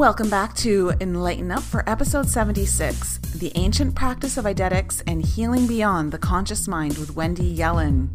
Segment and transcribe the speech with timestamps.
[0.00, 5.66] Welcome back to Enlighten Up for episode 76 The Ancient Practice of Eidetics and Healing
[5.66, 8.08] Beyond the Conscious Mind with Wendy Yellen.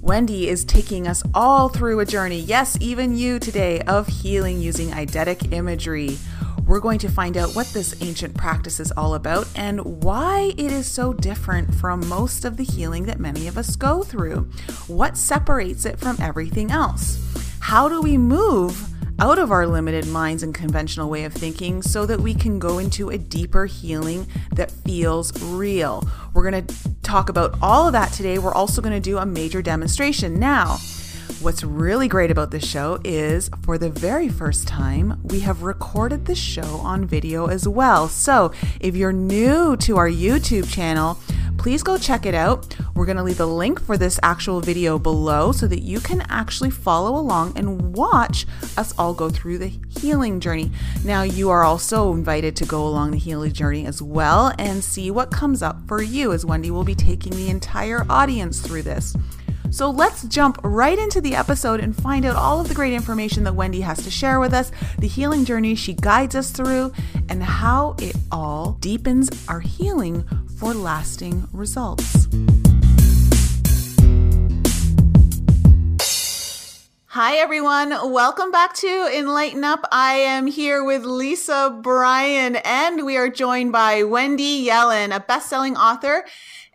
[0.00, 4.90] Wendy is taking us all through a journey, yes, even you today, of healing using
[4.90, 6.16] eidetic imagery.
[6.64, 10.70] We're going to find out what this ancient practice is all about and why it
[10.70, 14.48] is so different from most of the healing that many of us go through.
[14.86, 17.18] What separates it from everything else?
[17.58, 18.88] How do we move?
[19.20, 22.78] Out of our limited minds and conventional way of thinking so that we can go
[22.78, 26.08] into a deeper healing that feels real.
[26.34, 28.38] We're going to talk about all of that today.
[28.38, 30.38] We're also going to do a major demonstration.
[30.38, 30.78] Now,
[31.40, 36.26] What's really great about this show is for the very first time, we have recorded
[36.26, 38.08] the show on video as well.
[38.08, 41.16] So if you're new to our YouTube channel,
[41.56, 42.74] please go check it out.
[42.96, 46.22] We're going to leave a link for this actual video below so that you can
[46.22, 48.44] actually follow along and watch
[48.76, 50.72] us all go through the healing journey.
[51.04, 55.12] Now, you are also invited to go along the healing journey as well and see
[55.12, 59.16] what comes up for you, as Wendy will be taking the entire audience through this.
[59.70, 63.44] So let's jump right into the episode and find out all of the great information
[63.44, 66.92] that Wendy has to share with us, the healing journey she guides us through,
[67.28, 70.24] and how it all deepens our healing
[70.58, 72.28] for lasting results.
[77.12, 77.90] Hi, everyone.
[78.12, 79.84] Welcome back to Enlighten Up.
[79.90, 85.48] I am here with Lisa Bryan, and we are joined by Wendy Yellen, a best
[85.50, 86.24] selling author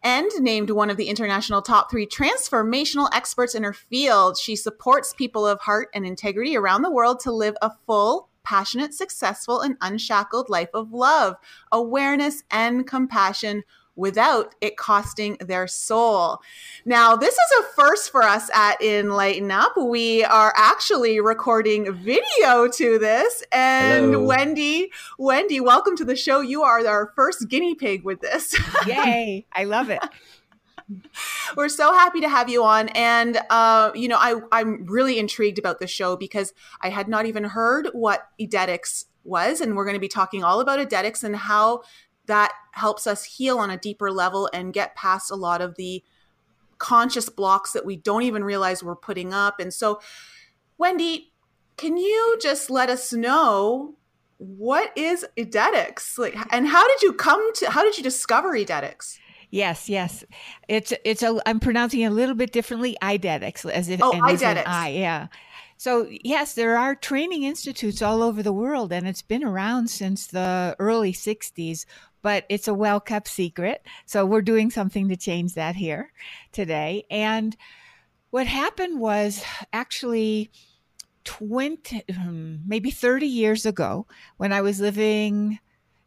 [0.04, 4.38] and named one of the international top three transformational experts in her field.
[4.38, 8.94] She supports people of heart and integrity around the world to live a full, passionate,
[8.94, 11.36] successful, and unshackled life of love,
[11.72, 13.64] awareness, and compassion
[13.96, 16.40] without it costing their soul.
[16.86, 19.78] Now, this is a first for us at Enlighten Up.
[19.78, 23.42] We are actually recording video to this.
[23.54, 24.26] And Hello.
[24.26, 26.42] Wendy, Wendy, welcome to the show.
[26.42, 28.54] You are our first guinea pig with this.
[28.86, 29.46] Yay.
[29.54, 30.02] I love it.
[31.56, 32.90] We're so happy to have you on.
[32.90, 37.26] And, uh, you know, I, I'm really intrigued about the show because I had not
[37.26, 39.62] even heard what Eidetics was.
[39.62, 41.84] And we're going to be talking all about Eidetics and how
[42.26, 46.04] that helps us heal on a deeper level and get past a lot of the
[46.84, 49.62] conscious blocks that we don't even realize we're putting up.
[49.62, 50.02] And so,
[50.78, 51.32] Wendy,
[51.78, 53.96] can you just let us know
[54.38, 56.18] what is Eidetics?
[56.18, 57.72] Like, and how did you come to?
[57.72, 59.18] How did you discover Eidetics?
[59.50, 60.26] Yes, yes.
[60.68, 61.40] It's it's a.
[61.46, 62.98] I'm pronouncing it a little bit differently.
[63.02, 64.68] Eidetics, as if oh, Eidetics.
[64.68, 65.28] I, yeah.
[65.78, 70.28] So, yes, there are training institutes all over the world, and it's been around since
[70.28, 71.86] the early 60s,
[72.24, 73.86] but it's a well kept secret.
[74.08, 76.12] So, we're doing something to change that here
[76.52, 77.06] today.
[77.12, 77.56] And
[78.32, 80.50] what happened was actually
[81.26, 84.08] 20, um, maybe 30 years ago,
[84.38, 85.60] when I was living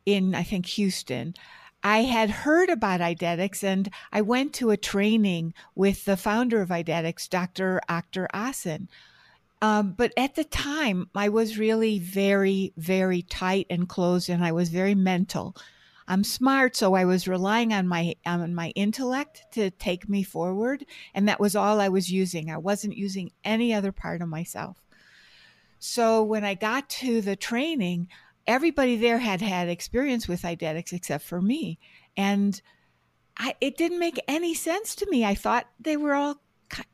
[0.04, 1.34] in, I think, Houston.
[1.82, 6.70] I had heard about Eidetics and I went to a training with the founder of
[6.70, 7.80] Eidetics, Dr.
[7.88, 8.88] Akhter Ahsen.
[9.62, 14.52] um, but at the time, I was really very, very tight and closed, and I
[14.52, 15.54] was very mental.
[16.08, 20.84] I'm smart, so I was relying on my on my intellect to take me forward,
[21.14, 22.50] and that was all I was using.
[22.50, 24.82] I wasn't using any other part of myself.
[25.78, 28.08] So when I got to the training,
[28.46, 31.78] everybody there had had experience with eidetics except for me,
[32.16, 32.60] and
[33.36, 35.24] I, it didn't make any sense to me.
[35.24, 36.40] I thought they were all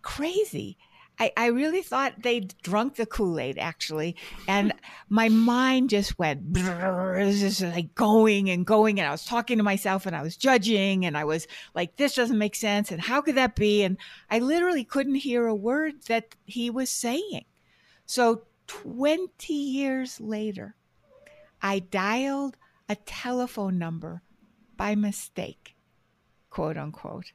[0.01, 0.79] crazy.
[1.19, 4.17] I, I really thought they'd drunk the Kool Aid, actually.
[4.49, 4.73] And
[5.09, 8.99] my mind just went, was just like going and going.
[8.99, 12.15] And I was talking to myself and I was judging and I was like, this
[12.15, 12.91] doesn't make sense.
[12.91, 13.83] And how could that be?
[13.83, 13.99] And
[14.31, 17.45] I literally couldn't hear a word that he was saying.
[18.07, 20.77] So 20 years later,
[21.61, 22.57] I dialed
[22.89, 24.23] a telephone number
[24.77, 25.77] by mistake,
[26.51, 27.33] quote unquote.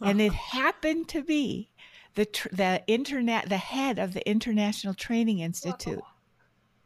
[0.00, 1.70] And it happened to be
[2.14, 6.02] the tr- the internet the head of the International Training Institute,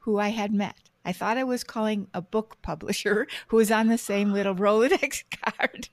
[0.00, 0.76] who I had met.
[1.04, 5.24] I thought I was calling a book publisher who was on the same little Rolodex
[5.42, 5.88] card.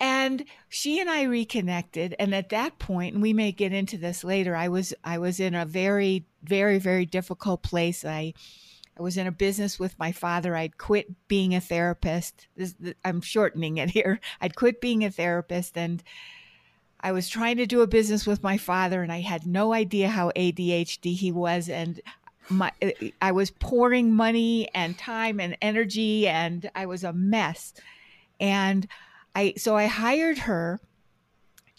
[0.00, 4.22] and she and I reconnected and at that point and we may get into this
[4.24, 8.34] later I was I was in a very very very difficult place I
[8.96, 12.74] I was in a business with my father I'd quit being a therapist this,
[13.04, 16.02] I'm shortening it here I'd quit being a therapist and
[17.04, 20.08] I was trying to do a business with my father and I had no idea
[20.08, 22.00] how ADHD he was and
[22.48, 27.74] my eh, I was pouring money and time and energy and I was a mess.
[28.40, 28.88] And
[29.34, 30.80] I so I hired her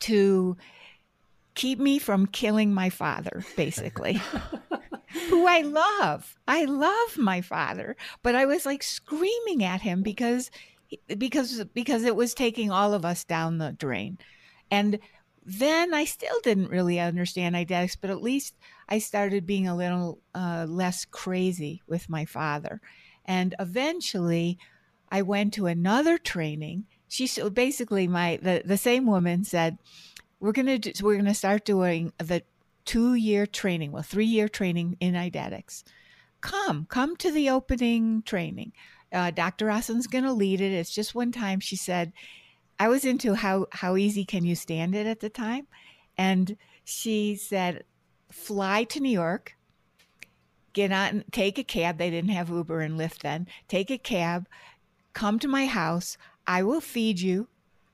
[0.01, 0.55] to
[1.55, 4.21] keep me from killing my father basically.
[5.29, 6.37] who I love.
[6.47, 10.51] I love my father, but I was like screaming at him because
[11.17, 14.19] because because it was taking all of us down the drain.
[14.69, 14.99] And
[15.45, 18.55] then I still didn't really understand eidetics, but at least
[18.89, 22.81] I started being a little uh, less crazy with my father.
[23.25, 24.57] And eventually,
[25.11, 26.85] I went to another training.
[27.07, 29.77] She so basically my the, the same woman said,
[30.39, 32.43] "We're gonna do, we're gonna start doing the
[32.85, 35.83] two year training, well, three year training in eidetics.
[36.41, 38.71] Come, come to the opening training.
[39.11, 39.69] Uh, Dr.
[39.69, 40.71] Ahsen's to lead it.
[40.71, 41.59] It's just one time.
[41.59, 42.13] She said,
[42.79, 45.67] I was into how how easy can you stand it at the time,
[46.17, 47.83] and she said,
[48.31, 49.55] fly to New York,
[50.73, 51.97] get on, take a cab.
[51.97, 53.47] They didn't have Uber and Lyft then.
[53.67, 54.47] Take a cab,
[55.13, 56.17] come to my house.
[56.45, 57.47] I will feed you.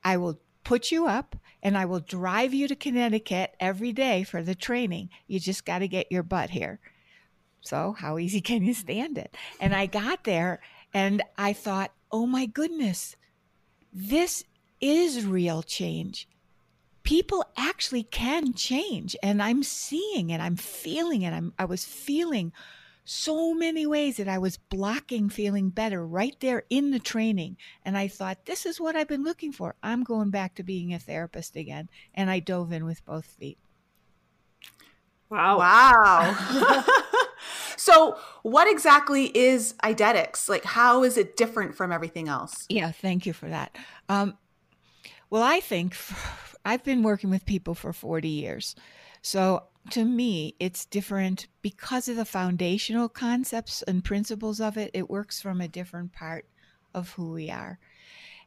[0.04, 4.42] I will put you up and I will drive you to Connecticut every day for
[4.42, 5.08] the training.
[5.26, 6.80] You just got to get your butt here.
[7.60, 9.36] So, how easy can you stand it?
[9.60, 10.60] And I got there
[10.92, 13.16] and I thought, oh my goodness,
[13.92, 14.44] this
[14.82, 16.28] is real change.
[17.04, 19.16] People actually can change.
[19.22, 21.32] And I'm seeing it, I'm feeling it.
[21.32, 22.52] I'm, I was feeling
[23.04, 27.56] so many ways that I was blocking feeling better right there in the training.
[27.84, 29.74] And I thought, this is what I've been looking for.
[29.82, 31.88] I'm going back to being a therapist again.
[32.14, 33.58] And I dove in with both feet.
[35.30, 35.58] Wow.
[35.58, 36.84] Wow.
[37.76, 40.48] so, what exactly is eidetics?
[40.48, 42.66] Like, how is it different from everything else?
[42.68, 43.76] Yeah, thank you for that.
[44.10, 44.36] Um,
[45.32, 45.96] well, I think
[46.62, 48.76] I've been working with people for 40 years.
[49.22, 54.90] So to me, it's different because of the foundational concepts and principles of it.
[54.92, 56.44] It works from a different part
[56.92, 57.78] of who we are.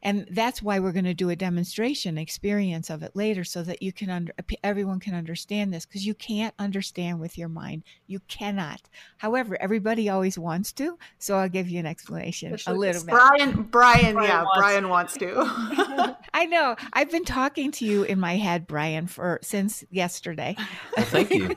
[0.06, 3.82] And that's why we're going to do a demonstration experience of it later so that
[3.82, 4.32] you can under,
[4.62, 7.82] everyone can understand this because you can't understand with your mind.
[8.06, 8.82] You cannot.
[9.16, 10.96] However, everybody always wants to.
[11.18, 13.10] So I'll give you an explanation Especially a little bit.
[13.10, 16.16] Brian, Brian, Brian yeah, wants Brian wants to.
[16.34, 16.76] I know.
[16.92, 20.54] I've been talking to you in my head, Brian, for since yesterday.
[20.96, 21.56] Well, thank you.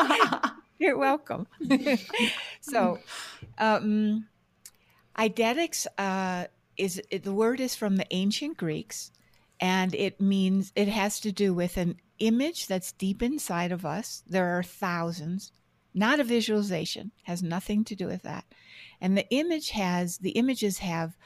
[0.78, 1.46] You're welcome.
[2.62, 3.00] so,
[3.58, 4.28] um,
[5.18, 6.46] eidetics uh,
[6.76, 9.10] is the word is from the ancient Greeks,
[9.60, 14.22] and it means it has to do with an image that's deep inside of us.
[14.26, 15.52] There are thousands,
[15.94, 18.44] not a visualization, has nothing to do with that.
[19.00, 21.16] And the image has the images have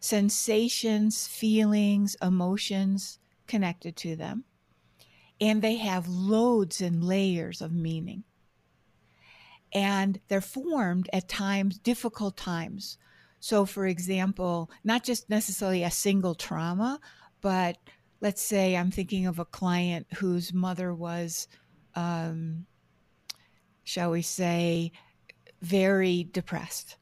[0.00, 4.44] sensations, feelings, emotions connected to them.
[5.40, 8.24] And they have loads and layers of meaning.
[9.72, 12.96] And they're formed at times, difficult times.
[13.44, 16.98] So, for example, not just necessarily a single trauma,
[17.42, 17.76] but
[18.22, 21.46] let's say I'm thinking of a client whose mother was,
[21.94, 22.64] um,
[23.82, 24.92] shall we say,
[25.60, 26.96] very depressed.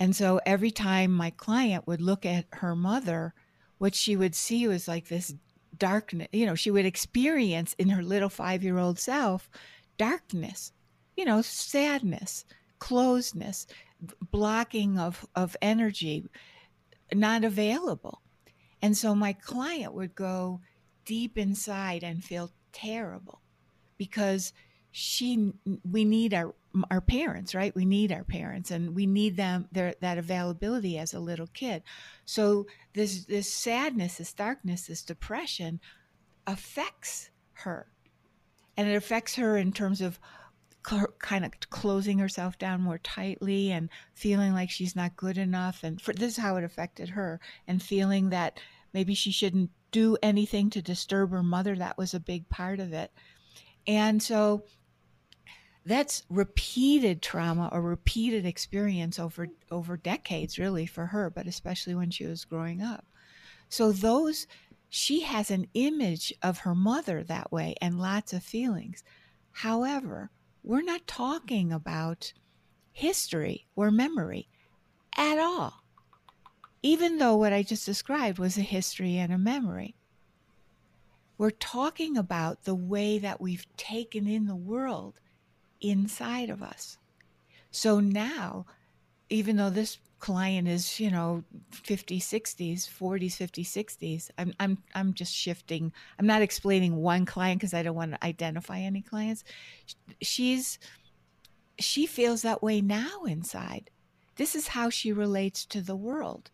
[0.00, 3.32] And so every time my client would look at her mother,
[3.78, 5.36] what she would see was like this
[5.78, 9.48] darkness, you know, she would experience in her little five year old self
[9.98, 10.72] darkness,
[11.16, 12.44] you know, sadness,
[12.80, 13.66] closedness,
[14.30, 16.28] blocking of, of energy,
[17.12, 18.22] not available.
[18.82, 20.60] And so my client would go
[21.04, 23.40] deep inside and feel terrible
[23.98, 24.52] because
[24.92, 25.52] she
[25.88, 26.54] we need our
[26.90, 27.74] our parents right?
[27.74, 31.82] We need our parents and we need them their that availability as a little kid.
[32.24, 35.80] So this this sadness this darkness this depression
[36.46, 37.86] affects her.
[38.76, 40.18] And it affects her in terms of
[40.86, 45.84] cl- kind of closing herself down more tightly and feeling like she's not good enough
[45.84, 48.58] and for, this is how it affected her and feeling that
[48.92, 51.76] maybe she shouldn't do anything to disturb her mother.
[51.76, 53.10] That was a big part of it.
[53.86, 54.64] And so
[55.84, 62.10] that's repeated trauma or repeated experience over over decades really for her but especially when
[62.10, 63.06] she was growing up.
[63.68, 64.46] So those
[64.88, 69.02] she has an image of her mother that way and lots of feelings.
[69.52, 70.30] However
[70.62, 72.32] we're not talking about
[72.92, 74.48] history or memory
[75.16, 75.82] at all
[76.82, 79.94] even though what i just described was a history and a memory
[81.40, 85.14] we're talking about the way that we've taken in the world
[85.80, 86.98] inside of us.
[87.70, 88.66] So now,
[89.30, 95.14] even though this client is, you know, 50s, 60s, 40s, 50s, 60s, I'm, I'm, I'm
[95.14, 95.92] just shifting.
[96.18, 99.42] I'm not explaining one client because I don't want to identify any clients.
[100.22, 100.78] She's,
[101.78, 103.90] she feels that way now inside.
[104.36, 106.50] This is how she relates to the world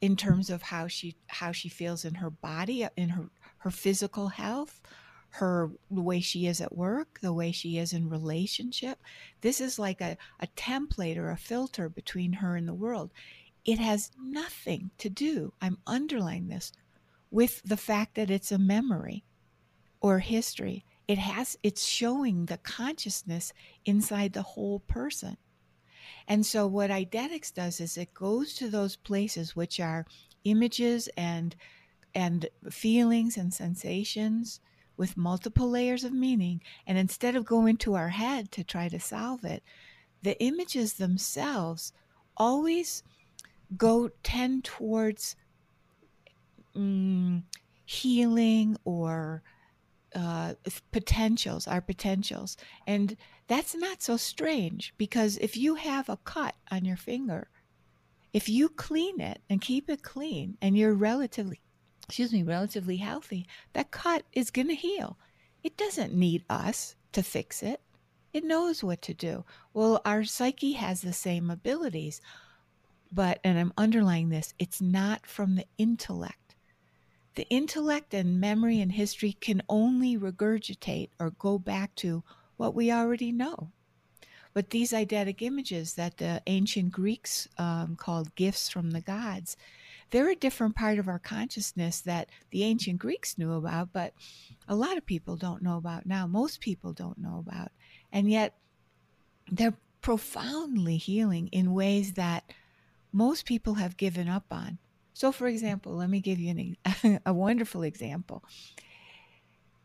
[0.00, 4.28] in terms of how she how she feels in her body in her her physical
[4.28, 4.80] health
[5.30, 8.98] her the way she is at work, the way she is in relationship.
[9.40, 13.10] This is like a, a template or a filter between her and the world.
[13.64, 16.72] It has nothing to do, I'm underlining this,
[17.30, 19.24] with the fact that it's a memory
[20.00, 20.84] or history.
[21.08, 23.52] It has it's showing the consciousness
[23.84, 25.36] inside the whole person.
[26.28, 30.06] And so what Eidetics does is it goes to those places which are
[30.44, 31.54] images and
[32.14, 34.60] and feelings and sensations
[34.96, 39.00] with multiple layers of meaning and instead of going to our head to try to
[39.00, 39.62] solve it
[40.22, 41.92] the images themselves
[42.36, 43.02] always
[43.76, 45.36] go tend towards
[46.76, 47.42] mm,
[47.84, 49.42] healing or
[50.14, 50.54] uh,
[50.92, 52.56] potentials, our potentials.
[52.86, 53.16] And
[53.48, 57.48] that's not so strange because if you have a cut on your finger,
[58.32, 61.60] if you clean it and keep it clean and you're relatively,
[62.08, 65.18] excuse me, relatively healthy, that cut is going to heal.
[65.62, 67.80] It doesn't need us to fix it.
[68.32, 69.44] It knows what to do.
[69.72, 72.20] Well, our psyche has the same abilities,
[73.10, 76.46] but, and I'm underlying this, it's not from the intellect
[77.36, 82.24] the intellect and memory and history can only regurgitate or go back to
[82.56, 83.70] what we already know.
[84.54, 89.56] But these eidetic images that the ancient Greeks um, called gifts from the gods,
[90.10, 94.14] they're a different part of our consciousness that the ancient Greeks knew about, but
[94.68, 96.26] a lot of people don't know about now.
[96.26, 97.72] Most people don't know about.
[98.12, 98.54] And yet
[99.50, 102.52] they're profoundly healing in ways that
[103.12, 104.78] most people have given up on.
[105.14, 108.44] So, for example, let me give you an, a wonderful example.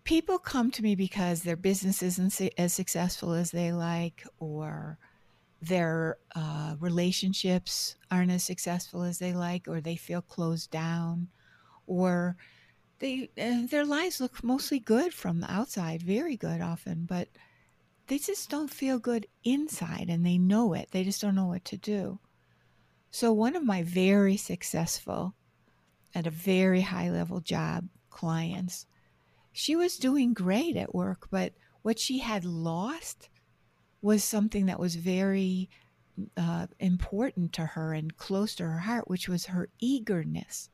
[0.03, 4.97] People come to me because their business isn't as successful as they like, or
[5.61, 11.27] their uh, relationships aren't as successful as they like, or they feel closed down,
[11.85, 12.35] or
[12.99, 17.29] they uh, their lives look mostly good from the outside, very good often, but
[18.07, 20.89] they just don't feel good inside, and they know it.
[20.91, 22.19] They just don't know what to do.
[23.11, 25.35] So, one of my very successful,
[26.15, 28.87] at a very high level job clients,
[29.51, 31.53] she was doing great at work, but
[31.83, 33.29] what she had lost
[34.01, 35.69] was something that was very
[36.37, 40.69] uh, important to her and close to her heart, which was her eagerness.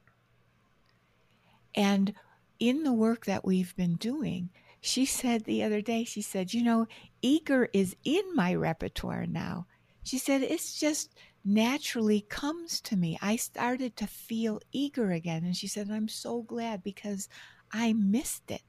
[1.75, 2.13] And
[2.59, 4.49] in the work that we've been doing,
[4.81, 6.87] she said the other day, she said, You know,
[7.21, 9.67] eager is in my repertoire now.
[10.03, 13.17] She said, It's just naturally comes to me.
[13.21, 15.43] I started to feel eager again.
[15.43, 17.29] And she said, I'm so glad because
[17.71, 18.61] I missed it.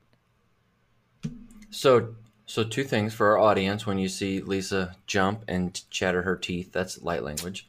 [1.70, 2.14] So,
[2.48, 6.72] so two things for our audience when you see Lisa jump and chatter her teeth,
[6.72, 7.68] that's light language.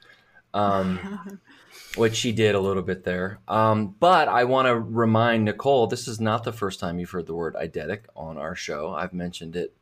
[0.53, 1.39] Um,
[1.95, 3.39] which she did a little bit there.
[3.47, 7.27] Um, but I want to remind Nicole, this is not the first time you've heard
[7.27, 8.93] the word eidetic on our show.
[8.93, 9.75] I've mentioned it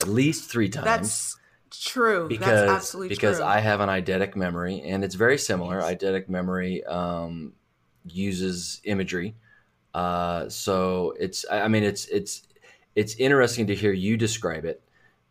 [0.00, 0.84] at least three times.
[0.84, 1.36] That's
[1.70, 2.28] True.
[2.28, 3.46] Because, That's absolutely because true.
[3.46, 5.80] I have an eidetic memory and it's very similar.
[5.80, 5.94] Yes.
[5.94, 7.52] Eidetic memory um,
[8.04, 9.34] uses imagery.
[9.92, 12.45] Uh, so it's, I mean, it's, it's,
[12.96, 14.82] it's interesting to hear you describe it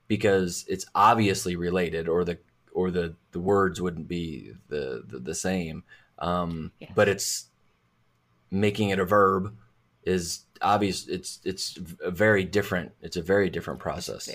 [0.08, 2.38] because it's obviously related or the,
[2.72, 5.84] or the, the words wouldn't be the, the, the same.
[6.20, 6.92] Um, yes.
[6.96, 7.48] but it's
[8.50, 9.54] making it a verb
[10.04, 11.08] is obvious.
[11.08, 14.30] It's, it's a very different, it's a very different process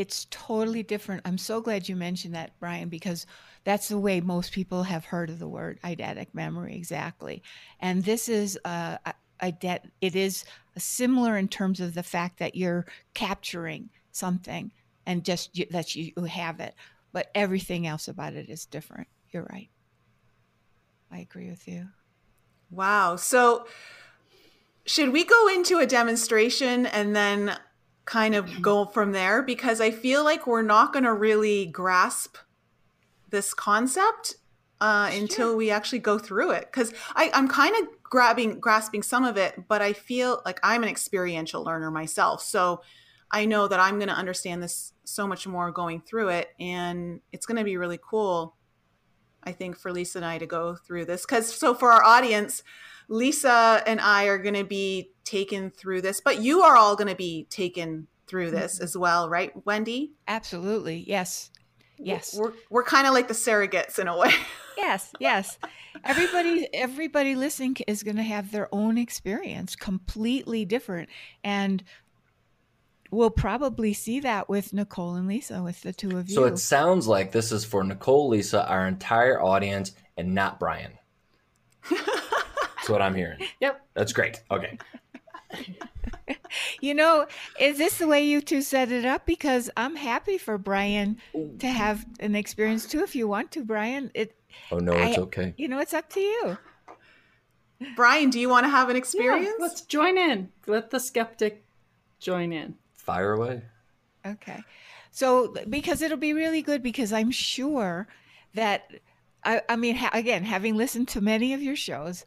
[0.00, 1.20] it's totally different.
[1.26, 3.26] I'm so glad you mentioned that, Brian, because
[3.64, 7.42] that's the way most people have heard of the word eidetic memory exactly.
[7.80, 8.96] And this is uh,
[9.42, 9.90] eidet.
[10.00, 10.46] It is
[10.80, 14.72] similar in terms of the fact that you're capturing something
[15.06, 16.74] and just you, that you have it,
[17.12, 19.08] but everything else about it is different.
[19.30, 19.68] You're right.
[21.10, 21.88] I agree with you.
[22.70, 23.16] Wow.
[23.16, 23.66] So,
[24.86, 27.56] should we go into a demonstration and then
[28.04, 32.36] kind of go from there because I feel like we're not going to really grasp
[33.30, 34.36] this concept
[34.80, 35.20] uh, sure.
[35.20, 36.66] until we actually go through it.
[36.66, 40.88] Because I'm kind of grabbing, grasping some of it, but I feel like I'm an
[40.88, 42.42] experiential learner myself.
[42.42, 42.82] So
[43.30, 47.20] I know that I'm going to understand this so much more going through it, and
[47.32, 48.56] it's going to be really cool.
[49.42, 52.62] I think for Lisa and I to go through this because so for our audience,
[53.08, 57.08] Lisa and I are going to be taken through this, but you are all going
[57.08, 58.84] to be taken through this mm-hmm.
[58.84, 60.12] as well, right, Wendy?
[60.28, 61.04] Absolutely.
[61.06, 61.50] Yes.
[62.02, 62.34] Yes.
[62.34, 64.32] We're we're kind of like the surrogates in a way.
[64.76, 65.58] yes, yes.
[66.04, 71.08] Everybody everybody listening is going to have their own experience, completely different.
[71.44, 71.84] And
[73.10, 76.34] we'll probably see that with Nicole and Lisa, with the two of you.
[76.34, 80.92] So it sounds like this is for Nicole, Lisa, our entire audience, and not Brian.
[81.90, 83.40] That's what I'm hearing.
[83.60, 83.80] Yep.
[83.94, 84.42] That's great.
[84.50, 84.78] Okay.
[86.80, 87.26] You know,
[87.60, 89.24] is this the way you two set it up?
[89.26, 91.18] Because I'm happy for Brian
[91.58, 93.02] to have an experience too.
[93.02, 94.34] If you want to, Brian, it.
[94.72, 95.54] Oh no, it's I- okay.
[95.56, 96.58] You know, it's up to you.
[97.96, 99.54] Brian, do you want to have an Yeah, experience?
[99.58, 100.50] let's join in.
[100.66, 101.64] Let the skeptic
[102.18, 102.74] join in.
[102.94, 103.62] Fire away.
[104.26, 104.62] Okay.
[105.12, 108.06] So, because it'll be really good, because I'm sure
[108.54, 108.90] that,
[109.44, 112.26] I, I mean, ha- again, having listened to many of your shows,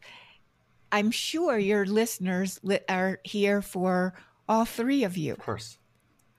[0.94, 4.14] I'm sure your listeners li- are here for
[4.48, 5.76] all three of you, Of course.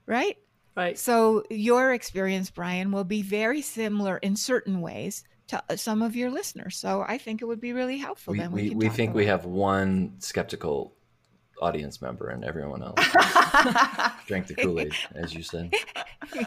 [0.05, 0.38] right?
[0.77, 0.97] Right.
[0.97, 6.15] So, your experience, Brian, will be very similar in certain ways to uh, some of
[6.15, 6.77] your listeners.
[6.77, 8.31] So, I think it would be really helpful.
[8.31, 10.93] We, then we, can we think we have one skeptical
[11.62, 13.00] audience member and everyone else
[14.27, 15.74] drank the Kool-Aid, as you said.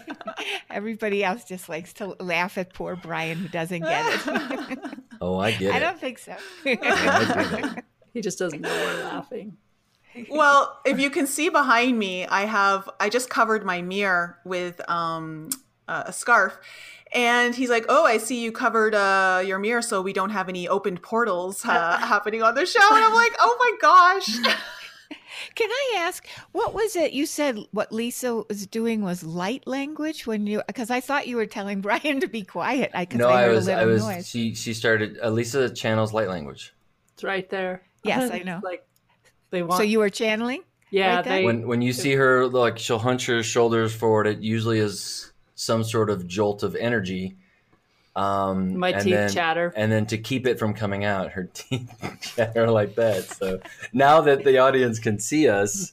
[0.71, 4.79] Everybody else just likes to laugh at poor Brian who doesn't get it.
[5.21, 5.77] Oh, I get I it.
[5.77, 6.35] I don't think so.
[6.65, 7.85] I get it.
[8.13, 9.57] He just doesn't know we're laughing.
[10.31, 14.81] well, if you can see behind me, I have I just covered my mirror with
[14.91, 15.51] um,
[15.87, 16.59] a a scarf,
[17.13, 20.49] and he's like, "Oh, I see you covered uh, your mirror, so we don't have
[20.49, 24.55] any opened portals uh, happening on the show." And I'm like, "Oh my gosh!"
[25.55, 30.27] Can I ask, what was it you said what Lisa was doing was light language
[30.27, 32.91] when you, because I thought you were telling Brian to be quiet.
[32.93, 33.69] I, cause No, I I was.
[33.69, 34.03] a I was.
[34.03, 34.29] noise.
[34.29, 35.19] She she started.
[35.25, 36.75] Lisa channels light language.
[37.15, 37.83] It's right there.
[38.09, 38.61] Yes, I know.
[38.63, 38.87] like
[39.51, 39.79] they want.
[39.79, 40.63] So you were channeling?
[40.91, 41.31] yeah, like that?
[41.31, 41.45] they.
[41.45, 44.27] When when you see her, like she'll hunch her shoulders forward.
[44.27, 47.37] It usually is some sort of jolt of energy.
[48.17, 49.73] Um, my and teeth then- chatter.
[49.77, 51.89] and then to keep it from coming out, her teeth
[52.21, 53.25] chatter like that.
[53.25, 53.61] So
[53.93, 55.93] now that the audience can see us,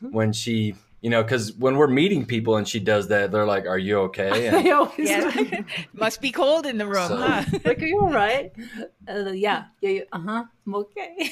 [0.00, 3.66] when she, you know, because when we're meeting people and she does that, they're like,
[3.66, 4.64] "Are you okay?" And
[4.98, 5.62] Yeah.
[5.92, 7.44] Must be cold in the room, So- huh?
[7.64, 8.52] like, are you all right?
[9.08, 10.02] Uh, yeah, yeah, yeah.
[10.12, 10.44] Uh huh.
[10.66, 11.30] I'm okay.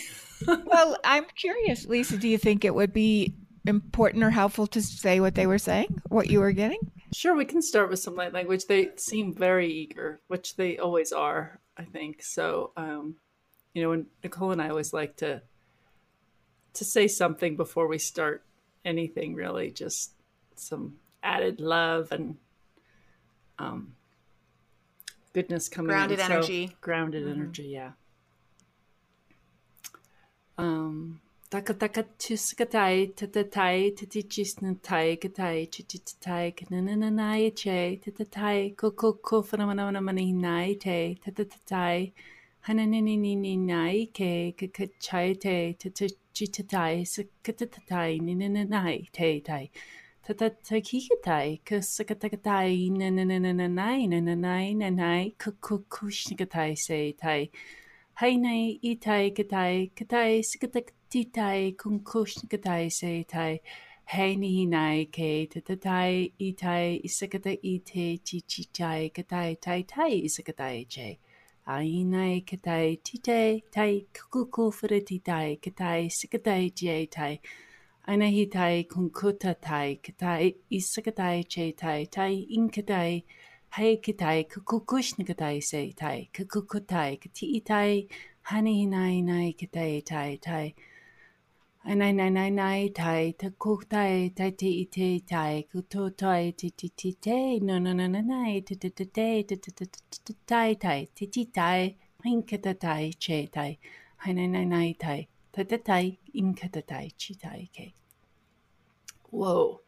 [0.67, 3.35] well, I'm curious, Lisa, do you think it would be
[3.67, 6.81] important or helpful to say what they were saying, what you were getting?
[7.12, 8.67] Sure, we can start with some light language.
[8.67, 12.23] They seem very eager, which they always are, I think.
[12.23, 13.17] So, um,
[13.75, 15.43] you know, and Nicole and I always like to
[16.75, 18.45] to say something before we start
[18.84, 19.34] anything.
[19.34, 20.12] Really, just
[20.56, 22.36] some added love and
[23.58, 23.95] um,
[25.32, 26.26] goodness coming Grounded in.
[26.26, 26.76] So- energy.
[26.80, 27.32] grounded Mhm.
[27.32, 27.64] energy.
[27.64, 27.93] Yeah.
[30.58, 31.21] Um.
[31.50, 42.12] Taka taka tuskatai tatatai tatichisnatai katai chichitatai kanananai che tatatai koko kofanamanamani nai te tatatai
[42.69, 45.75] hananini nai ke kakachai te
[46.32, 49.71] ちたたい、すかたたたい、ねねねないていたい。
[50.23, 57.50] たたたきけたい、くすかたかたい、ねねねねねないねねないねないくくくしかたいせいたい。
[58.14, 63.62] はいないいたいかたい、かたいすかたかてたい、くんくしかたいせいたい。
[64.04, 71.19] はいにいないけたたたい、いたい、いすかたいてちちたいかたいたいたい、いすかたいち。
[71.73, 77.33] ainai katai tite tai kukuku furetitai katai sikatai jietai
[78.09, 83.23] ainahi tai kunkuta tai katai isakatai chetai tai inkatai
[83.78, 87.93] hai katai kukukushnikatai seitai kukukutai katiitai
[88.52, 90.90] hanihinai nai katai tai tai, tai
[91.82, 96.71] Nai nai nai nai tai ta cook tai tai ti te tai kuto tai ti
[96.71, 99.86] ti ti te no no no no nai ta ta ta te ta ta ta
[100.25, 103.78] ta tai tai ti ti tai inkata tai che tai
[104.16, 107.95] hai nai nai nai tai ta ta tai inkata tai chi tai ke.
[109.30, 109.80] Whoa,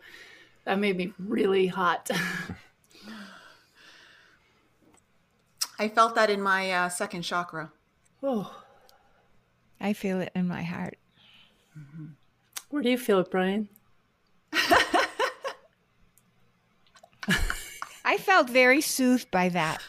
[0.64, 2.10] that made me really hot.
[5.78, 7.70] I felt that in my uh, second chakra.
[8.22, 8.62] Oh,
[9.80, 10.96] I feel it in my heart.
[12.70, 13.68] Where do you feel it, Brian?
[18.04, 19.82] I felt very soothed by that.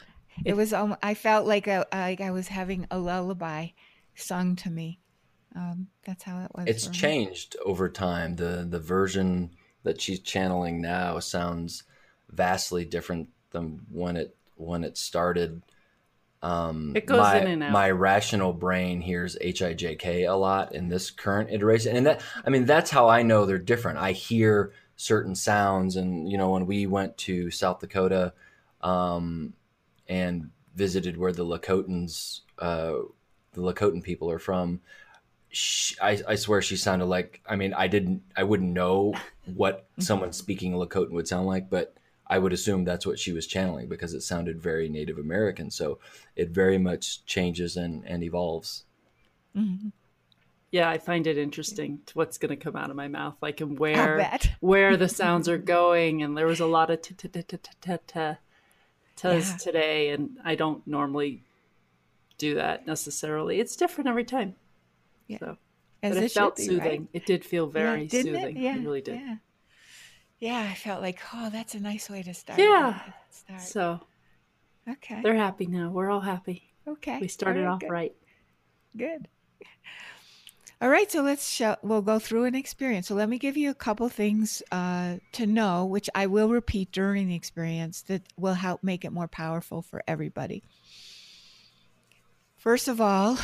[0.45, 3.69] It was um, I felt like a like I was having a lullaby
[4.15, 4.99] sung to me.
[5.55, 6.67] Um, that's how it was.
[6.67, 6.97] it's for me.
[6.97, 8.35] changed over time.
[8.35, 9.51] The the version
[9.83, 11.83] that she's channeling now sounds
[12.29, 15.61] vastly different than when it when it started.
[16.43, 17.71] Um, It goes my, in and out.
[17.71, 22.05] My rational brain hears H I J K a lot in this current iteration, and
[22.05, 23.97] that I mean that's how I know they're different.
[23.97, 28.33] I hear certain sounds, and you know when we went to South Dakota
[28.81, 29.53] um,
[30.09, 32.95] and visited where the Lakotans, uh,
[33.53, 34.81] the Lakotan people are from,
[35.49, 39.13] she, I, I swear she sounded like I mean I didn't I wouldn't know
[39.45, 41.95] what someone speaking Lakota would sound like, but
[42.27, 45.69] I would assume that's what she was channeling because it sounded very Native American.
[45.69, 45.99] So
[46.35, 48.85] it very much changes and, and evolves.
[49.55, 49.91] Mhm.
[50.71, 53.77] yeah, I find it interesting what's going to come out of my mouth, like and
[53.77, 54.27] where
[54.61, 56.23] where the sounds are going.
[56.23, 57.01] And there was a lot of
[59.57, 61.43] today, and I don't normally
[62.39, 63.59] do that necessarily.
[63.59, 64.55] It's different every time.
[65.27, 65.37] Yeah.
[65.39, 65.57] So,
[66.01, 67.01] As but it, it felt be, soothing.
[67.01, 67.09] Right?
[67.13, 68.57] It did feel very yeah, soothing.
[68.57, 68.61] It?
[68.61, 69.21] Yeah, it really did.
[70.43, 70.67] Yeah.
[70.69, 72.59] I felt like, oh, that's a nice way to start.
[72.59, 72.99] Yeah.
[73.29, 73.61] Start.
[73.61, 73.99] So,
[74.89, 75.89] okay, they're happy now.
[75.89, 76.69] We're all happy.
[76.87, 77.89] Okay, we started right, off good.
[77.89, 78.13] right.
[78.97, 79.27] Good.
[80.81, 83.07] All right, so let's show, we'll go through an experience.
[83.07, 86.91] So let me give you a couple things uh, to know, which I will repeat
[86.91, 90.61] during the experience that will help make it more powerful for everybody.
[92.57, 93.37] First of all,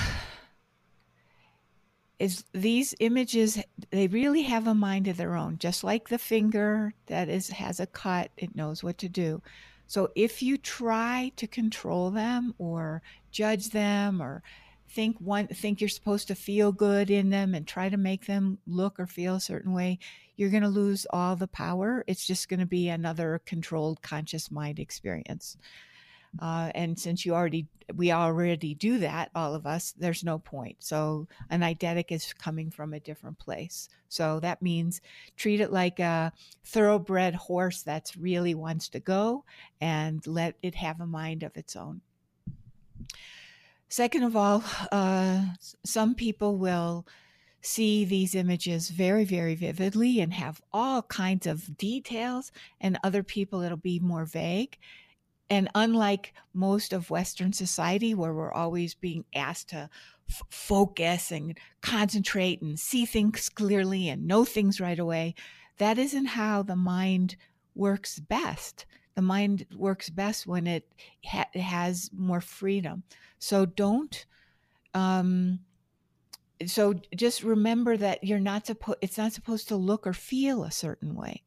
[2.19, 3.57] is these images
[3.91, 7.79] they really have a mind of their own just like the finger that is has
[7.79, 9.41] a cut it knows what to do.
[9.87, 13.01] So if you try to control them or
[13.31, 14.43] judge them or
[14.89, 18.59] think one think you're supposed to feel good in them and try to make them
[18.67, 19.99] look or feel a certain way
[20.35, 22.05] you're going to lose all the power.
[22.07, 25.57] It's just going to be another controlled conscious mind experience
[26.41, 30.75] uh, and since you already we already do that all of us there's no point.
[30.79, 33.89] So an eidetic is coming from a different place.
[34.09, 35.01] So that means
[35.37, 36.31] treat it like a
[36.63, 39.43] thoroughbred horse that's really wants to go
[39.81, 42.01] and let it have a mind of its own.
[43.87, 45.45] Second of all, uh,
[45.83, 47.07] some people will
[47.61, 53.61] see these images very, very vividly and have all kinds of details, and other people
[53.61, 54.77] it'll be more vague.
[55.49, 59.89] And unlike most of Western society, where we're always being asked to
[60.29, 65.33] f- focus and concentrate and see things clearly and know things right away,
[65.77, 67.35] that isn't how the mind
[67.73, 68.85] works best
[69.19, 70.87] the mind works best when it
[71.25, 73.03] ha- has more freedom.
[73.37, 74.25] So don't.
[74.93, 75.59] Um,
[76.65, 78.99] so just remember that you're not supposed.
[79.01, 81.43] It's not supposed to look or feel a certain way.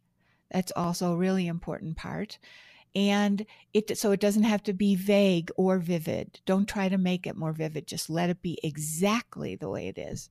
[0.51, 2.38] That's also a really important part.
[2.94, 6.40] And it so it doesn't have to be vague or vivid.
[6.44, 7.87] Don't try to make it more vivid.
[7.87, 10.28] Just let it be exactly the way it is.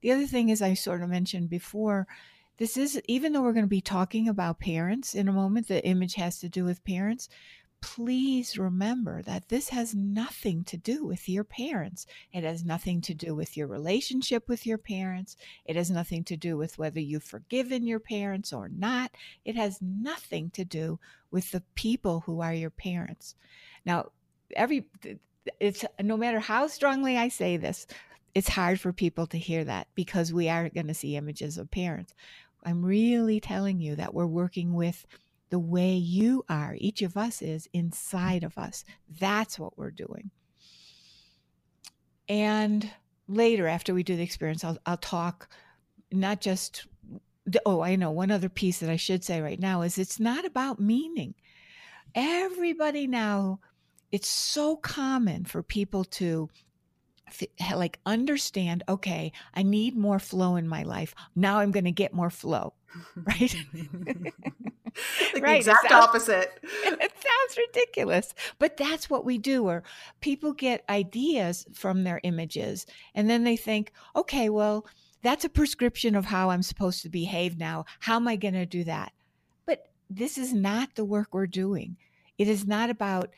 [0.00, 2.06] The other thing is I sort of mentioned before
[2.58, 5.84] this is, even though we're going to be talking about parents in a moment, the
[5.84, 7.28] image has to do with parents.
[7.82, 12.06] Please remember that this has nothing to do with your parents.
[12.32, 15.36] It has nothing to do with your relationship with your parents.
[15.66, 19.10] It has nothing to do with whether you've forgiven your parents or not.
[19.44, 23.34] It has nothing to do with the people who are your parents.
[23.84, 24.12] Now,
[24.56, 24.86] every
[25.58, 27.86] it's no matter how strongly I say this,
[28.34, 31.70] it's hard for people to hear that because we are going to see images of
[31.70, 32.14] parents.
[32.64, 35.04] I'm really telling you that we're working with
[35.52, 38.86] the way you are, each of us is inside of us.
[39.20, 40.30] That's what we're doing.
[42.26, 42.90] And
[43.28, 45.50] later, after we do the experience, I'll, I'll talk
[46.10, 46.86] not just,
[47.66, 50.46] oh, I know one other piece that I should say right now is it's not
[50.46, 51.34] about meaning.
[52.14, 53.60] Everybody now,
[54.10, 56.48] it's so common for people to
[57.74, 62.12] like understand okay i need more flow in my life now i'm going to get
[62.12, 62.74] more flow
[63.16, 63.56] right
[65.34, 65.56] like right.
[65.56, 69.82] exact sounds, opposite it sounds ridiculous but that's what we do or
[70.20, 74.86] people get ideas from their images and then they think okay well
[75.22, 78.66] that's a prescription of how i'm supposed to behave now how am i going to
[78.66, 79.12] do that
[79.66, 81.96] but this is not the work we're doing
[82.38, 83.30] it is not about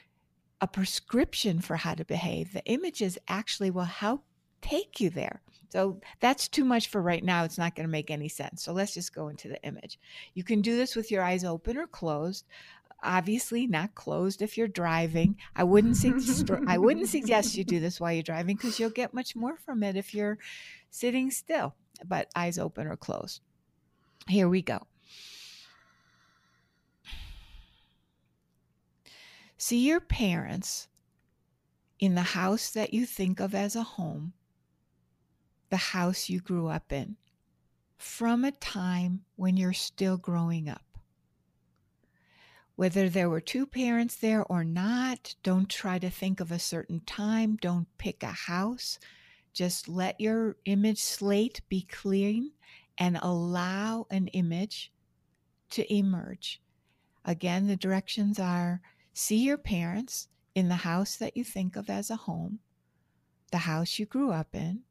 [0.60, 2.54] a prescription for how to behave.
[2.54, 4.24] The images actually will help
[4.62, 5.42] take you there.
[5.74, 7.42] So that's too much for right now.
[7.42, 8.62] It's not going to make any sense.
[8.62, 9.98] So let's just go into the image.
[10.32, 12.44] You can do this with your eyes open or closed.
[13.02, 15.36] Obviously, not closed if you're driving.
[15.56, 19.12] I wouldn't suggest I wouldn't suggest you do this while you're driving because you'll get
[19.12, 20.38] much more from it if you're
[20.90, 21.74] sitting still.
[22.06, 23.40] But eyes open or closed.
[24.28, 24.78] Here we go.
[29.56, 30.86] See your parents
[31.98, 34.34] in the house that you think of as a home,
[35.74, 37.16] the house you grew up in,
[37.98, 40.84] from a time when you're still growing up.
[42.76, 47.00] Whether there were two parents there or not, don't try to think of a certain
[47.00, 47.56] time.
[47.60, 49.00] Don't pick a house.
[49.52, 52.52] Just let your image slate be clean
[52.96, 54.92] and allow an image
[55.70, 56.62] to emerge.
[57.24, 58.80] Again, the directions are
[59.12, 62.60] See your parents in the house that you think of as a home,
[63.50, 64.82] the house you grew up in.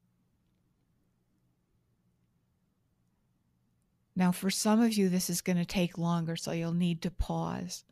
[4.16, 7.12] Now, for some of you, this is going to take longer, so you'll need to
[7.12, 7.84] pause.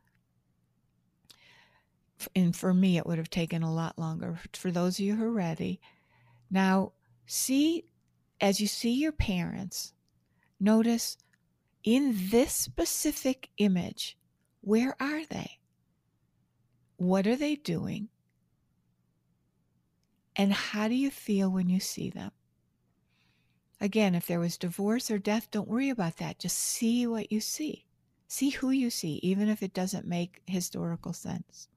[2.35, 4.39] And for me, it would have taken a lot longer.
[4.53, 5.81] For those of you who are ready,
[6.51, 6.91] now
[7.25, 7.85] see
[8.41, 9.93] as you see your parents,
[10.59, 11.17] notice
[11.83, 14.17] in this specific image,
[14.61, 15.59] where are they?
[16.97, 18.09] What are they doing?
[20.35, 22.31] And how do you feel when you see them?
[23.81, 26.37] Again, if there was divorce or death, don't worry about that.
[26.37, 27.87] Just see what you see.
[28.27, 31.67] See who you see, even if it doesn't make historical sense.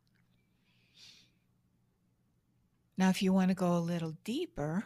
[2.99, 4.85] Now, if you want to go a little deeper,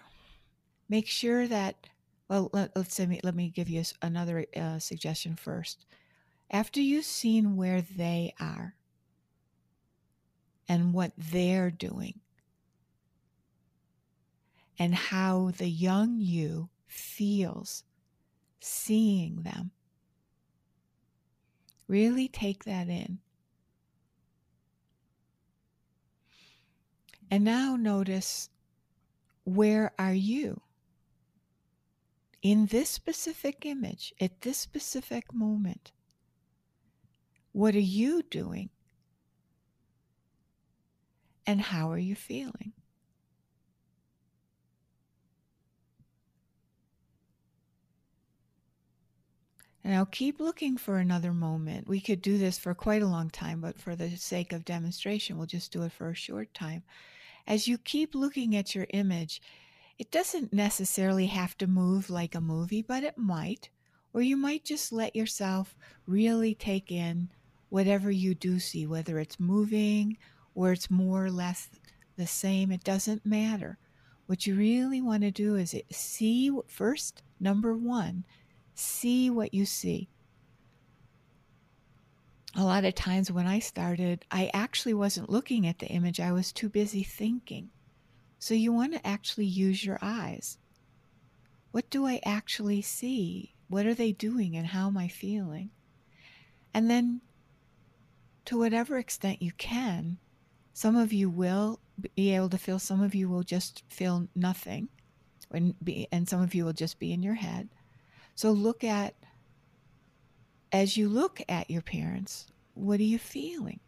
[0.89, 1.89] make sure that,
[2.29, 5.87] well, let, us say, let me give you another uh, suggestion first.
[6.53, 8.77] After you've seen where they are
[10.69, 12.21] and what they're doing,
[14.79, 17.85] and how the young you feels
[18.61, 19.71] seeing them.
[21.87, 23.19] Really take that in.
[27.31, 28.51] And now notice
[29.45, 30.61] where are you?
[32.43, 35.93] In this specific image, at this specific moment,
[37.53, 38.71] what are you doing?
[41.47, 42.73] And how are you feeling?
[49.85, 51.89] Now keep looking for another moment.
[51.89, 55.39] We could do this for quite a long time, but for the sake of demonstration,
[55.39, 56.83] we'll just do it for a short time.
[57.47, 59.41] As you keep looking at your image,
[59.99, 63.71] it doesn't necessarily have to move like a movie, but it might.
[64.13, 67.31] Or you might just let yourself really take in
[67.69, 70.17] whatever you do see, whether it's moving
[70.55, 71.69] or it's more or less
[72.17, 73.79] the same, it doesn't matter.
[74.27, 78.25] What you really want to do is see first, number one,
[78.81, 80.09] See what you see.
[82.55, 86.31] A lot of times when I started, I actually wasn't looking at the image, I
[86.31, 87.71] was too busy thinking.
[88.39, 90.59] So you want to actually use your eyes.
[91.73, 93.53] What do I actually see?
[93.67, 95.71] What are they doing and how am I feeling?
[96.73, 97.21] And then,
[98.45, 100.19] to whatever extent you can,
[100.73, 101.81] some of you will
[102.15, 104.89] be able to feel, some of you will just feel nothing,
[105.51, 107.69] and, be, and some of you will just be in your head.
[108.39, 109.17] So look at,
[110.71, 113.81] as you look at your parents, what are you feeling?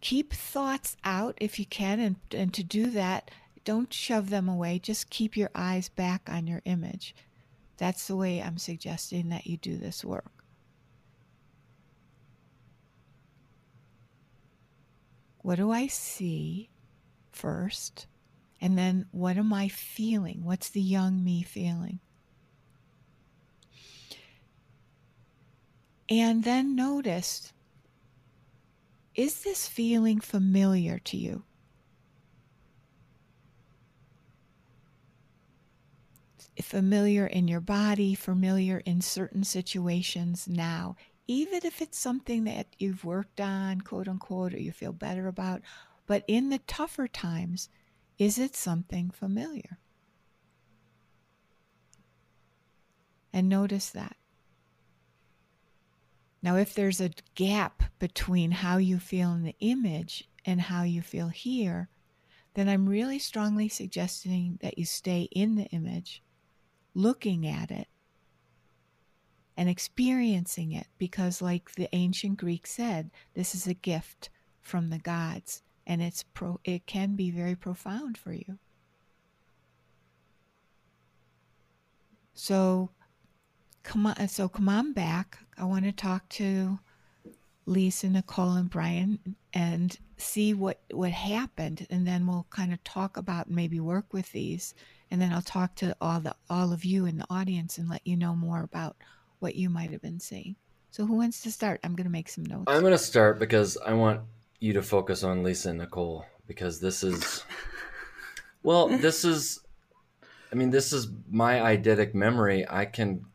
[0.00, 3.30] Keep thoughts out if you can, and, and to do that,
[3.64, 4.80] don't shove them away.
[4.80, 7.14] Just keep your eyes back on your image.
[7.76, 10.32] That's the way I'm suggesting that you do this work.
[15.42, 16.68] What do I see
[17.30, 18.08] first?
[18.64, 20.42] And then what am I feeling?
[20.42, 22.00] What's the young me feeling?
[26.08, 27.52] And then notice
[29.14, 31.42] is this feeling familiar to you?
[36.62, 40.96] Familiar in your body, familiar in certain situations now,
[41.26, 45.60] even if it's something that you've worked on, quote unquote, or you feel better about.
[46.06, 47.68] But in the tougher times,
[48.18, 49.78] is it something familiar?
[53.32, 54.16] And notice that.
[56.42, 61.00] Now, if there's a gap between how you feel in the image and how you
[61.02, 61.88] feel here,
[62.52, 66.22] then I'm really strongly suggesting that you stay in the image,
[66.94, 67.88] looking at it,
[69.56, 74.28] and experiencing it because, like the ancient Greek said, this is a gift
[74.60, 78.58] from the gods and it's pro it can be very profound for you.
[82.34, 82.90] So
[83.82, 85.38] come on so come on back.
[85.56, 86.78] I want to talk to
[87.66, 93.16] Lisa, Nicole, and Brian and see what what happened and then we'll kind of talk
[93.16, 94.74] about maybe work with these
[95.10, 98.06] and then I'll talk to all the all of you in the audience and let
[98.06, 98.96] you know more about
[99.38, 100.56] what you might have been seeing.
[100.90, 101.80] So who wants to start?
[101.82, 102.64] I'm going to make some notes.
[102.68, 104.20] I'm going to start because I want
[104.64, 107.44] you to focus on Lisa and Nicole because this is,
[108.62, 109.60] well, this is,
[110.50, 112.64] I mean, this is my eidetic memory.
[112.68, 113.26] I can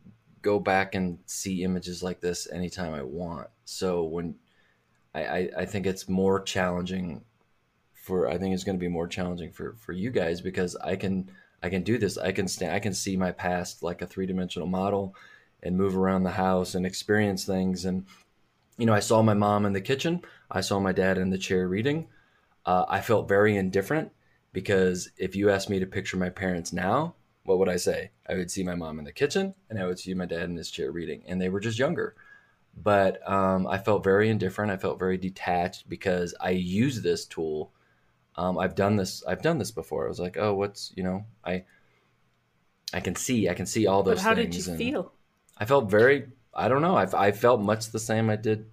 [0.42, 3.46] go back and see images like this anytime I want.
[3.64, 4.34] So when
[5.14, 7.22] I, I, I think it's more challenging
[7.94, 10.96] for, I think it's going to be more challenging for, for you guys because I
[10.96, 11.30] can,
[11.62, 12.18] I can do this.
[12.18, 15.14] I can stand, I can see my past like a three dimensional model
[15.62, 17.84] and move around the house and experience things.
[17.84, 18.06] And,
[18.80, 20.22] you know, I saw my mom in the kitchen.
[20.50, 22.08] I saw my dad in the chair reading.
[22.66, 24.10] Uh, I felt very indifferent
[24.52, 27.14] because if you asked me to picture my parents now,
[27.44, 28.10] what would I say?
[28.28, 30.56] I would see my mom in the kitchen and I would see my dad in
[30.56, 32.14] his chair reading, and they were just younger.
[32.76, 34.72] But um, I felt very indifferent.
[34.72, 37.72] I felt very detached because I use this tool
[38.36, 39.22] um, I've done this.
[39.26, 40.06] I've done this before.
[40.06, 41.64] I was like, oh, what's you know, I
[42.92, 44.16] I can see, I can see all those.
[44.16, 45.12] But how things did you and feel?
[45.58, 46.28] I felt very.
[46.54, 46.96] I don't know.
[46.96, 48.30] I I felt much the same.
[48.30, 48.66] I did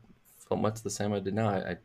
[0.47, 1.49] felt much the same I did now.
[1.49, 1.77] I, I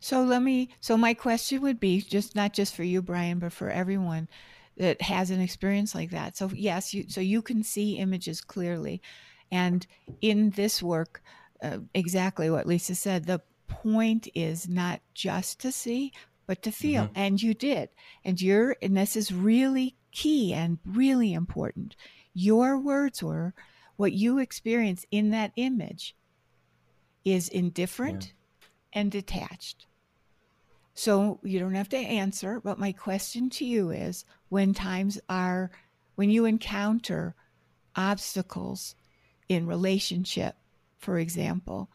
[0.00, 0.70] So let me.
[0.80, 4.28] So my question would be just not just for you, Brian, but for everyone
[4.76, 6.36] that has an experience like that.
[6.36, 7.04] So yes, you.
[7.08, 9.00] So you can see images clearly,
[9.50, 9.86] and
[10.20, 11.22] in this work,
[11.62, 13.24] uh, exactly what Lisa said.
[13.24, 16.12] The point is not just to see,
[16.46, 17.88] but to feel, and you did,
[18.24, 18.76] and you're.
[18.82, 21.96] And this is really key and really important.
[22.34, 23.54] Your words were
[23.96, 26.14] what you experience in that image
[27.24, 28.32] is indifferent
[28.92, 29.86] and detached.
[30.94, 35.70] So you don't have to answer, but my question to you is when times are,
[36.14, 37.34] when you encounter
[37.96, 38.94] obstacles
[39.48, 40.56] in relationship,
[40.98, 41.90] for example,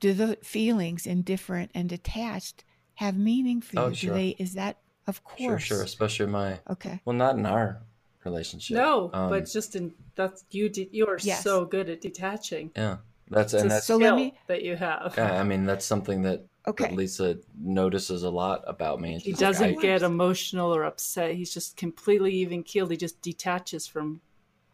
[0.00, 3.86] do the feelings indifferent and detached have meaning for oh, you?
[3.86, 4.14] Oh, Do sure.
[4.14, 5.40] they, is that, of course?
[5.40, 7.00] sure, sure, especially my Okay.
[7.04, 7.82] well, not in our
[8.24, 8.76] relationship.
[8.76, 10.68] No, Um, but just in that's you.
[10.68, 11.42] De- you are Yes.
[11.42, 12.70] so good at detaching.
[12.76, 15.14] yeah, that's It's and a that's So skill let me- that you have.
[15.16, 16.84] yeah, I mean that's something that, Okay.
[16.88, 19.14] that Lisa notices a lot about me.
[19.14, 21.34] and he doesn't I- get emotional or upset.
[21.34, 22.90] He's just completely even keeled.
[22.90, 24.20] He just detaches from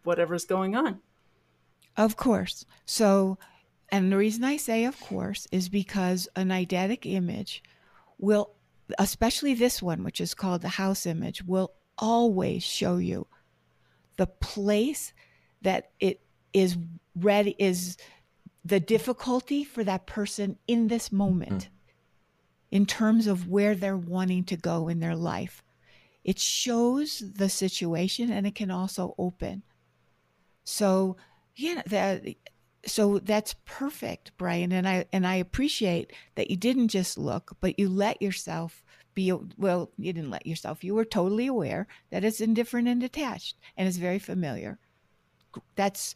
[0.05, 1.01] whatever's going on.
[1.97, 2.65] Of course.
[2.87, 3.39] So,
[3.91, 7.63] and the reason I say of course is because an eidetic image
[8.19, 8.53] will,
[8.99, 13.27] especially this one, which is called the house image, will always show you
[14.19, 15.15] the place
[15.63, 16.21] that it
[16.53, 16.77] is
[17.17, 17.97] ready, is
[18.65, 21.69] the difficulty for that person in this moment hmm.
[22.71, 25.63] in terms of where they're wanting to go in their life.
[26.23, 29.63] It shows the situation and it can also open.
[30.65, 31.17] So,
[31.57, 32.23] yeah, that
[32.87, 37.79] so that's perfect, Brian, and I and I appreciate that you didn't just look, but
[37.79, 38.85] you let yourself
[39.19, 40.85] be well, you didn't let yourself.
[40.85, 44.79] You were totally aware that it's indifferent and detached and it's very familiar.
[45.75, 46.15] That's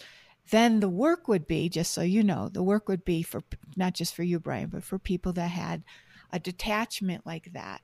[0.50, 3.42] then the work would be just so you know, the work would be for
[3.76, 5.82] not just for you, Brian, but for people that had
[6.30, 7.80] a detachment like that.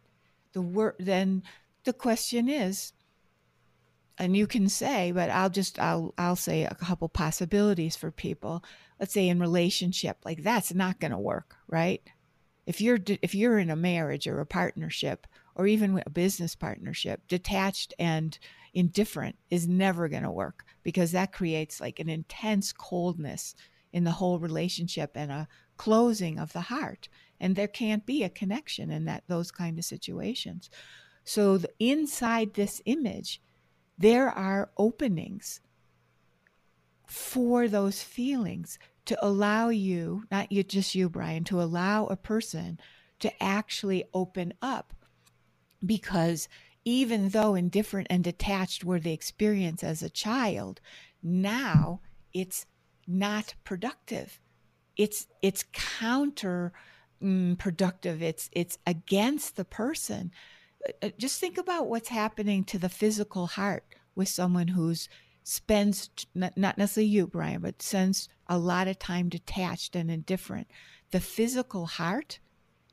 [0.53, 1.43] The work then
[1.83, 2.93] the question is
[4.19, 8.65] and you can say but i'll just i'll i'll say a couple possibilities for people
[8.99, 12.03] let's say in relationship like that's not going to work right
[12.69, 17.23] if you're if you're in a marriage or a partnership or even a business partnership
[17.27, 18.39] detached and
[18.75, 23.55] indifferent is never going to work because that creates like an intense coldness
[23.91, 27.09] in the whole relationship and a closing of the heart.
[27.41, 30.69] And there can't be a connection in that those kind of situations.
[31.25, 33.41] So the, inside this image
[33.97, 35.63] there are openings
[37.07, 42.79] for those feelings to allow you, not you, just you, Brian, to allow a person
[43.21, 44.95] to actually open up.
[45.85, 46.49] Because
[46.85, 50.81] even though indifferent and detached were the experience as a child,
[51.23, 52.01] now
[52.33, 52.67] it's
[53.07, 54.41] not productive.
[54.97, 56.73] It's it's counter
[57.23, 58.23] mm, productive.
[58.23, 60.33] It's it's against the person
[61.03, 65.09] uh, just think about what's happening to the physical heart with someone who's
[65.49, 70.67] spends not necessarily you brian but spends a lot of time detached and indifferent
[71.11, 72.39] the physical heart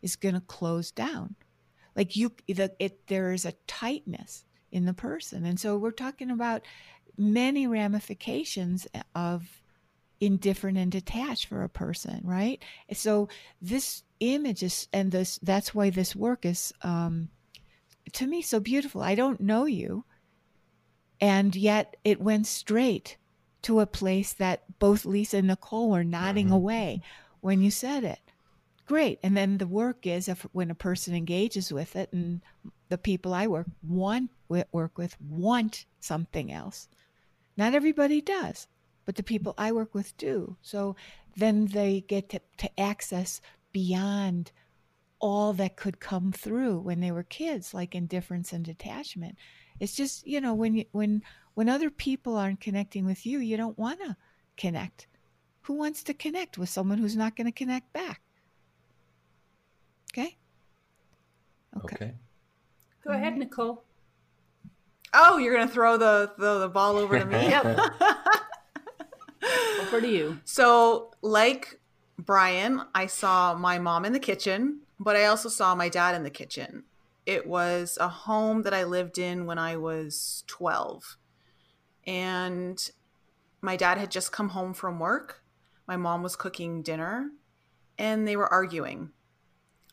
[0.02, 1.36] is going to close down
[1.96, 6.32] like you the, it there is a tightness in the person and so we're talking
[6.32, 6.62] about
[7.18, 9.62] many ramifications of
[10.20, 12.64] indifferent and detached for a person right
[12.94, 13.28] so
[13.62, 17.30] this image is and this that's why this work is um
[18.14, 19.02] to me so beautiful.
[19.02, 20.06] I don't know you.
[21.22, 23.18] And yet it went straight
[23.64, 26.56] to a place that both Lisa and Nicole were nodding mm-hmm.
[26.56, 27.02] away
[27.42, 28.20] when you said it.
[28.86, 29.20] Great.
[29.24, 32.42] And then the work is if when a person engages with it and
[32.90, 36.88] the people I work want work with want something else.
[37.58, 38.68] Not everybody does,
[39.06, 40.58] but the people I work with do.
[40.62, 40.96] So
[41.36, 44.52] then they get to, to access beyond
[45.20, 49.36] all that could come through when they were kids like indifference and detachment
[49.80, 51.22] it's just you know when you, when
[51.54, 54.16] when other people aren't connecting with you you don't want to
[54.58, 55.08] connect
[55.62, 58.22] who wants to connect with someone who's not going to connect back
[60.12, 60.38] okay
[61.84, 62.14] okay.
[63.06, 63.84] Go ahead, Nicole.
[65.14, 67.36] Oh, you're gonna throw the the, the ball over to me.
[67.50, 67.80] Yep.
[69.82, 70.40] Over to you.
[70.44, 71.80] So, like
[72.18, 76.24] Brian, I saw my mom in the kitchen, but I also saw my dad in
[76.24, 76.84] the kitchen.
[77.26, 81.18] It was a home that I lived in when I was 12.
[82.06, 82.90] And
[83.62, 85.44] my dad had just come home from work.
[85.88, 87.30] My mom was cooking dinner,
[87.98, 89.12] and they were arguing.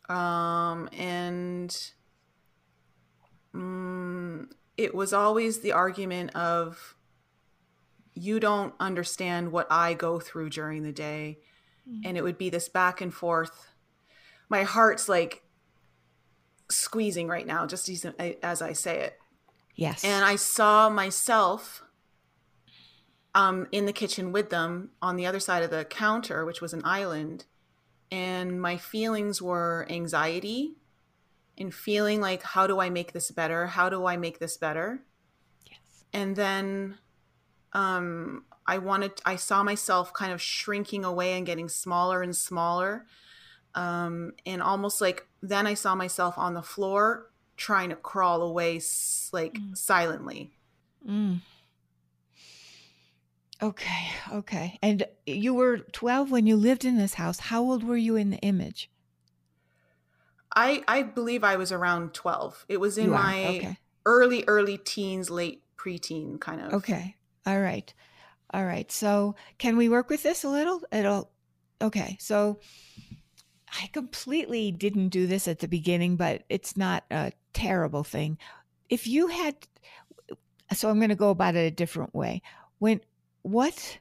[0.09, 1.91] Um, and
[3.53, 6.95] mm, it was always the argument of
[8.13, 11.39] you don't understand what I go through during the day.
[12.05, 13.67] And it would be this back and forth.
[14.47, 15.42] My heart's like
[16.75, 18.05] squeezing right now, just as,
[18.41, 19.19] as I say it.
[19.75, 20.03] Yes.
[20.03, 21.83] And I saw myself
[23.33, 26.73] um, in the kitchen with them on the other side of the counter, which was
[26.73, 27.45] an island.
[28.11, 30.75] And my feelings were anxiety
[31.57, 33.67] and feeling like, how do I make this better?
[33.67, 35.01] How do I make this better?
[35.69, 36.03] yes.
[36.13, 36.97] and then
[37.73, 43.05] um i wanted i saw myself kind of shrinking away and getting smaller and smaller
[43.75, 48.81] um and almost like then i saw myself on the floor trying to crawl away
[49.31, 49.77] like Mm.
[49.77, 50.51] silently
[51.07, 51.41] Mm.
[53.61, 54.07] Okay.
[54.31, 54.79] Okay.
[54.81, 57.39] And you were 12 when you lived in this house.
[57.39, 58.89] How old were you in the image?
[60.55, 63.77] i i believe i was around 12 it was in my okay.
[64.05, 67.15] early early teens late preteen kind of Okay.
[67.45, 67.91] All right.
[68.53, 68.89] All right.
[68.91, 70.81] So, can we work with this a little?
[70.91, 71.31] It'll
[71.81, 72.17] Okay.
[72.19, 72.59] So,
[73.81, 78.37] I completely didn't do this at the beginning, but it's not a terrible thing.
[78.89, 79.55] If you had
[80.71, 82.41] so I'm going to go about it a different way.
[82.79, 83.01] When
[83.41, 83.99] what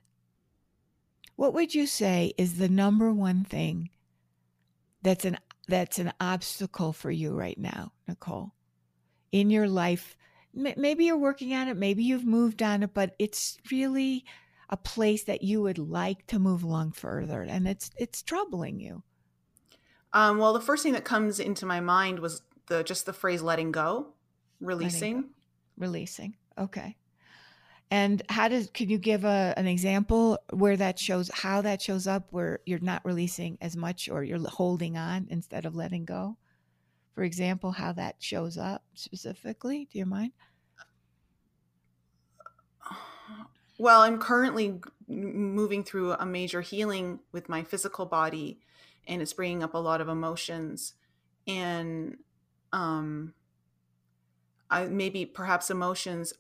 [1.37, 3.91] what would you say is the number one thing
[5.03, 8.53] that's an that's an obstacle for you right now, Nicole?
[9.33, 10.17] In your life
[10.55, 14.25] maybe you're working on it maybe you've moved on it but it's really
[14.69, 19.03] a place that you would like to move along further and it's it's troubling you
[20.15, 23.43] um well the first thing that comes into my mind was the just the phrase
[23.43, 24.09] letting go
[24.63, 25.25] releasing.
[25.77, 26.37] Releasing.
[26.57, 26.97] Okay.
[27.91, 32.07] And how does can you give a, an example where that shows how that shows
[32.07, 36.39] up where you're not releasing as much or you're holding on instead of letting go?
[37.15, 40.33] For example how that shows up specifically do you mind?
[43.79, 48.61] Well, I'm currently moving through a major healing with my physical body,
[49.07, 50.95] and it's bringing up a lot of emotions,
[51.47, 52.19] and
[52.73, 53.35] um,
[54.71, 56.33] I maybe perhaps emotions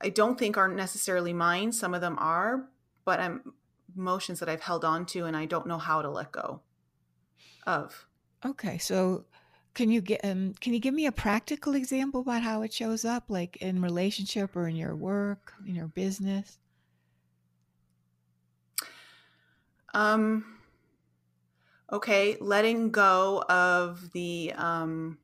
[0.00, 1.72] I don't think aren't necessarily mine.
[1.72, 2.68] Some of them are,
[3.04, 3.52] but I'm
[3.96, 6.60] emotions that I've held on to, and I don't know how to let go
[7.66, 8.06] of.
[8.44, 9.26] Okay, so
[9.74, 13.04] can you get um, can you give me a practical example about how it shows
[13.04, 16.58] up, like in relationship or in your work, in your business?
[19.92, 20.59] Um,
[21.92, 25.18] okay, letting go of the um,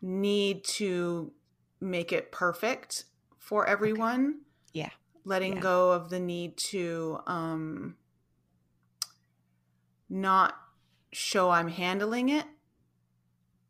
[0.00, 1.32] need to
[1.80, 3.04] make it perfect
[3.38, 4.40] for everyone.
[4.72, 4.90] Yeah.
[5.24, 5.60] Letting Yeah.
[5.60, 7.96] go of the need to um,
[10.08, 10.54] not
[11.12, 12.46] show I'm handling it.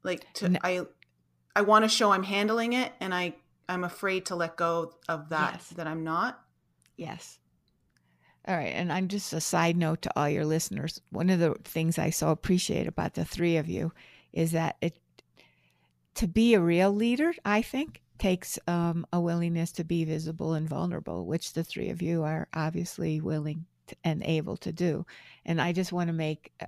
[0.02, 0.58] Like to No.
[0.62, 0.86] I
[1.54, 3.34] I want to show I'm handling it and I
[3.68, 5.68] I'm afraid to let go of that Yes.
[5.70, 6.42] that I'm not.
[6.96, 7.38] Yes.
[8.46, 11.00] All right, and I'm just a side note to all your listeners.
[11.10, 13.92] One of the things I so appreciate about the three of you
[14.32, 14.98] is that it
[16.14, 20.68] to be a real leader, I think, takes um, a willingness to be visible and
[20.68, 25.06] vulnerable, which the three of you are obviously willing to, and able to do.
[25.44, 26.66] And I just want to make a,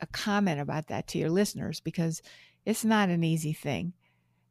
[0.00, 2.22] a comment about that to your listeners because
[2.64, 3.92] it's not an easy thing.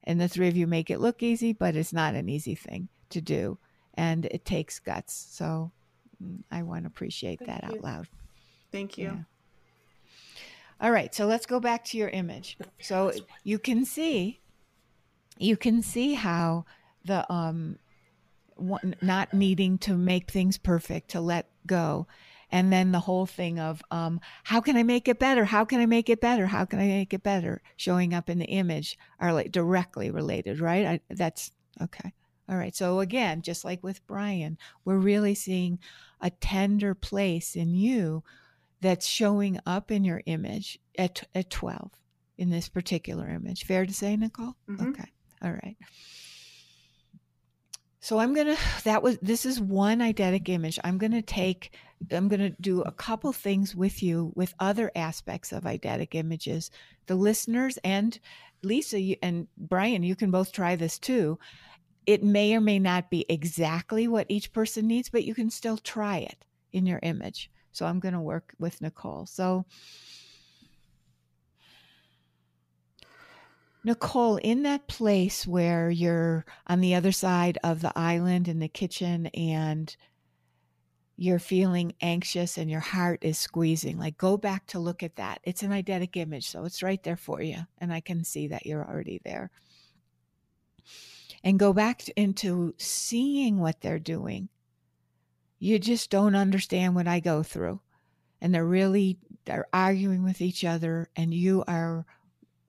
[0.04, 2.90] And the three of you make it look easy, but it's not an easy thing
[3.10, 3.58] to do.
[3.94, 5.28] And it takes guts.
[5.32, 5.72] So
[6.52, 7.78] I want to appreciate Thank that you.
[7.78, 8.08] out loud.
[8.72, 9.06] Thank you.
[9.06, 9.18] Yeah.
[10.82, 12.58] All right, so let's go back to your image.
[12.82, 13.14] So
[13.44, 14.42] you can see,
[15.38, 16.66] you can see how
[17.06, 17.78] the um,
[18.56, 22.08] one, not needing to make things perfect, to let go,
[22.52, 25.46] and then the whole thing of um, how can I make it better?
[25.46, 26.48] How can I make it better?
[26.48, 27.62] How can I make it better?
[27.78, 30.86] Showing up in the image are like directly related, right?
[30.86, 31.52] I, that's
[31.82, 32.14] okay.
[32.50, 32.76] All right.
[32.76, 35.80] So again, just like with Brian, we're really seeing
[36.22, 38.24] a tender place in you
[38.82, 41.92] that's showing up in your image at, at 12
[42.38, 43.66] in this particular image.
[43.66, 44.56] Fair to say, Nicole?
[44.70, 44.90] Mhm.
[44.90, 45.10] Okay.
[45.42, 45.78] All right.
[48.00, 50.78] So I'm going to, that was, this is one eidetic image.
[50.84, 51.74] I'm going to take,
[52.12, 56.70] I'm going to do a couple things with you with other aspects of eidetic images.
[57.08, 58.20] The listeners and
[58.62, 61.40] Lisa you, and Brian, you can both try this too.
[62.06, 65.78] It may or may not be exactly what each person needs, but you can still
[65.78, 67.50] try it in your image.
[67.72, 69.26] So I'm going to work with Nicole.
[69.26, 69.66] So,
[73.84, 78.70] Nicole, in that place where you're on the other side of the island in the
[78.70, 79.96] kitchen and
[81.18, 83.98] you're feeling anxious and your heart is squeezing.
[83.98, 85.40] Like, go back to look at that.
[85.44, 87.58] It's an eidetic image, so it's right there for you.
[87.78, 89.52] And I can see that you're already there.
[91.44, 94.50] And go back into seeing what they're doing.
[95.60, 97.82] You just don't understand what I go through.
[98.42, 102.06] And they're really they're arguing with each other and you are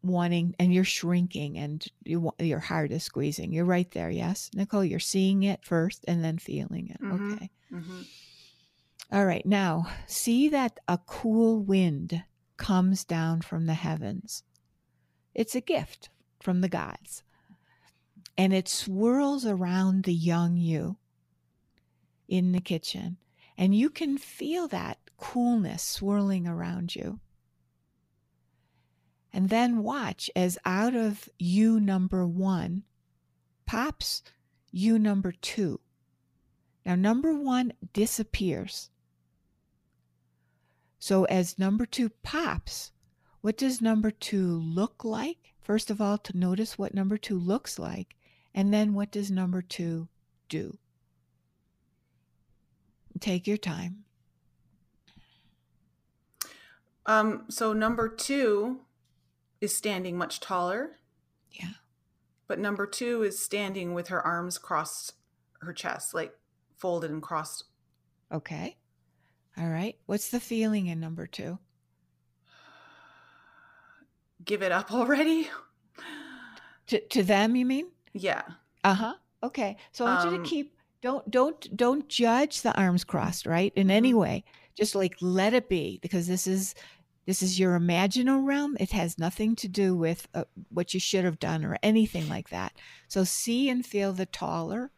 [0.03, 3.53] wanting and you're shrinking and you, your heart is squeezing.
[3.53, 4.85] You're right there, yes, Nicole.
[4.85, 7.01] You're seeing it first and then feeling it.
[7.01, 7.33] Mm-hmm.
[7.35, 7.51] Okay.
[7.72, 8.03] Mm-hmm.
[9.12, 9.47] All right.
[9.47, 12.25] Now see that a cool wind
[12.57, 14.43] comes down from the heavens.
[15.35, 16.11] It's a gift
[16.41, 17.22] from the gods,
[18.37, 20.97] and it swirls around the young you
[22.28, 23.16] in the kitchen,
[23.57, 27.20] and you can feel that coolness swirling around you.
[29.32, 32.85] And then watch as out of you number one
[33.66, 34.22] pops
[34.70, 35.80] you number two.
[36.85, 38.91] Now, number one disappears.
[40.99, 42.93] So, as number two pops,
[43.41, 45.55] what does number two look like?
[45.61, 48.16] First of all, to notice what number two looks like,
[48.55, 50.09] and then what does number two
[50.48, 50.78] do?
[53.20, 54.05] Take your time.
[57.07, 58.80] Um, so, number two
[59.61, 60.98] is standing much taller.
[61.52, 61.72] Yeah.
[62.46, 65.14] But number two is standing with her arms crossed
[65.61, 66.32] her chest, like
[66.76, 67.64] folded and crossed.
[68.32, 68.76] Okay.
[69.57, 69.96] All right.
[70.07, 71.59] What's the feeling in number two?
[74.44, 75.48] Give it up already.
[76.88, 77.86] To to them, you mean?
[78.15, 78.43] Yeah.
[78.83, 79.15] Uh huh.
[79.43, 79.77] Okay.
[79.93, 83.45] So I want um, you to um, keep don't don't don't judge the arms crossed,
[83.45, 83.73] right?
[83.77, 84.19] In any mm-hmm.
[84.19, 84.45] way.
[84.75, 86.75] Just like let it be because this is
[87.27, 88.77] this is your imaginal realm.
[88.81, 92.51] It has nothing to do with uh, what you should have done or anything like
[92.51, 92.73] that.
[93.09, 94.91] So see and feel the taller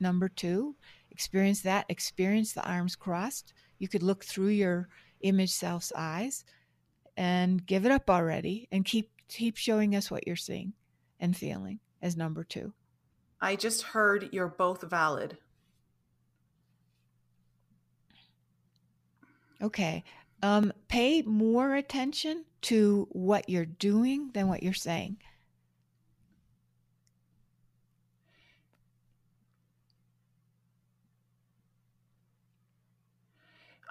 [0.00, 0.74] number 2.
[1.10, 1.86] Experience that.
[1.88, 3.52] Experience the arms crossed.
[3.78, 4.88] You could look through your
[5.20, 6.44] image self's eyes
[7.16, 10.72] and give it up already and keep keep showing us what you're seeing
[11.20, 12.72] and feeling as number 2.
[13.40, 15.38] I just heard you're both valid.
[19.62, 20.04] Okay
[20.42, 25.18] um, pay more attention to what you're doing than what you're saying.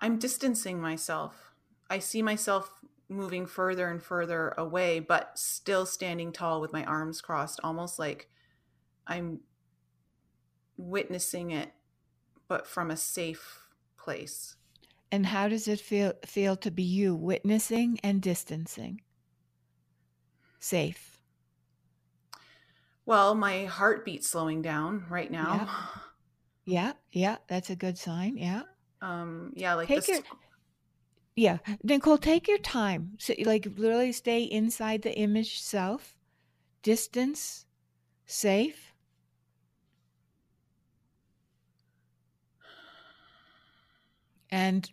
[0.03, 1.53] I'm distancing myself.
[1.89, 2.71] I see myself
[3.11, 8.29] moving further and further away, but still standing tall with my arms crossed, almost like
[9.05, 9.41] I'm
[10.77, 11.71] witnessing it,
[12.47, 14.55] but from a safe place.
[15.11, 19.01] And how does it feel feel to be you witnessing and distancing?
[20.59, 21.19] Safe.
[23.05, 25.67] Well, my heartbeat slowing down right now.
[26.65, 26.93] Yeah.
[27.11, 28.37] yeah, yeah, that's a good sign.
[28.37, 28.61] Yeah.
[29.01, 30.07] Um, yeah, like take this...
[30.07, 30.19] your,
[31.41, 33.11] yeah, Nicole, take your time.
[33.17, 36.15] So, like literally stay inside the image self,
[36.83, 37.65] distance,
[38.25, 38.93] safe.
[44.53, 44.89] And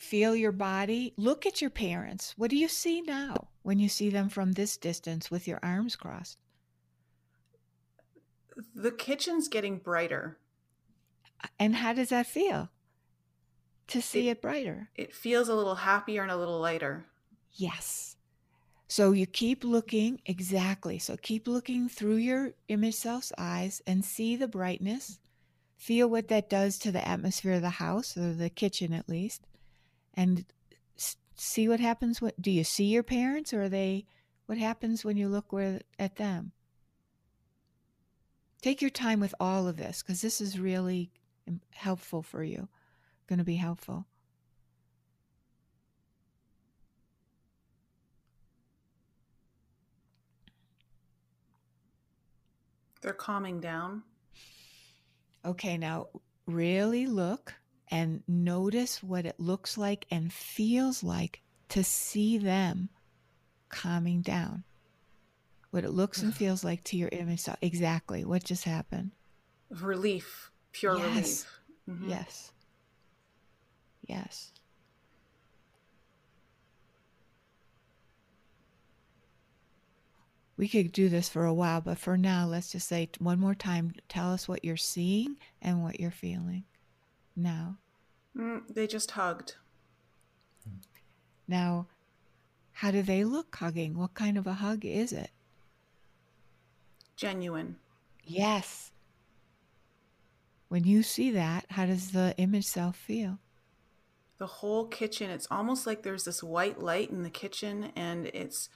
[0.00, 1.12] Feel your body.
[1.18, 2.32] Look at your parents.
[2.38, 5.94] What do you see now when you see them from this distance with your arms
[5.94, 6.38] crossed?
[8.74, 10.38] The kitchen's getting brighter.
[11.58, 12.70] And how does that feel?
[13.90, 14.88] To see it, it brighter.
[14.96, 17.06] It feels a little happier and a little lighter.
[17.52, 18.16] Yes.
[18.88, 20.98] So you keep looking, exactly.
[20.98, 25.20] So keep looking through your image self's eyes and see the brightness.
[25.76, 29.46] Feel what that does to the atmosphere of the house, or the kitchen at least
[30.14, 30.44] and
[31.34, 34.04] see what happens what do you see your parents or are they
[34.46, 36.52] what happens when you look where, at them
[38.60, 41.10] take your time with all of this because this is really
[41.48, 42.68] um, helpful for you
[43.30, 44.04] going to be helpful
[53.00, 54.02] they're calming down
[55.46, 56.06] okay now
[56.46, 57.54] really look
[57.90, 62.88] and notice what it looks like and feels like to see them
[63.68, 64.64] calming down.
[65.70, 67.40] What it looks and feels like to your image.
[67.40, 69.12] So exactly what just happened.
[69.70, 71.06] Relief, pure yes.
[71.06, 71.46] relief.
[71.88, 72.10] Mm-hmm.
[72.10, 72.52] Yes.
[74.10, 74.50] Yes.
[80.56, 83.54] We could do this for a while, but for now, let's just say one more
[83.54, 86.64] time tell us what you're seeing and what you're feeling
[87.36, 87.76] now?
[88.36, 89.54] Mm, they just hugged.
[91.46, 91.86] Now,
[92.72, 93.96] how do they look hugging?
[93.96, 95.30] What kind of a hug is it?
[97.14, 97.76] Genuine.
[98.24, 98.90] Yes.
[100.68, 103.38] when you see that, how does the image self feel?
[104.40, 108.68] The whole kitchen, it's almost like there's this white light in the kitchen, and it's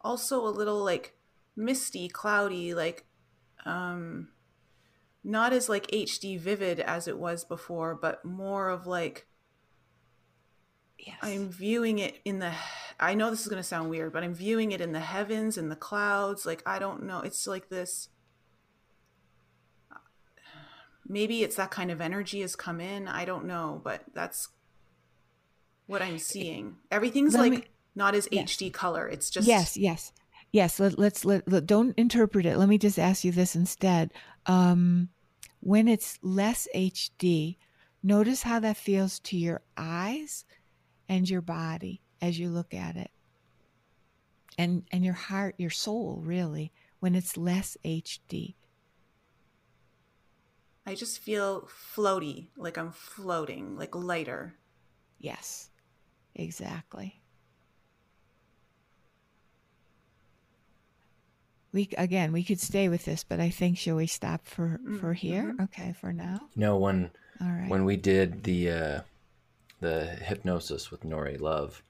[0.00, 1.14] also a little like
[1.54, 3.04] misty, cloudy, like
[3.64, 4.28] um
[5.22, 9.28] not as like HD vivid as it was before, but more of like
[10.98, 11.18] Yes.
[11.20, 12.52] I'm viewing it in the
[12.98, 15.58] I know this is going to sound weird, but I'm viewing it in the heavens
[15.58, 16.46] and the clouds.
[16.46, 18.08] Like I don't know, it's like this
[21.06, 23.08] maybe it's that kind of energy has come in.
[23.08, 24.48] I don't know, but that's
[25.86, 26.76] what I'm seeing.
[26.90, 27.64] Everything's Let like me-
[27.94, 28.56] not as Yes.
[28.56, 29.06] HD color.
[29.08, 30.12] It's just yes, yes,
[30.50, 30.80] yes.
[30.80, 32.56] Let, let's let, let- don't interpret it.
[32.56, 34.12] Let me just ask you this instead.
[34.46, 35.08] Um,
[35.60, 37.56] when it's less HD,
[38.02, 40.44] notice how that feels to your eyes
[41.08, 43.10] and your body as you look at it,
[44.56, 46.72] and and your heart, your soul, really.
[47.00, 48.54] When it's less HD,
[50.86, 54.54] I just feel floaty, like I'm floating, like lighter.
[55.18, 55.68] yes,
[56.34, 57.20] exactly.
[61.72, 65.14] We again, we could stay with this, but I think shall we stop for for
[65.14, 65.56] here?
[65.58, 66.40] Okay, for now.
[66.54, 67.10] You know, when
[67.40, 67.68] All right.
[67.68, 69.00] when we did the uh,
[69.80, 71.82] the hypnosis with Nori Love,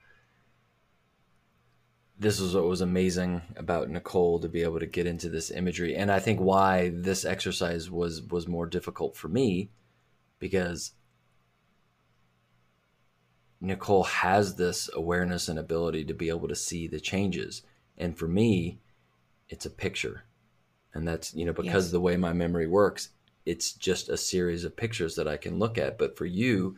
[2.16, 5.97] this was what was amazing about Nicole to be able to get into this imagery,
[5.97, 9.70] and I think why this exercise was was more difficult for me,
[10.38, 10.93] because
[13.62, 17.62] Nicole has this awareness and ability to be able to see the changes,
[17.96, 18.80] and for me,
[19.48, 20.24] it's a picture,
[20.92, 21.92] and that's you know because Yes.
[21.92, 23.10] the way my memory works,
[23.46, 25.96] it's just a series of pictures that I can look at.
[25.96, 26.76] But for you,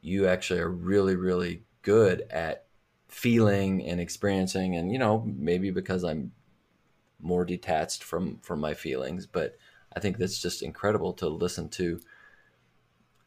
[0.00, 2.64] you actually are really, really good at
[3.08, 6.32] feeling and experiencing, and you know maybe because I'm
[7.20, 9.58] more detached from from my feelings, but
[9.94, 12.00] I think that's just incredible to listen to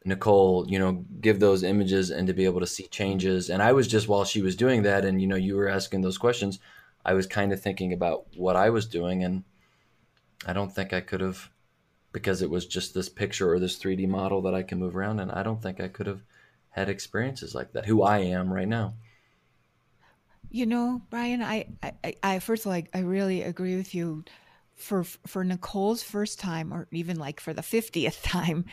[0.04, 3.50] Nicole, you know, give those images and to be able to see changes.
[3.50, 6.00] And I was just while she was doing that, and you know, you were asking
[6.00, 6.58] those questions,
[7.04, 9.44] I was kind of thinking about what I was doing, and
[10.46, 11.50] I don't think I could have,
[12.12, 15.20] because it was just this picture or this 3D model that I can move around,
[15.20, 16.22] and I don't think I could have
[16.70, 17.86] had experiences like that.
[17.86, 18.94] Who I am right now.
[20.50, 24.24] You know, Brian, I, I, I first of all, I, I really agree with you.
[24.74, 28.64] For for Nicole's first time, or even like for the fiftieth time,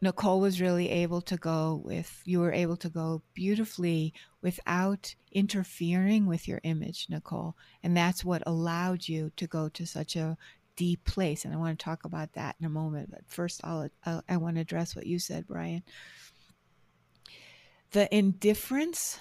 [0.00, 2.22] Nicole was really able to go with.
[2.24, 8.42] You were able to go beautifully without interfering with your image, Nicole, and that's what
[8.46, 10.36] allowed you to go to such a
[10.76, 11.44] deep place.
[11.44, 13.10] And I want to talk about that in a moment.
[13.10, 15.82] But first, I'll, I'll I want to address what you said, Brian.
[17.92, 19.18] The indifference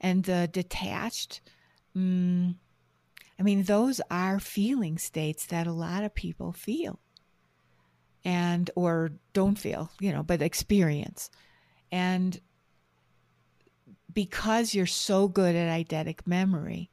[0.00, 1.40] and the detached
[1.96, 2.54] mm,
[3.38, 7.00] i mean those are feeling states that a lot of people feel
[8.24, 11.30] and or don't feel you know but experience.
[11.90, 12.40] And
[14.12, 16.90] because you're so good at eidetic memory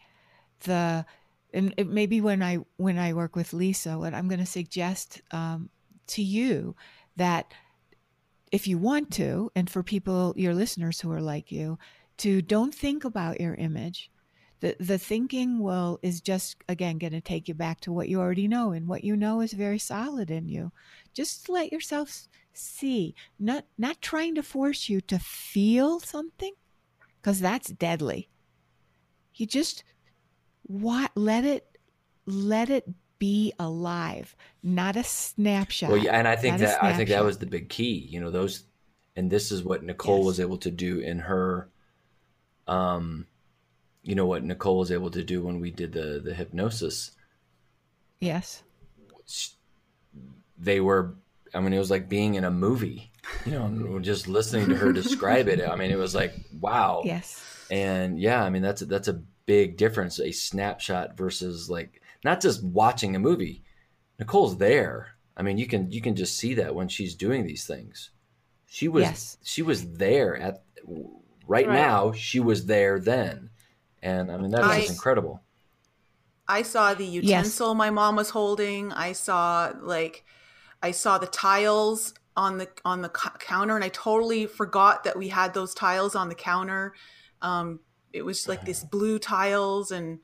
[0.61, 1.05] the
[1.53, 5.69] and maybe when i when i work with lisa what i'm going to suggest um,
[6.07, 6.75] to you
[7.15, 7.51] that
[8.51, 11.79] if you want to and for people your listeners who are like you
[12.17, 14.11] to don't think about your image
[14.59, 18.19] the the thinking will is just again going to take you back to what you
[18.19, 20.71] already know and what you know is very solid in you
[21.13, 26.53] just let yourself see not not trying to force you to feel something
[27.21, 28.29] because that's deadly
[29.35, 29.83] you just
[30.63, 31.77] what let it
[32.25, 32.87] let it
[33.19, 37.37] be alive not a snapshot Well, yeah, and I think that I think that was
[37.37, 38.07] the big key.
[38.09, 38.65] You know, those,
[39.15, 40.25] and this is what Nicole Yes.
[40.25, 41.69] was able to do in her.
[42.67, 43.27] Um,
[44.05, 47.11] you know what Nicole was able to do when we did the the hypnosis.
[48.19, 48.63] yes
[50.57, 51.15] They were,
[51.53, 53.11] I mean, it was like being in a movie.
[53.45, 55.59] You know, just listening to her describe it.
[55.67, 57.01] I mean, it was like wow.
[57.03, 57.41] yes
[57.71, 60.19] And yeah, I mean that's a, that's a big difference.
[60.19, 63.63] A snapshot versus like not just watching a movie.
[64.19, 65.15] Nicole's there.
[65.35, 68.11] I mean, you can you can just see that when she's doing these things.
[68.67, 69.37] She was Yes.
[69.43, 71.69] she was there at right, Right.
[71.69, 72.11] now.
[72.13, 73.49] She was there then,
[74.05, 75.41] and I mean that is I- just incredible.
[76.47, 78.93] I saw the utensil my mom was holding.
[78.93, 80.23] I saw like
[80.81, 85.17] I saw the tiles on the on the co- counter and I totally forgot that
[85.17, 86.93] we had those tiles on the counter.
[87.41, 87.79] Um
[88.13, 90.19] it was like this blue tiles and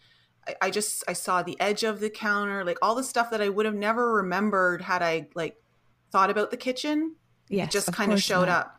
[0.48, 3.42] I, I just I saw the edge of the counter, like all the stuff that
[3.42, 5.56] I would have never remembered had I like
[6.12, 7.16] thought about the kitchen.
[7.50, 8.60] yes it just of kind of showed not.
[8.68, 8.78] up.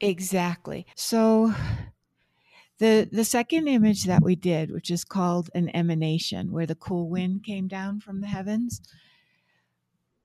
[0.00, 0.86] Exactly.
[0.94, 1.52] So
[2.78, 7.08] the the second image that we did, which is called an emanation, where the cool
[7.08, 8.80] wind came down from the heavens,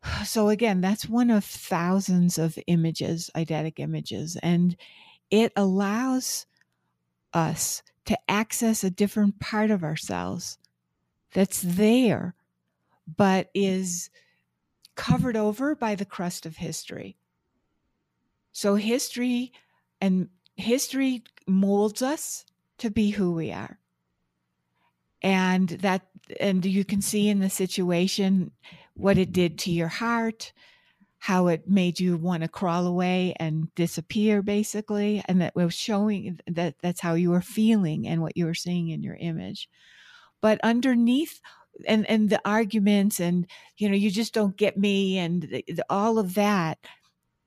[0.26, 4.76] So again, that's one of thousands of images, eidetic images, and
[5.30, 6.46] it allows
[7.34, 10.58] us to access a different part of ourselves
[11.34, 12.36] that's there,
[13.18, 14.10] but is
[14.96, 17.18] covered over by the crust of history.
[18.52, 19.52] So history
[20.02, 20.30] and
[20.60, 22.46] history molds us
[22.80, 23.80] to be who we are.
[25.22, 26.08] And that
[26.40, 28.52] and you can see in the situation
[28.94, 30.54] what it did to your heart,
[31.20, 36.40] how it made you want to crawl away and disappear basically and that was showing
[36.48, 39.70] that that's how you were feeling and what you were seeing in your image
[40.40, 41.42] but underneath
[41.86, 43.46] and and the arguments and
[43.78, 46.80] you know you just don't get me and the, the, all of that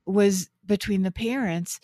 [0.05, 1.81] was between the parents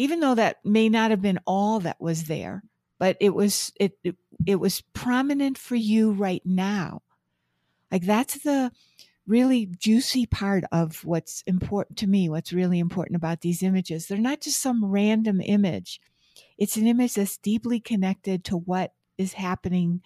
[0.00, 2.62] even though that may not have been all that was there
[3.00, 4.14] but it was it it,
[4.46, 7.02] it was prominent for you right now.
[7.90, 8.70] Like that's the
[9.26, 14.06] really juicy part of what's important to me what's really important about these images.
[14.06, 16.00] They're not just some random image.
[16.58, 20.02] It's an image that's deeply connected to what is happening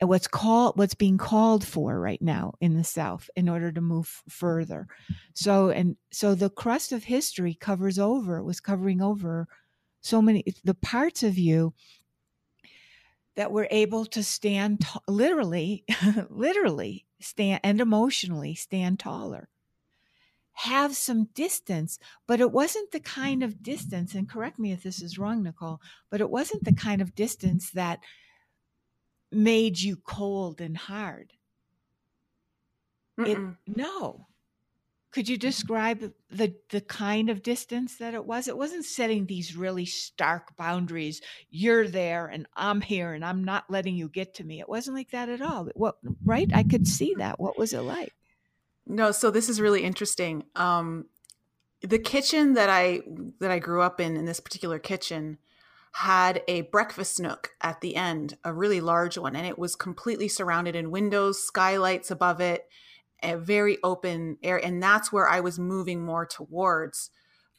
[0.00, 4.22] what's called what's being called for right now in the south in order to move
[4.28, 4.86] further.
[5.34, 9.48] So and so the crust of history covers over was covering over
[10.00, 11.74] so many the parts of you
[13.34, 15.84] that were able to stand t- literally
[16.30, 19.48] literally stand and emotionally stand taller.
[20.52, 25.02] Have some distance but it wasn't the kind of distance and correct me if this
[25.02, 25.80] is wrong nicole
[26.10, 28.00] but it wasn't the kind of distance that
[29.30, 31.32] made you cold and hard.
[33.18, 34.26] It, no.
[35.10, 38.46] Could you describe the the kind of distance that it was?
[38.46, 41.22] It wasn't setting these really stark boundaries.
[41.50, 44.60] You're there and I'm here and I'm not letting you get to me.
[44.60, 45.68] It wasn't like that at all.
[45.74, 46.50] What right?
[46.54, 47.40] I could see that.
[47.40, 48.12] What was it like?
[48.86, 50.44] No, so this is really interesting.
[50.54, 51.06] Um
[51.80, 53.00] the kitchen that I
[53.40, 55.38] that I grew up in in this particular kitchen
[55.92, 60.28] had a breakfast nook at the end, a really large one, and it was completely
[60.28, 62.68] surrounded in windows, skylights above it,
[63.22, 67.10] a very open air, and that's where I was moving more towards.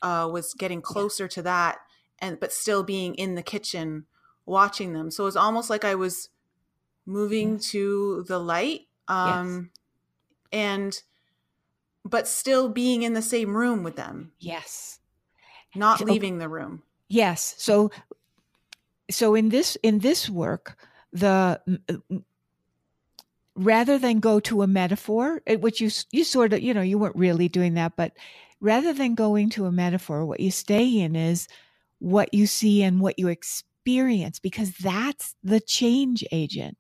[0.02, 1.80] Uh, was getting closer to that,
[2.20, 4.06] and but still being in the kitchen
[4.46, 5.12] watching them.
[5.12, 6.30] So it was almost like I was
[7.06, 7.72] moving yes.
[7.72, 9.72] to the light, um,
[10.54, 10.62] yes.
[10.62, 11.02] and
[12.06, 14.32] but still being in the same room with them.
[14.40, 15.00] Yes,
[15.76, 16.84] not leaving the room.
[17.10, 17.56] Yes.
[17.58, 17.92] So
[19.10, 20.78] so in this in this work
[21.14, 22.18] the uh,
[23.56, 27.16] rather than go to a metaphor which you you sort of you know you weren't
[27.16, 28.14] really doing that but
[28.62, 31.48] rather than going to a metaphor what you stay in is
[32.00, 36.78] what you see and what you experience because that's the change agent.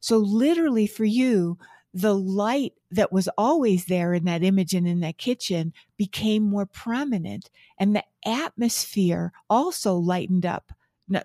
[0.00, 1.58] So literally for you
[1.94, 6.66] the light that was always there in that image and in that kitchen became more
[6.66, 7.48] prominent
[7.78, 10.72] and the atmosphere also lightened up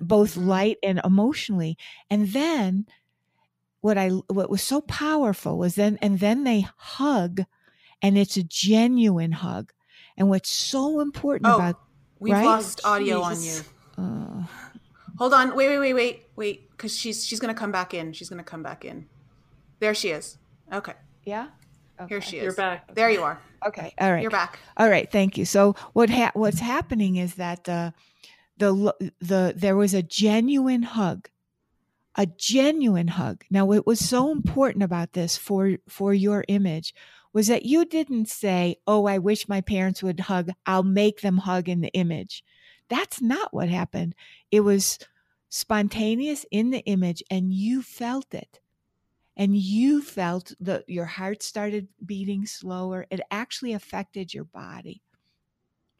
[0.01, 0.47] both mm-hmm.
[0.47, 1.77] light and emotionally.
[2.09, 2.85] And then
[3.81, 7.41] what I what was so powerful was then and then they hug
[8.01, 9.71] and it's a genuine hug.
[10.17, 11.79] And what's so important oh, about
[12.19, 12.45] we've right?
[12.45, 13.63] lost audio Jesus.
[13.97, 14.43] on you.
[14.43, 14.43] Uh,
[15.17, 15.55] Hold on.
[15.55, 16.71] Wait, wait, wait, wait, wait.
[16.71, 18.13] Because she's she's gonna come back in.
[18.13, 19.07] She's gonna come back in.
[19.79, 20.37] There she is.
[20.71, 20.93] Okay.
[21.25, 21.47] Yeah.
[21.99, 22.07] Okay.
[22.09, 22.43] Here she is.
[22.43, 22.93] You're back.
[22.93, 23.39] There you are.
[23.65, 23.93] Okay.
[23.99, 24.21] All right.
[24.21, 24.59] You're back.
[24.77, 25.11] All right.
[25.11, 25.45] Thank you.
[25.45, 27.91] So what ha- what's happening is that uh,
[28.61, 31.29] the the there was a genuine hug
[32.15, 33.45] a genuine hug.
[33.49, 36.93] Now what was so important about this for for your image
[37.33, 40.51] was that you didn't say oh i wish my parents would hug.
[40.65, 42.43] I'll make them hug in the image.
[42.89, 44.15] That's not what happened.
[44.51, 44.99] It was
[45.49, 48.59] spontaneous in the image and you felt it.
[49.37, 53.07] And you felt that your heart started beating slower.
[53.09, 55.01] It actually affected your body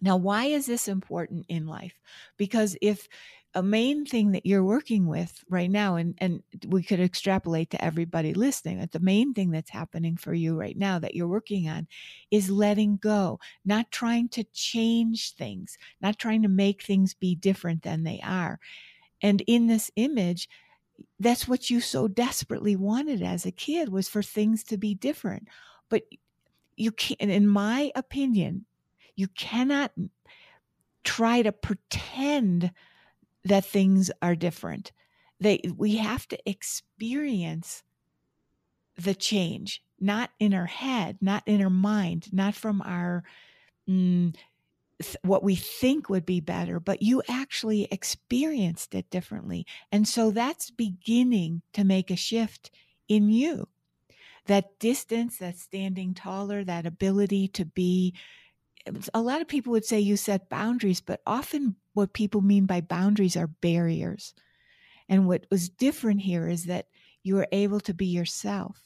[0.02, 2.00] now, why is this important in life?
[2.38, 3.08] Because if
[3.54, 7.84] a main thing that you're working with right now, and, and we could extrapolate to
[7.84, 11.68] everybody listening, that the main thing that's happening for you right now that you're working
[11.68, 11.88] on
[12.32, 17.84] is letting go, not trying to change things, not trying to make things be different
[17.84, 18.60] than they are.
[19.22, 20.50] And in this image,
[21.20, 25.48] that's what you so desperately wanted as a kid was for things to be different.
[25.90, 26.04] But
[26.78, 28.66] you can't, in my opinion,
[29.16, 29.92] you cannot
[31.04, 32.72] try to pretend
[33.46, 34.92] that things are different.
[35.40, 37.84] They, we have to experience
[38.98, 43.24] the change, not in our head, not in our mind, not from our
[43.90, 44.36] mm,
[45.02, 49.66] th- what we think would be better, but you actually experienced it differently.
[49.92, 52.72] And so that's beginning to make a shift
[53.08, 53.68] in you.
[54.48, 58.14] that distance, that standing taller, that ability to be.
[59.14, 62.82] A lot of people would say you set boundaries, but often what people mean by
[62.82, 64.34] boundaries are barriers.
[65.08, 66.88] And what was different here is that
[67.24, 68.82] you were able to be yourself,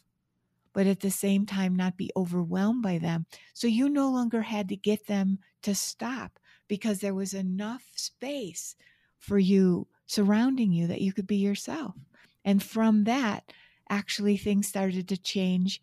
[0.73, 3.25] but at the same time not be overwhelmed by them.
[3.53, 8.75] So you no longer had to get them to stop because there was enough space
[9.17, 11.95] for you surrounding you that you could be yourself.
[12.43, 13.51] And from that,
[13.89, 15.81] actually, things started to change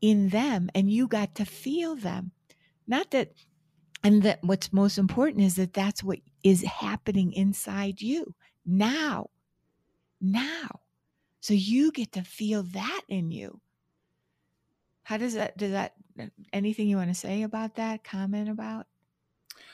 [0.00, 2.32] in them, and you got to feel them.
[2.86, 3.32] Not that,
[4.02, 8.34] and that what's most important is that that's what is happening inside you
[8.64, 9.30] now.
[10.20, 10.80] Now.
[11.40, 13.60] So you get to feel that in you.
[15.04, 15.94] How does that, does that,
[16.52, 18.86] anything you want to say about that, comment about?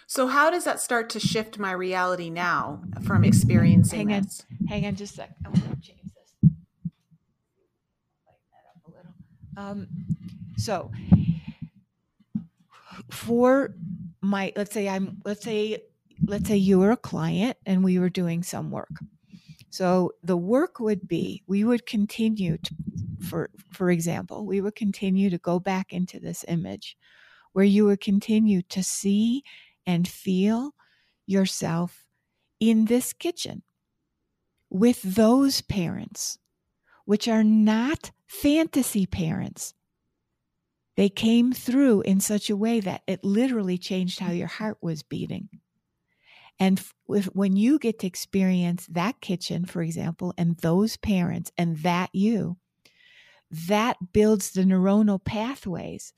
[0.07, 4.45] So how does that start to shift my reality now from experiencing hang this?
[4.61, 5.31] On, hang on just a sec.
[5.45, 6.35] I want to change this.
[6.43, 6.91] Lighten
[8.51, 9.15] that up a little.
[9.57, 9.89] Um,
[10.59, 10.91] so
[13.11, 13.75] for
[14.21, 15.83] my, let's say I'm, let's say,
[16.27, 18.91] let's say you were a client and we were doing some work.
[19.71, 22.75] So the work would be we would continue to,
[23.23, 26.97] for for example, we would continue to go back into this image
[27.55, 29.43] where you would continue to see
[29.87, 30.75] and feel
[31.27, 32.05] yourself
[32.61, 33.63] in this kitchen
[34.69, 36.39] with those parents,
[37.07, 39.73] which are not fantasy parents.
[40.97, 45.03] They came through in such a way that it literally changed how your heart was
[45.03, 45.49] beating.
[46.61, 51.79] And if, when you get to experience that kitchen, for example, and those parents and
[51.79, 52.59] that you,
[53.51, 56.13] that builds the neuronal pathways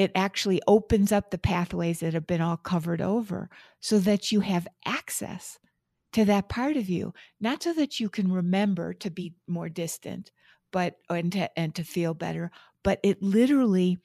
[0.00, 4.40] it actually opens up the pathways that have been all covered over so that you
[4.40, 5.58] have access
[6.12, 10.30] to that part of you not so that you can remember to be more distant
[10.70, 12.50] but and to and to feel better
[12.82, 13.98] but it literally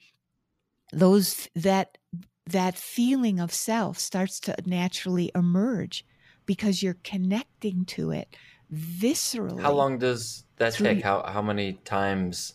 [0.92, 1.98] those that
[2.46, 6.04] that feeling of self starts to naturally emerge
[6.46, 8.36] because you're connecting to it
[8.72, 12.54] viscerally how long does that take how how many times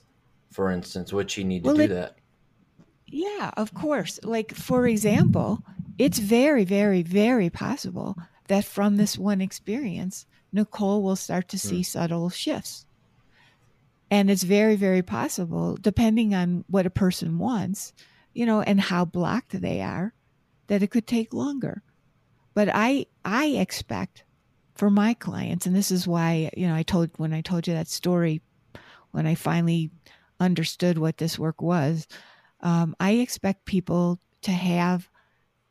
[0.52, 2.18] for instance would she need to well, do it, that
[3.12, 4.20] yeah, of course.
[4.24, 5.64] Like, for example,
[5.98, 8.16] it's very, very, very possible
[8.48, 11.86] that from this one experience, Nicole will start to see mm.
[11.86, 12.86] subtle shifts.
[14.12, 17.94] And it's very, very possible, depending on what a person wants,
[18.34, 20.14] you know, and how blocked they are,
[20.68, 21.82] that it could take longer.
[22.54, 24.26] But I, I expect
[24.76, 27.74] for my clients, and this is why, you know, I told, when I told you
[27.74, 28.42] that story,
[29.12, 29.92] when I finally
[30.42, 32.06] understood what this work was,
[32.60, 35.08] um, I expect people to have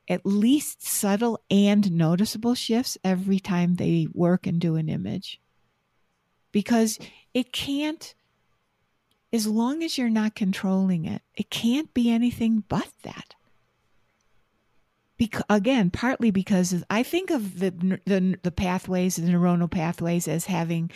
[0.09, 5.41] at least subtle and noticeable shifts every time they work and do an image.
[6.53, 6.99] Because
[7.35, 8.15] it can't,
[9.33, 13.35] as long as you're not controlling it, it can't be anything but that.
[15.17, 17.71] Because, again, partly because I think of the,
[18.07, 20.91] the the pathways, the neuronal pathways, as having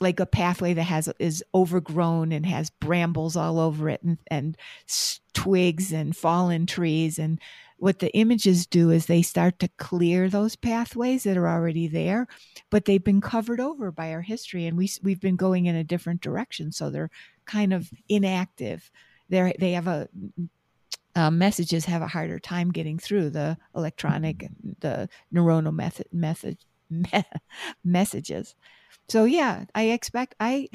[0.00, 4.56] like a pathway that has is overgrown and has brambles all over it and, and
[5.32, 7.18] twigs and fallen trees.
[7.18, 7.40] And
[7.78, 12.28] what the images do is they start to clear those pathways that are already there
[12.70, 14.66] but they've been covered over by our history.
[14.66, 16.72] And we we've been going in a different direction.
[16.72, 17.10] So they're
[17.46, 18.90] kind of inactive
[19.28, 20.08] they they have a
[21.16, 24.48] uh, messages have a harder time getting through the electronic
[24.80, 26.58] the neuronal method method
[26.90, 27.10] me-
[27.84, 28.54] messages
[29.08, 30.68] so yeah, I expect I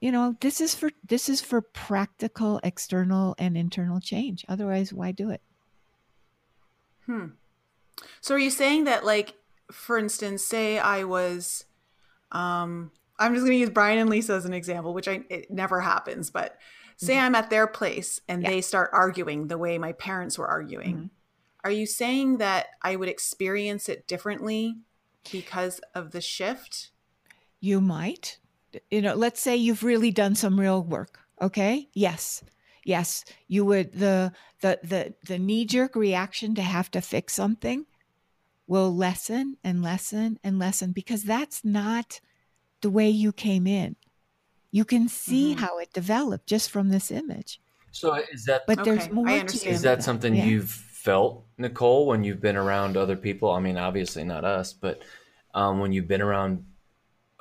[0.00, 4.44] you know, this is for this is for practical external and internal change.
[4.48, 5.40] Otherwise, why do it?
[7.06, 7.26] Hmm.
[8.20, 9.34] So are you saying that like
[9.70, 11.66] for instance, say I was
[12.32, 12.90] um
[13.22, 15.80] I'm just going to use Brian and Lisa as an example, which I it never
[15.80, 16.58] happens, but
[16.96, 17.26] say mm-hmm.
[17.26, 18.50] I'm at their place and yeah.
[18.50, 20.94] they start arguing the way my parents were arguing.
[20.96, 21.06] Mm-hmm.
[21.64, 24.78] Are you saying that I would experience it differently
[25.30, 26.90] because of the shift?
[27.60, 28.38] You might.
[28.90, 31.20] You know, let's say you've really done some real work.
[31.40, 31.88] Okay.
[31.94, 32.42] Yes.
[32.84, 33.24] Yes.
[33.46, 37.86] You would the the the the knee jerk reaction to have to fix something
[38.66, 42.20] will lessen and lessen and lessen because that's not
[42.82, 43.96] the way you came in.
[44.70, 45.64] You can see mm-hmm.
[45.64, 47.60] how it developed just from this image.
[47.90, 50.44] So is that but okay, there's more Is that something yeah.
[50.44, 53.50] you've felt, Nicole, when you've been around other people?
[53.50, 55.02] I mean, obviously not us, but
[55.54, 56.64] um, when you've been around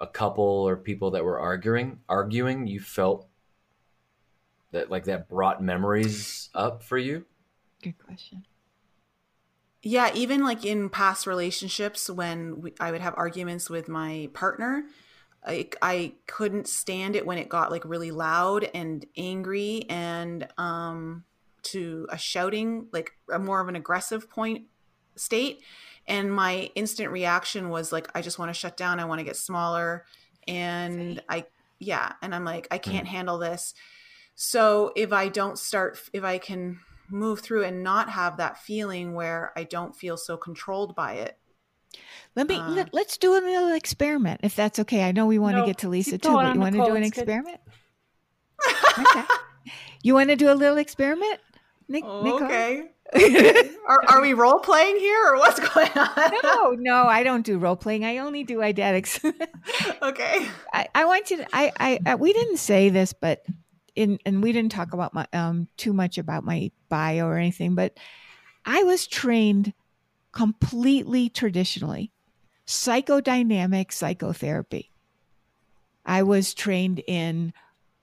[0.01, 3.27] a couple or people that were arguing arguing you felt
[4.71, 7.23] that like that brought memories up for you
[7.83, 8.43] good question
[9.83, 14.83] yeah even like in past relationships when we, i would have arguments with my partner
[15.45, 21.23] I, I couldn't stand it when it got like really loud and angry and um
[21.63, 24.65] to a shouting like a more of an aggressive point
[25.15, 25.61] state.
[26.07, 28.99] And my instant reaction was like i just want to shut down.
[28.99, 30.05] I want to get smaller.
[30.47, 31.45] And i
[31.79, 32.13] yeah.
[32.21, 33.11] And i'm like i can't mm.
[33.11, 33.73] handle this.
[34.35, 36.79] So if i don't start if i can
[37.09, 41.37] move through and not have that feeling where i don't feel so controlled by it
[42.35, 45.39] let me uh, let, us do a little experiment if that's okay i know we
[45.39, 47.59] want no, to get to lisa too but you want to do an experiment
[48.99, 49.23] okay
[50.03, 51.39] you want to do a little experiment
[51.87, 52.91] Nick, oh, okay
[53.87, 56.31] are, are we role playing here or what's going on?
[56.43, 58.05] no, no, I don't do role playing.
[58.05, 59.19] I only do eidetics.
[60.01, 60.47] okay.
[60.71, 63.45] I, I want you to, I, I, I, we didn't say this, but
[63.95, 67.75] in, and we didn't talk about my, um, too much about my bio or anything,
[67.75, 67.97] but
[68.65, 69.73] I was trained
[70.31, 72.11] completely traditionally
[72.65, 74.91] psychodynamic psychotherapy.
[76.05, 77.53] I was trained in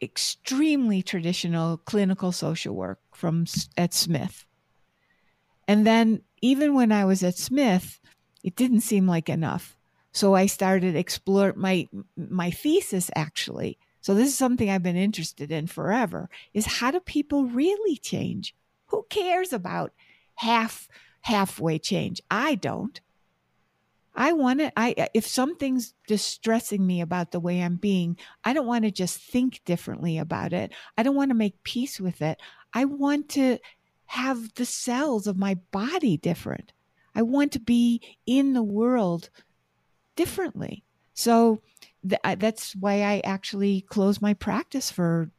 [0.00, 4.46] extremely traditional clinical social work from at Smith.
[5.66, 8.00] And then even when I was at Smith,
[8.44, 9.76] it didn't seem like enough.
[10.12, 13.78] So I started explore my my thesis actually.
[14.00, 18.54] So this is something I've been interested in forever is how do people really change?
[18.86, 19.92] Who cares about
[20.36, 20.88] half
[21.20, 22.20] halfway change?
[22.30, 23.00] I don't.
[24.14, 28.66] I want to I if something's distressing me about the way I'm being, I don't
[28.66, 30.72] want to just think differently about it.
[30.96, 32.40] I don't want to make peace with it.
[32.74, 33.58] I want to
[34.06, 36.72] have the cells of my body different.
[37.14, 39.30] I want to be in the world
[40.16, 40.82] differently.
[41.14, 41.60] So
[42.08, 45.30] th- that's why I actually closed my practice for,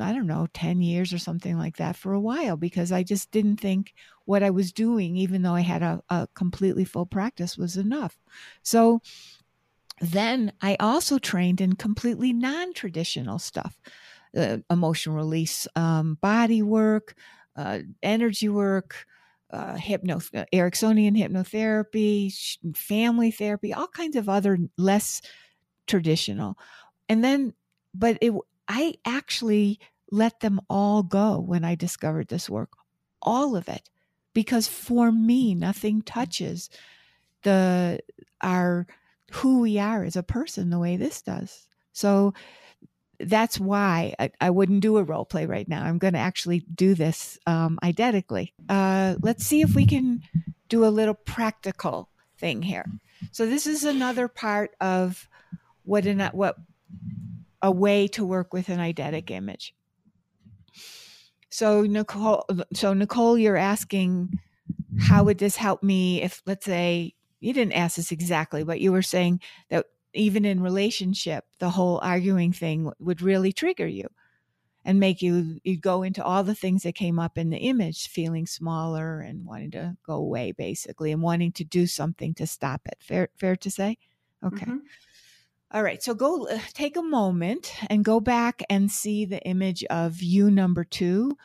[0.00, 3.30] I don't know, 10 years or something like that for a while because I just
[3.30, 3.94] didn't think
[4.24, 8.16] what I was doing, even though I had a, a completely full practice, was enough.
[8.62, 9.00] So
[10.00, 13.80] then I also trained in completely non traditional stuff.
[14.36, 17.14] Uh, emotional release, um, body work,
[17.56, 19.06] uh, energy work,
[19.50, 22.30] uh, hypno, uh, Ericksonian hypnotherapy,
[22.76, 25.22] family therapy, all kinds of other less
[25.86, 26.58] traditional.
[27.08, 27.54] And then,
[27.94, 28.34] but it,
[28.68, 32.70] I actually let them all go when I discovered this work,
[33.20, 33.88] all of it,
[34.34, 36.70] because for me, nothing touches
[37.42, 38.00] the
[38.40, 38.86] our
[39.32, 41.66] who we are as a person the way this does.
[41.92, 42.34] So
[43.20, 45.84] that's why I, I, wouldn't do a role play right now.
[45.84, 48.52] I'm going to actually do this um, eidetically.
[48.68, 50.22] Uh, let's see if we can
[50.68, 52.08] do a little practical
[52.38, 52.86] thing here.
[53.32, 55.28] So this is another part of
[55.84, 56.56] what an what
[57.62, 59.74] a way to work with an eidetic image.
[61.50, 62.44] So Nicole,
[62.74, 64.38] so Nicole, you're asking,
[64.98, 68.92] how would this help me if, let's say, you didn't ask this exactly, but you
[68.92, 69.40] were saying
[69.70, 74.08] that even in relationship, the whole arguing thing would really trigger you
[74.84, 78.08] and make you you go into all the things that came up in the image,
[78.08, 82.80] feeling smaller and wanting to go away, basically, and wanting to do something to stop
[82.86, 82.96] it.
[83.00, 83.98] Fair, fair to say.
[84.44, 84.66] Okay.
[84.66, 84.78] Mm-hmm.
[85.70, 86.02] All right.
[86.02, 90.50] So go uh, take a moment and go back and see the image of you
[90.50, 91.36] number two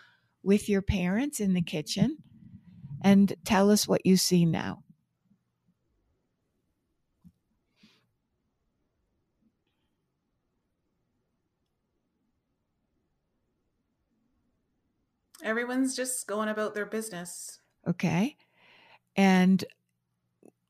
[0.43, 2.17] with your parents in the kitchen,
[3.01, 4.83] and tell us what you see now.
[15.43, 17.59] Everyone's just going about their business.
[17.85, 18.37] Okay.
[19.17, 19.63] And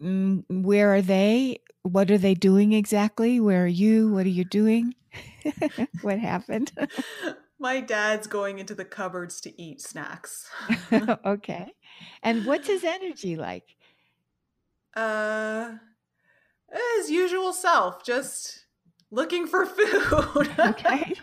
[0.01, 1.59] mm, where are they?
[1.83, 3.39] What are they doing exactly?
[3.39, 4.11] Where are you?
[4.11, 4.95] What are you doing?
[6.01, 6.71] what happened?
[7.59, 10.49] My dad's going into the cupboards to eat snacks.
[11.25, 11.73] okay.
[12.21, 13.75] And what's his energy like?
[14.95, 15.75] Uh
[16.97, 18.65] his usual self, just
[19.11, 20.49] looking for food.
[20.59, 21.13] okay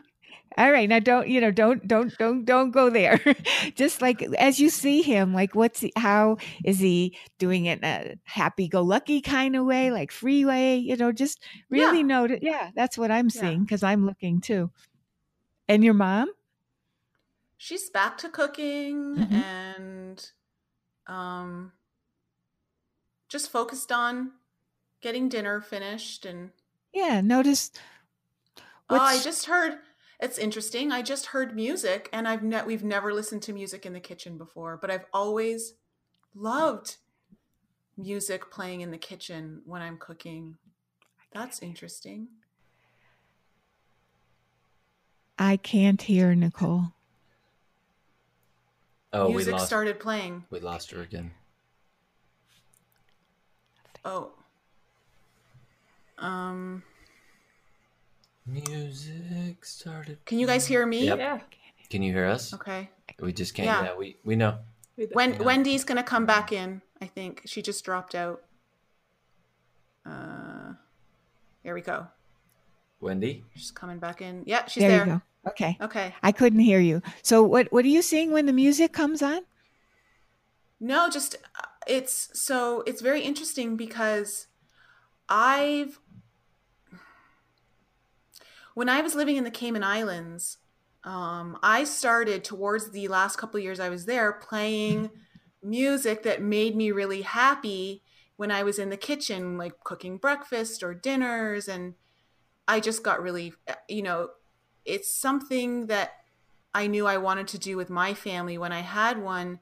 [0.57, 3.21] all right now don't you know don't don't don't don't go there
[3.75, 7.85] just like as you see him like what's he, how is he doing it in
[7.85, 12.07] a happy-go-lucky kind of way like freeway you know just really yeah.
[12.07, 14.71] note it yeah that's what i'm seeing because i'm looking too
[15.69, 16.29] and your mom
[17.57, 19.35] she's back to cooking mm-hmm.
[19.35, 20.31] and
[21.07, 21.73] um
[23.29, 24.33] just focused on
[25.01, 26.51] getting dinner finished and
[26.93, 27.71] yeah notice
[28.89, 29.79] oh i just heard
[30.21, 30.93] it's interesting.
[30.93, 34.37] I just heard music and I've ne- we've never listened to music in the kitchen
[34.37, 35.75] before, but I've always
[36.35, 36.97] loved
[37.97, 40.57] music playing in the kitchen when I'm cooking.
[41.33, 42.29] That's interesting.
[45.39, 46.93] I can't hear Nicole.
[49.13, 50.45] Oh, music we lost, started playing.
[50.51, 51.31] We lost her again.
[54.05, 54.33] Oh.
[56.19, 56.83] Um
[58.51, 60.25] Music started.
[60.25, 61.07] Can you guys hear me?
[61.07, 61.19] Yep.
[61.19, 61.41] Yeah.
[61.89, 62.53] Can you hear us?
[62.55, 62.91] Okay.
[63.21, 63.67] We just can't.
[63.67, 63.85] Yeah.
[63.85, 64.59] Yeah, we we know.
[65.13, 65.43] When Yeah.
[65.43, 68.43] Wendy's gonna come back in, I think she just dropped out.
[70.05, 70.75] Uh,
[71.63, 72.09] here we go.
[73.01, 73.45] Wendy.
[73.55, 74.43] She's coming back in.
[74.47, 75.07] Yeah, she's there there.
[75.07, 75.51] you go.
[75.51, 75.77] Okay.
[75.81, 76.15] Okay.
[76.23, 77.03] I couldn't hear you.
[77.23, 79.43] So what what are you seeing when the music comes on?
[80.81, 84.49] No, just uh, it's so it's very interesting because
[85.29, 86.01] I've
[88.81, 90.57] when I was living in the Cayman Islands,
[91.05, 95.11] um, I started towards the last couple of years I was there playing
[95.63, 98.03] music that made me really happy
[98.39, 101.93] when I was in the kitchen, like cooking breakfast or dinners, and
[102.67, 104.31] I just got really, uh, you know,
[104.87, 106.13] it's something that
[106.73, 109.61] I knew I wanted to do with my family when I had one.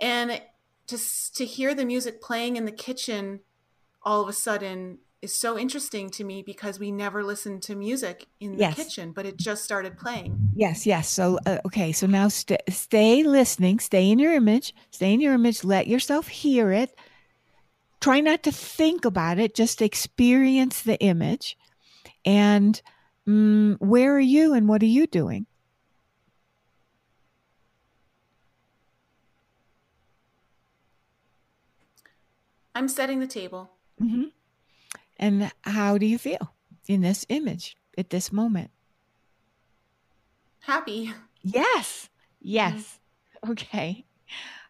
[0.00, 0.42] And
[0.88, 0.98] to
[1.36, 3.38] to hear the music playing in the kitchen
[4.02, 8.26] all of a sudden is so interesting to me because we never listened to music
[8.40, 8.76] in the Yes.
[8.76, 11.08] kitchen but it just started playing Yes, yes.
[11.08, 15.34] So uh, okay, so now st- stay listening, stay in your image, stay in your
[15.34, 16.96] image, let yourself hear it.
[18.00, 21.56] Try not to think about it, just experience the image.
[22.24, 22.80] And
[23.28, 25.46] mm, where are you and what are you doing?
[32.74, 34.30] i'm setting the table hmm
[35.18, 36.54] And how do you feel
[36.86, 38.70] in this image at this moment?
[40.60, 41.12] happy
[41.42, 42.10] Yes.
[42.40, 42.98] Yes.
[43.48, 44.04] Okay.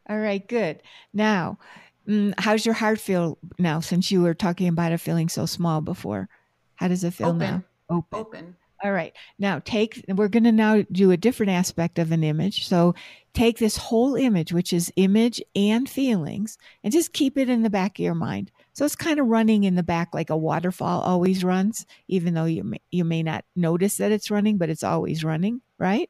[0.08, 0.46] All right.
[0.46, 0.82] Good.
[1.12, 1.58] Now,
[2.06, 5.80] mm, how's your heart feel now since you were talking about it feeling so small
[5.80, 6.28] before?
[6.76, 7.38] How does it feel Open.
[7.38, 7.64] now?
[7.90, 8.20] Open.
[8.20, 9.12] open All right.
[9.38, 12.68] Now, take, we're going to now do a different aspect of an image.
[12.68, 12.94] So,
[13.34, 17.70] take this whole image, which is image and feelings, and just keep it in the
[17.70, 18.52] back of your mind.
[18.78, 22.44] So, it's kind of running in the back like a waterfall always runs, even though
[22.44, 26.08] you may, you may not notice that it's running, but it's always running, right?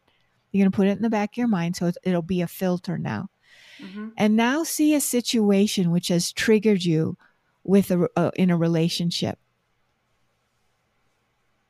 [0.52, 1.76] You're going to put it in the back of your mind.
[1.76, 3.30] So, it'll be a filter now.
[3.80, 7.16] hmm And now see a situation which has triggered you
[7.64, 9.38] with a, uh, in a relationship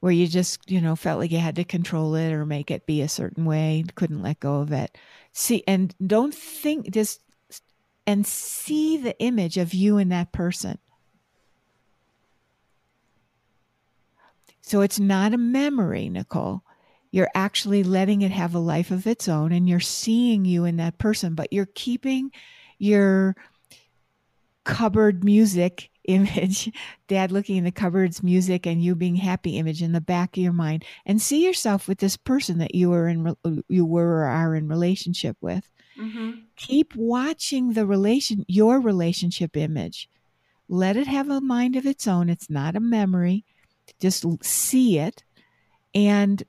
[0.01, 2.87] where you just, you know, felt like you had to control it or make it
[2.87, 4.99] be a certain way, couldn't let go of it.
[5.33, 7.21] See, and don't think just
[8.05, 10.79] and see the image of you and that person.
[14.69, 16.63] So it's not a memory, Nicole.
[17.11, 20.77] You're actually letting it have a life of its own and you're seeing you in
[20.77, 22.31] that person, but you're keeping
[22.79, 23.35] your
[24.65, 26.71] cupboard music image,
[27.07, 30.43] dad looking in the cupboard's music and you being happy image in the back of
[30.43, 33.37] your mind and see yourself with this person that you were in
[33.69, 35.71] you were or are in relationship with.
[35.97, 40.09] hmm Keep watching the relation your relationship image.
[40.69, 42.29] Let it have a mind of its own.
[42.29, 43.45] It's not a memory.
[44.01, 45.25] Just see it
[45.95, 46.43] and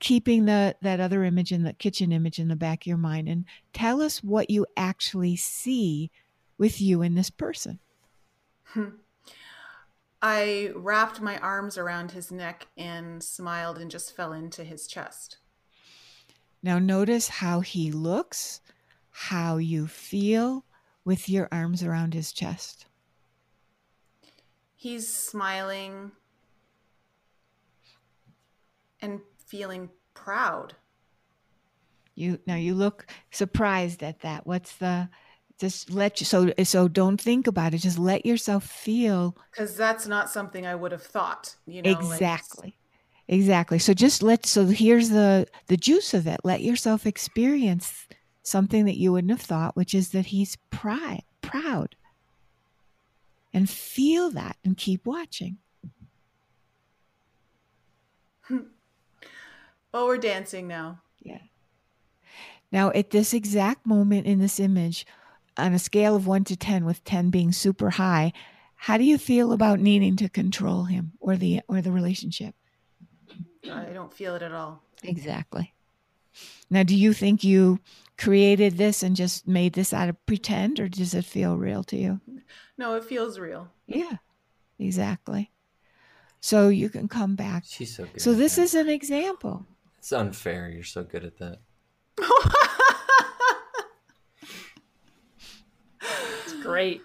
[0.00, 3.28] keeping the that other image in the kitchen image in the back of your mind
[3.28, 6.10] and tell us what you actually see
[6.58, 7.78] with you and this person.
[8.64, 8.88] Hmm.
[10.20, 15.38] i wrapped my arms around his neck and smiled and just fell into his chest
[16.62, 18.60] Now notice how he looks,
[19.10, 20.64] how you feel
[21.04, 22.86] with your arms around his chest.
[24.74, 26.12] he's smiling
[29.04, 30.74] and feeling proud
[32.14, 34.46] You now you look surprised at that.
[34.46, 35.08] What's the
[35.58, 37.78] just let you so so don't think about it.
[37.78, 41.56] Just let yourself feel because that's not something I would have thought.
[41.66, 42.78] You know, like, exactly.
[43.28, 43.78] Exactly.
[43.78, 46.40] So just let so here's the the juice of it.
[46.44, 48.06] Let yourself experience
[48.42, 51.96] something that you wouldn't have thought, which is that he's pride proud.
[53.52, 55.58] And feel that and keep watching.
[58.42, 58.73] Hmm.
[59.94, 61.00] Oh, we're dancing now.
[61.22, 61.38] Yeah.
[62.70, 65.06] Now, at this exact moment in this image,
[65.56, 68.32] on a scale of one to 10, with 10 being super high,
[68.74, 72.54] how do you feel about needing to control him or the or the relationship?
[73.72, 74.82] I don't feel it at all.
[75.02, 75.72] Exactly.
[76.68, 77.78] Now, do you think you
[78.18, 81.96] created this and just made this out of pretend, or does it feel real to
[81.96, 82.20] you?
[82.76, 83.68] No, it feels real.
[83.86, 84.16] Yeah,
[84.78, 85.50] exactly.
[86.40, 87.64] So you can come back.
[87.66, 88.20] She's so good.
[88.20, 89.66] So this is an example.
[90.04, 90.68] It's unfair.
[90.68, 91.60] You're so good at that.
[96.42, 97.00] It's great.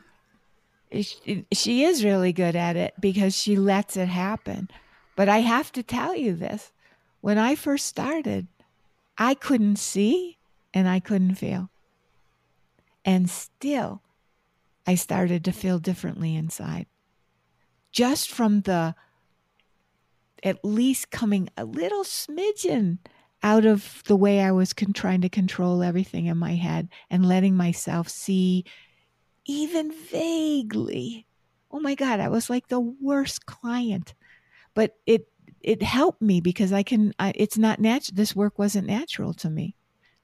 [0.92, 4.70] she, she is really good at it because she lets it happen.
[5.16, 6.74] But I have to tell you this
[7.22, 8.48] when I first started,
[9.18, 10.38] I couldn't see
[10.74, 11.70] and I couldn't feel.
[13.06, 14.02] And still,
[14.86, 16.86] I started to feel differently inside.
[17.94, 18.94] Just from the
[20.44, 23.00] at least coming a little smidgen
[23.42, 27.26] out of the way I was con- trying to control everything in my head and
[27.26, 28.66] letting myself see
[29.46, 31.26] even vaguely.
[31.72, 34.14] Oh my God, I was like the worst client.
[34.74, 35.28] But it
[35.62, 37.14] it helped me because I can.
[37.20, 38.16] I, it's not natural.
[38.16, 39.76] This work wasn't natural to me,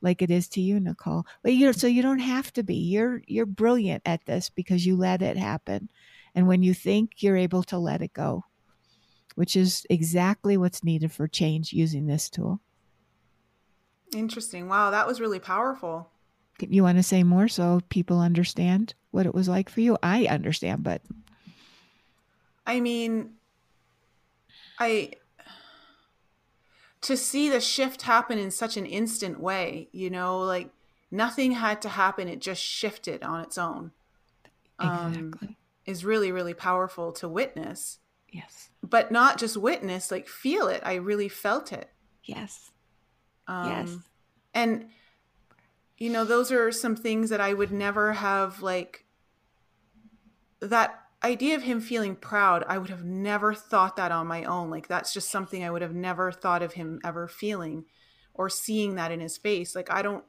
[0.02, 1.26] like it is to you, Nicole.
[1.44, 2.76] But you so you don't have to be.
[2.76, 5.90] You're you're brilliant at this because you let it happen,
[6.34, 8.46] and when you think, you're able to let it go,
[9.36, 12.60] which is exactly what's needed for change using this tool.
[14.16, 14.68] Interesting.
[14.68, 16.10] Wow, that was really powerful.
[16.60, 19.98] You want to say more so people understand what it was like for you?
[20.02, 21.02] I understand, but
[22.66, 23.34] I mean,
[24.80, 25.12] I
[27.02, 30.70] to see the shift happen in such an instant way, you know, like
[31.12, 33.92] nothing had to happen, it just shifted on its own.
[34.80, 35.48] exactly.
[35.50, 35.56] Um,
[35.86, 38.00] is really, really powerful to witness.
[38.30, 38.70] Yes.
[38.82, 40.82] But not just witness, like feel it.
[40.86, 41.90] I really felt it.
[42.24, 42.72] Yes.
[43.48, 43.98] Um, Yes.
[44.54, 44.90] And,
[45.98, 49.06] you know, those are some things that I would never have, like,
[50.62, 54.70] that idea of him feeling proud, I would have never thought that on my own.
[54.70, 57.86] Like, that's just something I would have never thought of him ever feeling
[58.34, 59.76] or seeing that in his face.
[59.76, 60.24] Like, I don't,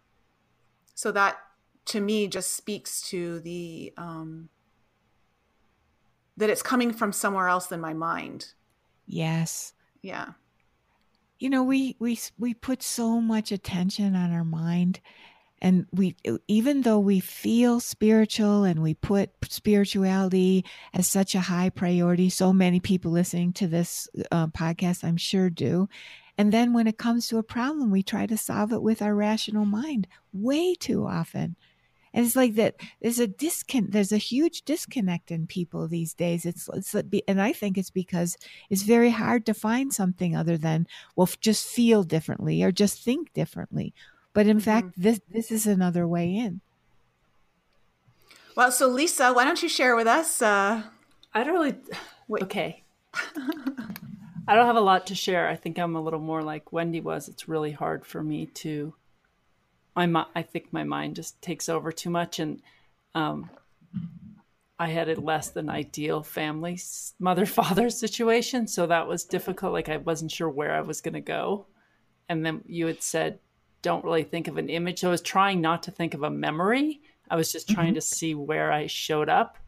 [0.94, 1.38] so that
[1.86, 4.48] to me just speaks to the, um,
[6.36, 8.52] that it's coming from somewhere else than my mind.
[9.06, 9.72] Yes.
[10.02, 10.32] Yeah.
[11.38, 15.00] you know we we we put so much attention on our mind
[15.60, 16.14] and we
[16.48, 20.64] even though we feel spiritual and we put spirituality
[20.94, 25.50] as such a high priority so many people listening to this uh, podcast i'm sure
[25.50, 25.88] do
[26.38, 29.14] and then when it comes to a problem we try to solve it with our
[29.14, 31.56] rational mind way too often
[32.16, 36.44] and it's like that there's a discon there's a huge disconnect in people these days
[36.44, 36.94] it's it's
[37.28, 38.36] and i think it's because
[38.70, 43.32] it's very hard to find something other than well just feel differently or just think
[43.34, 43.92] differently
[44.32, 44.62] but in Mhm.
[44.62, 46.60] fact this this is another way in
[48.56, 50.40] Well, so Lisa, why don't you share with us?
[50.40, 50.82] Uh,
[51.34, 51.76] I don't really.
[52.26, 52.42] Wait.
[52.42, 52.82] Okay.
[54.48, 55.46] I don't have a lot to share.
[55.46, 57.28] I think I'm a little more like Wendy was.
[57.28, 58.94] It's really hard for me to.
[59.96, 62.60] My I think my mind just takes over too much, and
[63.14, 63.50] um,
[64.78, 66.78] I had a less than ideal family
[67.18, 69.72] mother father situation, so that was difficult.
[69.72, 71.66] Like I wasn't sure where I was going to go,
[72.28, 73.38] and then you had said,
[73.82, 76.30] "Don't really think of an image." So I was trying not to think of a
[76.30, 77.00] memory.
[77.30, 79.58] I was just trying to see where I showed up.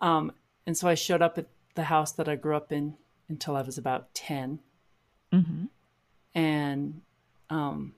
[0.00, 0.32] Um,
[0.66, 2.94] and so I showed up at the house that I grew up in
[3.28, 4.58] until I was about 10.
[5.32, 5.64] mm-hmm.
[6.34, 7.02] And
[7.50, 7.94] um,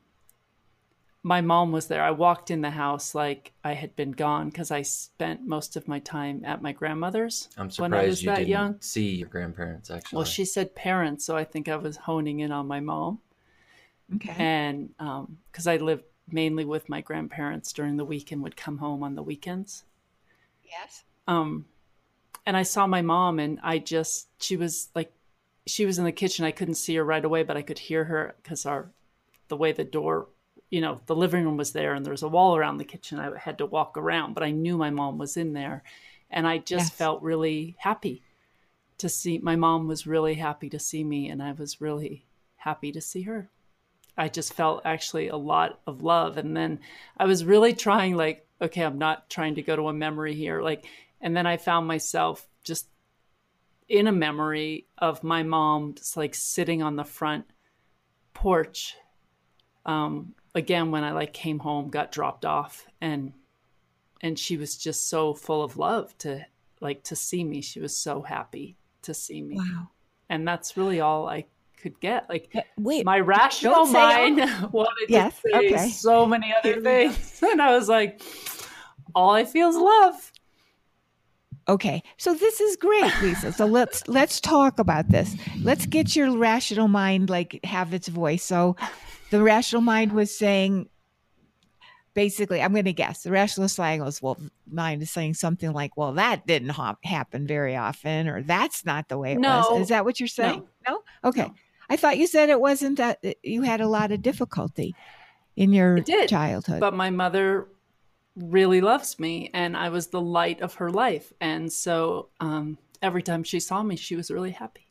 [1.27, 2.03] my mom was there.
[2.03, 5.89] I walked in the house like I had been gone because I spent most of
[5.89, 8.81] my time at my grandmother's I'm when I was surprised you that didn't young.
[8.81, 10.17] see your grandparents actually.
[10.19, 13.21] Well, she said parents, so I think I was honing in on my mom.
[14.17, 14.91] okay And
[15.51, 19.15] because I lived mainly with my grandparents during the week and would come home on
[19.15, 19.85] the weekends.
[20.63, 21.65] yes um
[22.47, 25.11] and i saw my mom and i just she was like
[25.67, 28.05] she was in the kitchen i couldn't see her right away but i could hear
[28.05, 28.91] her because our
[29.49, 30.29] the way the door
[30.75, 33.21] you know the living room was there and there was a wall around the kitchen.
[33.21, 35.83] I had to walk around but i knew my mom was in there.
[36.31, 36.99] And i just Yes.
[36.99, 38.23] felt really happy
[38.99, 42.27] to see my mom was really happy to see me and i was really
[42.57, 43.49] happy to see her.
[44.17, 46.39] I just felt actually a lot of love.
[46.39, 46.81] And then
[47.17, 50.61] i was really trying like okay i'm not trying to go to a memory here.
[50.71, 50.85] Like
[51.21, 52.89] and then i found myself just
[53.89, 57.45] in a memory of my mom just like sitting on the front
[58.33, 58.97] porch
[59.87, 63.33] um again when i like came home got dropped off and
[64.21, 66.45] and she was just so full of love to
[66.81, 69.89] like to see me she was so happy to see me wow
[70.29, 71.45] and that's really all i
[71.81, 75.89] could get like wait my rational don't say all- mind wanted Yes, to say okay.
[75.91, 78.23] so many other things and i was like
[79.15, 80.31] all i feel is love
[81.67, 83.51] Okay, so this is great, Lisa.
[83.51, 85.35] So let's let's talk about this.
[85.63, 88.45] Let's get your rational mind like have its voice.
[88.45, 88.77] So
[89.35, 90.89] the rational mind was saying
[92.15, 93.25] basically, I'm going to guess.
[93.25, 94.39] The rational slang was well,
[94.71, 99.09] mind is saying something like, "Well, that didn't ha- happen very often," or "That's not
[99.09, 99.67] the way it No.
[99.71, 100.63] was." Is that what you're saying?
[100.89, 101.03] No.
[101.25, 101.51] Okay.
[101.91, 104.95] I thought you said it wasn't that you had a lot of difficulty
[105.57, 106.79] in your did, childhood.
[106.81, 107.67] but my mother
[108.37, 113.23] really loves me and i was the light of her life and so um, every
[113.23, 114.89] time she saw me she was really happy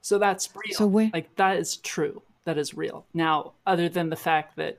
[0.00, 4.10] so that's real So when- like that is true that is real now other than
[4.10, 4.78] the fact that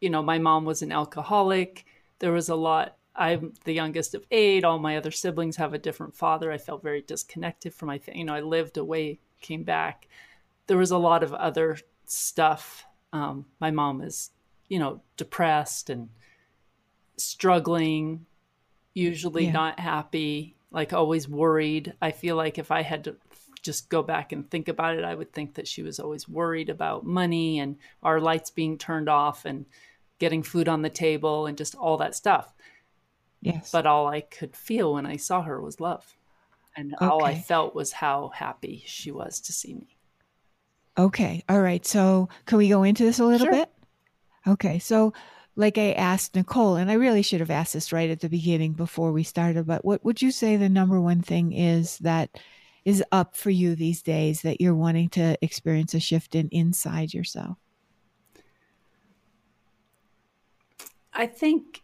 [0.00, 1.84] you know my mom was an alcoholic
[2.20, 5.78] there was a lot i'm the youngest of eight all my other siblings have a
[5.78, 9.62] different father i felt very disconnected from my fa- you know i lived away came
[9.62, 10.06] back.
[10.66, 12.84] There was a lot of other stuff.
[13.12, 14.30] Um, my mom is,
[14.68, 16.10] you know, depressed and
[17.16, 18.26] struggling,
[18.94, 19.52] usually Yeah.
[19.52, 21.94] not happy, like always worried.
[22.00, 23.16] I feel like if I had to
[23.62, 26.68] just go back and think about it, I would think that she was always worried
[26.70, 29.66] about money and our lights being turned off and
[30.18, 32.54] getting food on the table and just all that stuff.
[33.42, 33.70] Yes.
[33.70, 36.14] But all I could feel when I saw her was love.
[36.76, 39.96] And all I felt was how happy she was to see me.
[40.96, 41.42] Okay.
[41.48, 41.84] All right.
[41.84, 43.52] So, can we go into this a little Sure.
[43.52, 43.72] bit?
[44.46, 44.78] Okay.
[44.78, 45.12] So,
[45.56, 48.72] like I asked Nicole, and I really should have asked this right at the beginning
[48.72, 52.38] before we started, but what would you say the number one thing is that
[52.84, 57.12] is up for you these days that you're wanting to experience a shift in inside
[57.12, 57.58] yourself?
[61.12, 61.82] I think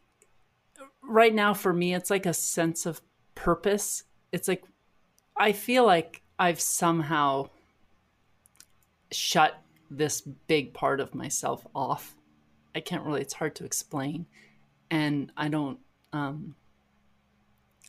[1.02, 3.01] right now for me, it's like a sense of
[3.35, 4.05] purpose.
[4.32, 4.64] It's like
[5.36, 7.51] I feel like I've somehow
[9.12, 9.60] shut
[9.90, 12.16] this big part of myself off.
[12.74, 14.27] I can't really, it's hard to explain.
[14.90, 15.78] And I don't,
[16.12, 16.55] um,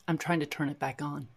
[0.07, 1.27] I'm trying to turn it back on.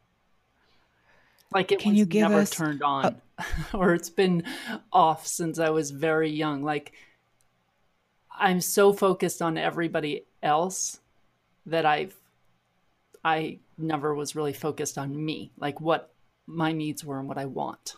[1.53, 3.21] Like it Can was you give never us turned on,
[3.75, 4.45] or it's been
[4.93, 6.63] off since I was very young.
[6.63, 6.93] Like
[8.31, 11.01] I'm so focused on everybody else
[11.67, 12.15] that I've
[13.25, 16.13] I never was really focused on me, like what
[16.47, 17.97] my needs were and what I want.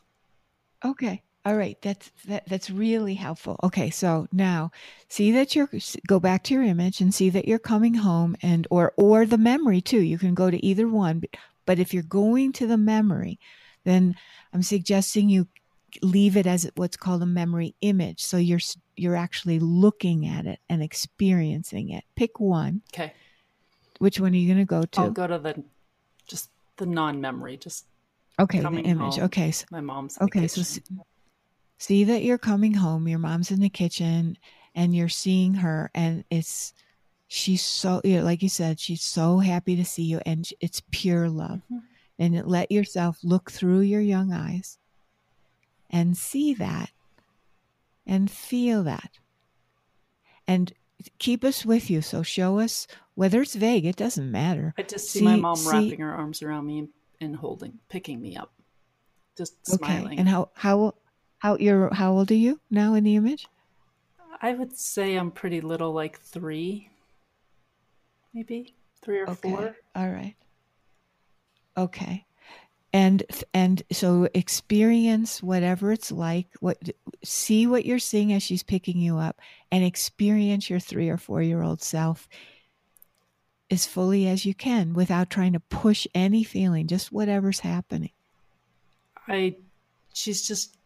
[0.85, 1.23] Okay.
[1.45, 1.81] All right.
[1.83, 3.59] That's that, that's really helpful.
[3.63, 3.91] Okay.
[3.91, 4.71] So now
[5.09, 5.69] see that you're
[6.07, 9.39] go back to your image and see that you're coming home and or or the
[9.39, 10.01] memory too.
[10.01, 11.23] You can go to either one,
[11.67, 13.39] but, if you're going to the memory,
[13.85, 14.15] then
[14.53, 15.49] I'm suggesting you
[16.01, 18.23] leave it as what's called a memory image.
[18.23, 18.61] So you're
[18.97, 22.05] you're actually looking at it and experiencing it.
[22.17, 22.83] Pick one.
[22.95, 23.13] Okay.
[23.99, 25.01] Which one are you going to go to?
[25.01, 25.63] I'll go to the
[26.27, 27.87] just the non-memory, just
[28.41, 29.15] okay, the image.
[29.17, 29.25] home.
[29.25, 29.51] Okay.
[29.53, 30.19] So, my mom's.
[30.21, 30.83] Okay, so kitchen.
[30.99, 31.07] s-
[31.79, 34.39] see that you're coming home, your mom's in the kitchen,
[34.75, 36.73] and you're seeing her, and it's
[37.35, 40.83] she's so you know, like you said, she's so happy to see you, and it's
[40.91, 41.63] pure love.
[41.73, 41.83] Mhm.
[42.19, 44.79] And it- let yourself look through your young eyes
[45.89, 46.91] and see that,
[48.07, 49.19] and feel that,
[50.47, 50.73] and
[51.19, 52.03] keep us with you.
[52.03, 54.75] So show us whether it's vague, it doesn't matter.
[54.77, 56.89] I just see, my mom see- wrapping her arms around me and,
[57.21, 58.53] and holding, picking me up,
[59.37, 60.07] just smiling.
[60.07, 60.95] Okay, and how how
[61.39, 63.47] how you're how old are you now in the image?
[64.43, 66.91] I would say I'm pretty little, like three,
[68.35, 69.77] maybe three or four.
[69.95, 70.35] All right.
[71.77, 72.27] Okay.
[72.95, 73.23] And
[73.55, 76.79] and so experience whatever it's like, what
[77.25, 79.41] see what you're seeing as she's picking you up
[79.71, 82.29] and experience your 3 or 4 year old self
[83.73, 88.11] as fully as you can without trying to push any feeling, just whatever's happening.
[89.27, 89.57] I,
[90.13, 90.77] she's just,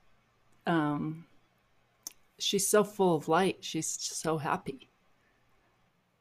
[0.69, 1.25] um,
[2.39, 3.59] she's so full of light.
[3.61, 4.89] She's so happy.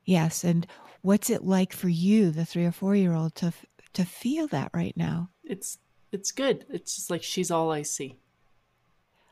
[0.05, 0.65] Yes, and
[1.05, 3.53] what's it like for you, the 3 or 4 year old to
[3.93, 5.29] to feel that right now?
[5.43, 5.77] It's
[6.11, 6.65] it's good.
[6.69, 8.17] It's just like she's all I see.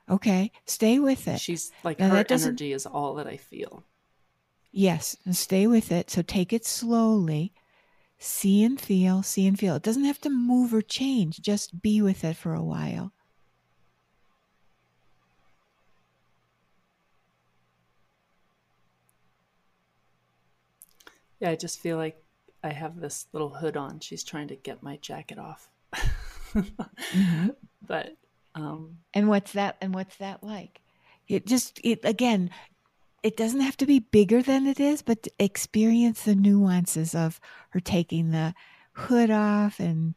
[0.09, 1.39] Okay, stay with it.
[1.39, 3.83] She's like Now, her energy is all that I feel.
[4.71, 6.09] Yes, and stay with it.
[6.09, 7.53] So take it slowly.
[8.17, 9.75] See and feel, see and feel.
[9.75, 13.11] It doesn't have to move or change, just be with it for a while.
[21.43, 22.23] Yeah, I just feel like
[22.63, 23.99] I have this little hood on.
[23.99, 25.69] She's trying to get my jacket off.
[27.85, 28.15] But
[28.55, 30.79] um And what's that and what's that like?
[31.27, 32.49] It just it again,
[33.23, 37.41] it doesn't have to be bigger than it is, but experience the nuances of
[37.71, 38.53] her taking the
[38.93, 40.15] hood off and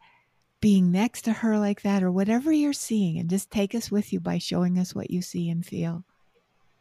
[0.60, 4.12] being next to her like that or whatever you're seeing and just take us with
[4.12, 6.04] you by showing us what you see and feel.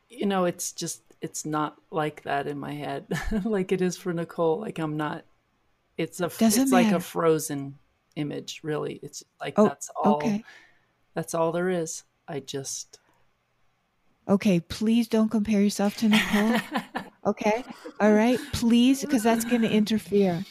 [0.07, 3.07] you know, it's just it's not like that in my head,
[3.43, 4.59] like it is for Nicole.
[4.61, 5.25] Like I'm not.
[5.97, 6.97] It's a Doesn't it's like matter.
[6.97, 7.79] a frozen
[8.15, 8.99] image, really.
[9.01, 10.15] It's like Oh, that's all.
[10.17, 10.43] okay.
[11.15, 12.03] That's all there is.
[12.27, 12.99] I just
[14.27, 16.59] Okay, please don't compare yourself to Nicole.
[17.25, 17.63] Okay.
[17.99, 18.37] All right.
[18.53, 20.45] Please, because that's going to interfere.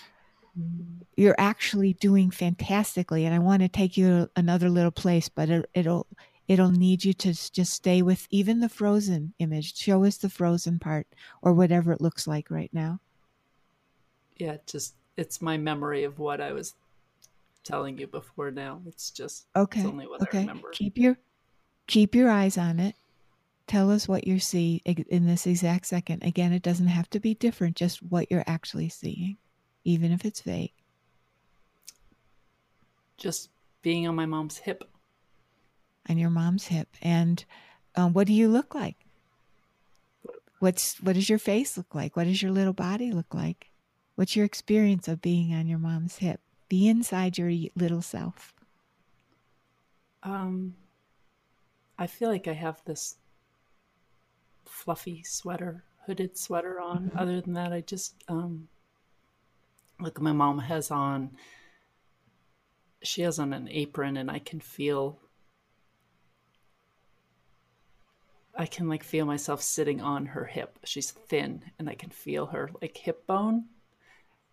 [1.17, 5.49] You're actually doing fantastically, and I want to take you to another little place, but
[5.51, 6.09] it, it'll
[6.49, 9.77] it'll need you to just stay with even the frozen image.
[9.77, 11.07] Show us the frozen part,
[11.43, 13.01] or whatever it looks like right now.
[14.37, 16.75] yeah, just it's my memory of what I was
[17.65, 18.51] telling you before.
[18.51, 19.81] Now it's just Okay.
[19.81, 20.41] It's only what I okay.
[20.41, 20.71] remember.
[20.73, 21.19] Keep your
[21.87, 22.97] keep your eyes on it.
[23.66, 26.23] Tell us what you see in this exact second.
[26.23, 29.39] Again, it doesn't have to be different, just what you're actually seeing,
[29.85, 30.73] even if it's vague.
[33.16, 33.51] just
[33.83, 34.85] being on my mom's hip.
[36.09, 36.89] On your mom's hip.
[37.02, 37.44] And
[37.97, 38.97] um, what do you look like?
[40.59, 42.16] What's what does your face look like?
[42.16, 43.70] What does your little body look like?
[44.14, 46.40] What's your experience of being on your mom's hip?
[46.68, 48.55] Be inside your little self.
[50.22, 50.74] Um,
[51.98, 53.16] I feel like I have this
[54.64, 57.09] fluffy sweater, hooded sweater on.
[57.09, 57.18] Mm-hmm.
[57.18, 58.68] Other than that, I just um,
[60.01, 60.20] look.
[60.20, 61.32] My mom has on.
[63.02, 65.18] She has on an apron, and I can feel.
[68.56, 70.78] I can like feel myself sitting on her hip.
[70.85, 73.64] She's thin, and I can feel her like hip bone.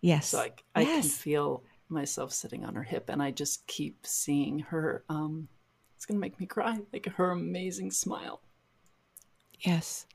[0.00, 0.28] Yes.
[0.28, 4.60] So like I can feel myself sitting on her hip, and I just keep seeing
[4.60, 5.04] her.
[5.08, 5.48] Um,
[5.96, 6.80] it's gonna make me cry.
[6.92, 8.40] Like her amazing smile.
[9.60, 10.06] Yes.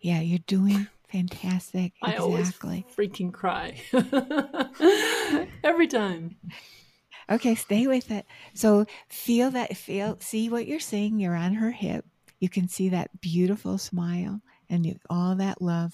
[0.00, 1.92] Yeah, you're doing fantastic.
[2.02, 2.86] I always Exactly.
[2.96, 3.80] freaking cry
[5.64, 6.36] every time.
[7.30, 8.26] Okay, stay with it.
[8.52, 11.20] So feel that, feel, see what you're seeing.
[11.20, 12.04] You're on her hip.
[12.42, 15.92] You can see that beautiful smile and all that love.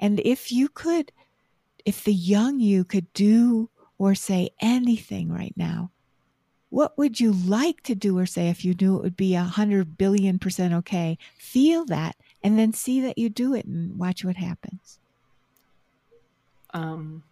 [0.00, 1.12] And if you could,
[1.84, 5.90] if the young you could do or say anything right now,
[6.70, 9.42] what would you like to do or say if you knew it would be a
[9.42, 11.18] hundred billion percent okay?
[11.36, 14.98] Feel that and then see that you do it and watch what happens.
[16.72, 17.24] Um,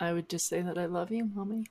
[0.00, 1.66] I would just say that I love you, mommy.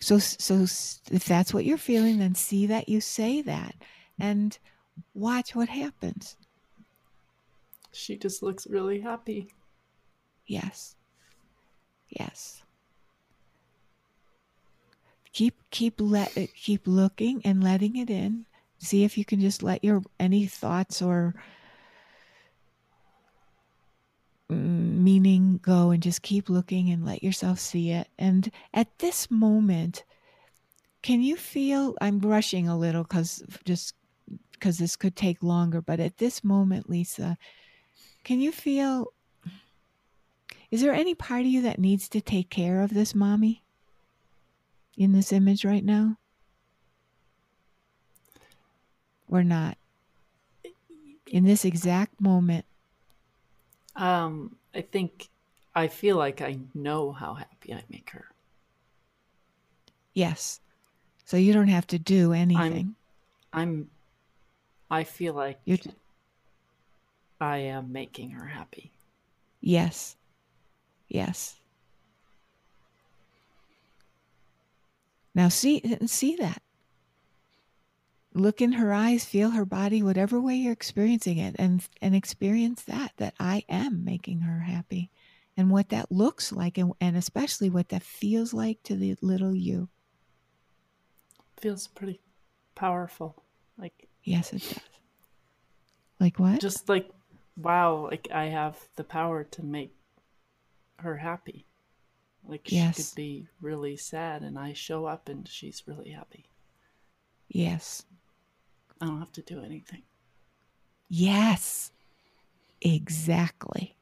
[0.00, 0.62] So, so
[1.10, 3.74] if that's what you're feeling, then see that you say that
[4.18, 4.56] and
[5.14, 6.36] watch what happens.
[7.92, 9.52] She just looks really happy.
[10.46, 10.94] Yes.
[12.08, 12.62] Yes.
[15.32, 18.46] Keep keep let it keep looking and letting it in.
[18.78, 21.34] See if you can just let your any thoughts or
[24.48, 28.08] meaning go and just keep looking and let yourself see it.
[28.18, 30.04] And at this moment,
[31.02, 33.94] can you feel I'm rushing a little cuz just
[34.52, 37.38] because this could take longer, but at this moment, Lisa,
[38.24, 39.12] can you feel
[40.70, 43.62] is there any part of you that needs to take care of this mommy
[44.96, 46.18] in this image right now?
[49.30, 49.78] Or not?
[51.26, 52.66] In this exact moment.
[53.98, 55.28] Um, I think
[55.74, 58.24] I feel like I know how happy I make her.
[60.14, 60.60] Yes.
[61.24, 62.94] So you don't have to do anything.
[63.52, 63.90] I'm.
[64.90, 65.78] I feel like You're
[67.40, 68.92] I am making her happy.
[69.60, 70.16] yes.
[71.08, 71.56] Yes.
[75.34, 76.62] Now see see that.
[78.38, 82.82] Look in her eyes, feel her body, whatever way you're experiencing it, and and experience
[82.84, 85.10] that that I am making her happy,
[85.56, 89.54] and what that looks like, and, and especially what that feels like to the little
[89.54, 89.90] you.
[91.58, 92.20] Feels pretty
[92.74, 93.42] powerful.
[93.76, 94.78] Like Yes, it does.
[96.20, 96.60] Like what?
[96.60, 97.10] just like
[97.56, 99.94] wow, like I have the power to make
[101.00, 101.66] her happy.
[102.44, 102.96] Like she Yes.
[103.10, 106.46] could be really sad and I show up and she's really happy.
[107.48, 108.04] yes.
[109.00, 110.02] I don't have to do anything.
[111.08, 111.92] Yes,
[112.80, 113.96] exactly.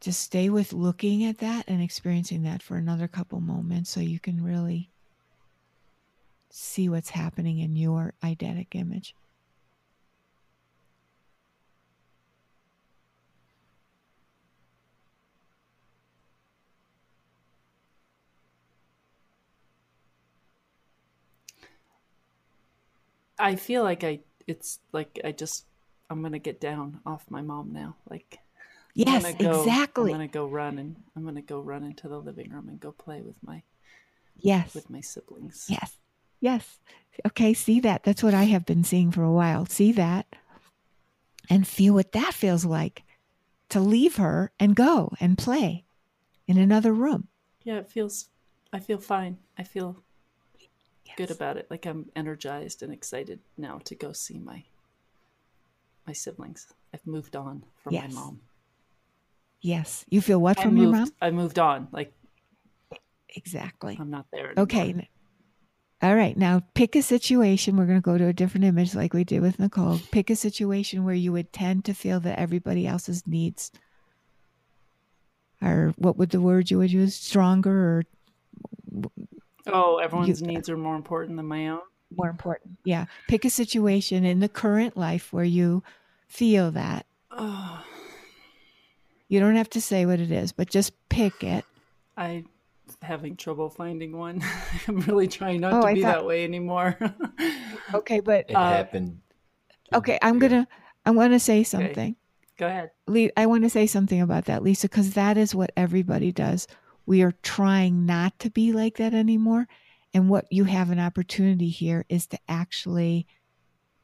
[0.00, 4.18] Just stay with looking at that and experiencing that for another couple moments so you
[4.18, 4.90] can really
[6.48, 9.14] see what's happening in your eidetic image.
[23.40, 25.66] I feel like I it's like I just
[26.08, 27.96] I'm gonna get down off my mom now.
[28.08, 28.38] Like
[29.06, 30.12] I'm Yes, go, exactly.
[30.12, 32.92] I'm gonna go run and I'm gonna go run into the living room and go
[32.92, 33.62] play with my
[34.38, 34.74] Yes.
[34.74, 35.66] with my siblings.
[35.68, 35.96] Yes.
[36.40, 36.78] Yes.
[37.26, 38.02] Okay, see that.
[38.04, 39.66] That's what I have been seeing for a while.
[39.66, 40.26] See that
[41.48, 43.02] and feel what that feels like
[43.70, 45.84] to leave her and go and play
[46.48, 47.28] in another room.
[47.64, 48.28] Yeah, it feels
[48.72, 49.38] I feel fine.
[49.58, 50.02] I feel
[51.16, 51.66] good about it.
[51.70, 54.64] Like I'm energized and excited now to go see my
[56.06, 56.66] my siblings.
[56.94, 58.12] I've moved on from Yes.
[58.12, 58.40] my mom.
[59.60, 60.04] Yes.
[60.08, 61.12] You feel what I from moved, your mom?
[61.20, 61.88] I moved on.
[61.92, 62.12] Like
[63.36, 63.96] Exactly.
[64.00, 64.46] I'm not there.
[64.46, 64.62] Anymore.
[64.64, 65.08] Okay.
[66.02, 66.36] All right.
[66.36, 67.76] Now pick a situation.
[67.76, 70.00] We're going to go to a different image like we did with Nicole.
[70.10, 73.70] Pick a situation where you would tend to feel that everybody else's needs
[75.62, 77.14] are, what would the word you would use?
[77.14, 78.04] Stronger or
[79.66, 81.80] Oh, everyone's You- needs are more important than my own.
[82.16, 82.78] more important?
[82.84, 83.06] Yeah.
[83.28, 85.82] Pick a situation in the current life where you
[86.26, 87.06] feel that.
[87.30, 87.84] Oh,
[89.28, 91.64] You don't have to say what it is, but just pick it.
[92.16, 92.44] I
[93.02, 94.42] having trouble finding one.
[94.88, 96.96] I'm really trying not Oh, to I be thought- that way anymore.
[97.94, 99.20] Okay, but It Uh, happened.
[99.92, 100.66] okay, I'm gonna
[101.06, 102.14] I want to say something.
[102.56, 102.90] Go ahead.
[103.08, 106.68] Le- I want to say something about that, Lisa, because that is what everybody does.
[107.10, 109.66] We are trying not to be like that anymore.
[110.14, 113.26] And what you have an opportunity here is to actually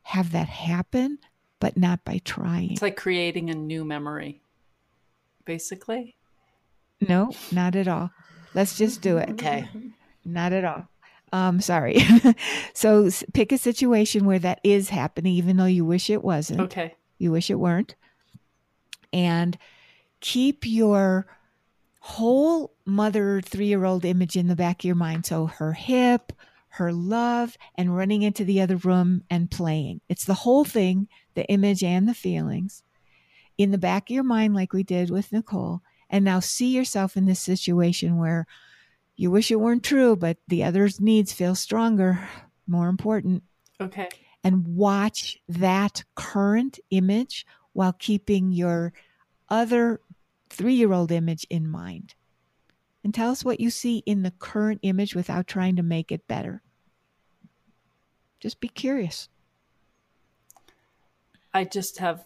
[0.03, 1.19] have that happen,
[1.61, 2.73] but not by trying.
[2.73, 4.43] It's like creating a new memory,
[5.45, 6.17] basically.
[7.01, 8.11] No, not at all.
[8.55, 9.31] Let's just do it.
[9.31, 9.69] Okay.
[10.25, 10.89] Not at all.
[11.33, 12.01] Um, sorry.
[12.75, 16.63] so s- pick a situation where that is happening, even though you wish it wasn't.
[16.63, 16.97] Okay.
[17.19, 17.95] You wish it weren't.
[19.13, 19.57] And
[20.19, 21.29] keep your
[22.07, 25.27] whole mother three year old image in the back of your mind.
[25.27, 26.33] So her hip,
[26.69, 30.01] her love, and running into the other room and playing.
[30.09, 32.85] It's the whole thing, the image and the feelings
[33.59, 35.83] in the back of your mind, like we did with Nicole.
[36.09, 38.47] And now see yourself in this situation where
[39.17, 42.29] you wish it weren't true, but the other's needs feel stronger,
[42.69, 43.43] more important
[43.81, 44.09] Okay.
[44.45, 48.93] and watch that current image while keeping your
[49.49, 50.01] other
[50.57, 52.15] three year old image in mind.
[53.05, 56.27] And tell us what you see in the current image without trying to make it
[56.27, 56.63] better.
[58.41, 59.29] Just be curious.
[61.55, 62.25] I just have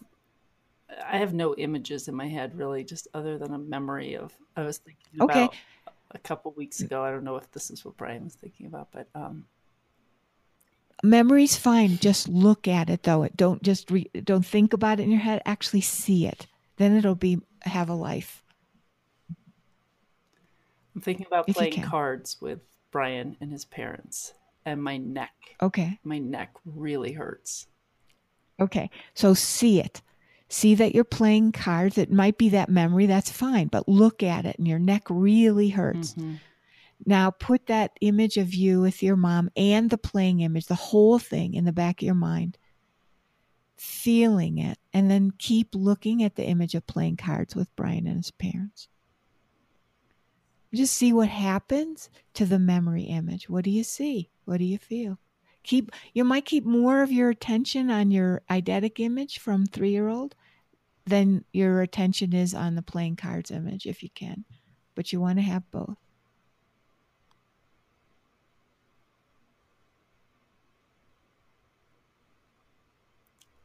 [1.05, 4.63] I have no images in my head really, just other than a memory of I
[4.63, 5.43] was thinking Okay.
[5.45, 5.55] about
[6.11, 7.03] a couple weeks ago.
[7.03, 9.45] I don't know if this is what Brian was thinking about, but um
[11.03, 11.97] Memory's fine.
[11.97, 13.23] Just look at it though.
[13.23, 15.41] It don't just re- don't think about it in your head.
[15.45, 16.47] Actually see it.
[16.77, 18.43] Then it'll be have a life.
[20.95, 22.59] I'm thinking about If playing cards with
[22.91, 24.33] Brian and his parents
[24.65, 25.33] and my neck.
[25.61, 25.99] Okay.
[26.03, 27.67] My neck really hurts.
[28.59, 28.89] Okay.
[29.13, 30.01] So see it.
[30.49, 31.97] See that you're playing cards.
[31.97, 33.05] It might be that memory.
[33.05, 33.67] That's fine.
[33.67, 36.13] But look at it and your neck really hurts.
[36.15, 36.39] Mhm.
[37.05, 41.17] Now put that image of you with your mom and the playing image, the whole
[41.17, 42.57] thing in the back of your mind,
[43.81, 48.17] feeling it, and then keep looking at the image of playing cards with Brian and
[48.17, 48.87] his parents.
[50.71, 53.49] Just see what happens to the memory image.
[53.49, 54.29] What do you see?
[54.45, 55.17] What do you feel?
[55.63, 60.09] Keep you might keep more of your attention on your eidetic image from three year
[60.09, 60.35] old
[61.07, 64.45] than your attention is on the playing cards image if you can.
[64.93, 65.97] But you want to have both.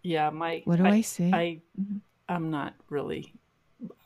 [0.06, 1.30] Yeah, my What do I, say?
[1.32, 2.00] I Mhm.
[2.28, 3.34] I'm not really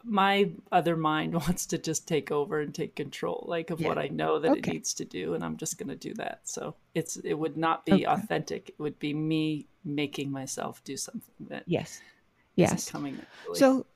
[0.02, 3.88] my other mind wants to just take over and take control like of Yeah.
[3.88, 4.58] what I know that Okay.
[4.70, 6.40] it needs to do and I'm just going to do that.
[6.44, 8.04] So it's it would not be Okay.
[8.06, 8.70] authentic.
[8.70, 12.00] It would be me making myself do something that yes.
[12.56, 12.90] Yes.
[12.90, 13.16] coming.
[13.54, 13.86] So,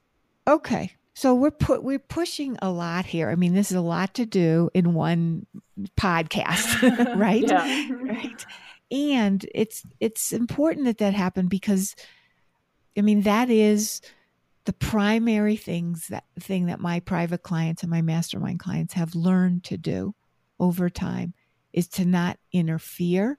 [0.47, 0.93] okay.
[1.15, 3.29] So we're put we're pushing a lot here.
[3.31, 5.47] I mean, this is a lot to do in one
[5.97, 6.67] podcast,
[7.17, 7.45] right?
[8.01, 8.47] Right.
[8.95, 11.97] And it's it's important that that happen because,
[12.97, 14.01] I mean, that is
[14.67, 19.65] the primary things that thing that my private clients and my mastermind clients have learned
[19.65, 20.15] to do
[20.61, 21.35] over time
[21.73, 23.37] is to not interfere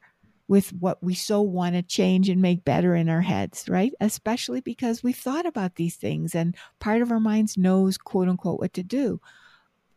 [0.50, 3.94] with what we so want to change and make better in our heads, right?
[4.02, 8.60] Especially because we've thought about these things and part of our minds knows, quote unquote,
[8.60, 9.22] what to do.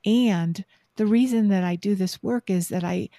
[0.07, 0.65] And
[0.95, 3.11] the reason that I do this work is that I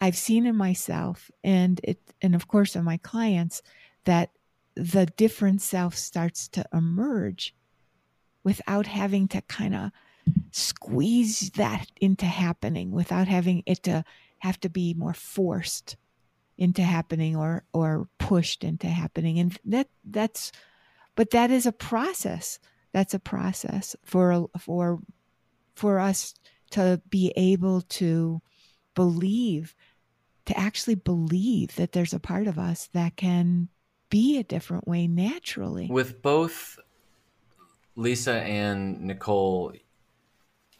[0.00, 3.62] I've seen in myself and it and of course in my clients
[4.04, 4.30] that
[4.74, 7.54] the different self starts to emerge
[8.44, 9.90] without having to kind of
[10.50, 14.04] squeeze that into happening without having it to
[14.38, 15.96] have to be more forced
[16.58, 19.38] into happening or or pushed into happening.
[19.38, 20.52] And that that's
[21.14, 22.58] but that is a process.
[22.92, 25.00] That's a process for for
[25.74, 26.34] for us
[26.70, 28.40] to be able to
[28.94, 29.74] believe
[30.46, 33.68] to actually believe that there's a part of us that can
[34.10, 36.78] be a different way naturally With both
[37.96, 39.72] Lisa and Nicole,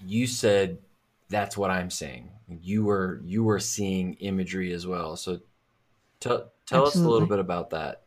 [0.04, 0.78] you said
[1.28, 2.30] that's what I'm seeing.
[2.60, 5.16] You were you were seeing imagery as well.
[5.16, 5.40] So
[6.20, 8.02] tell tell us a little bit about that.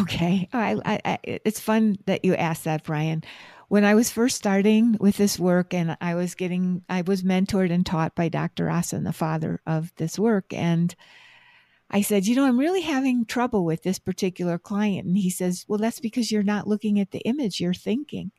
[0.00, 0.48] Okay.
[0.52, 3.22] Oh, I, I, I, it's fun that you asked that, Brian.
[3.72, 7.72] When I was first starting with this work and I was getting, I was mentored
[7.72, 8.66] and taught by Dr.
[8.66, 10.52] Ahsen, the father of this work.
[10.52, 10.94] And
[11.90, 15.06] I said, you know, I'm really having trouble with this particular client.
[15.06, 18.30] And he says, well, that's because you're not looking at the image, you're thinking.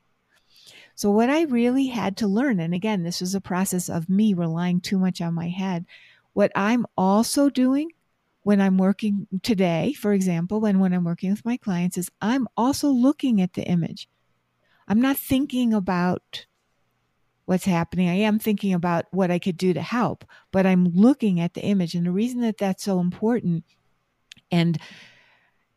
[0.93, 4.35] So, what I really had to learn, and again, this was a process of me
[4.35, 5.87] relying too much on my head,
[6.33, 7.89] what I'm also doing
[8.43, 12.47] when I'm working today, for example, when, when I'm working with my clients, is I'm
[12.55, 14.07] also looking at the image.
[14.87, 16.45] I'm not thinking about
[17.45, 18.09] what's happening.
[18.09, 21.61] I am thinking about what I could do to help, but I'm looking at the
[21.61, 21.93] image.
[21.93, 23.63] And the reason that that's so important
[24.51, 24.77] and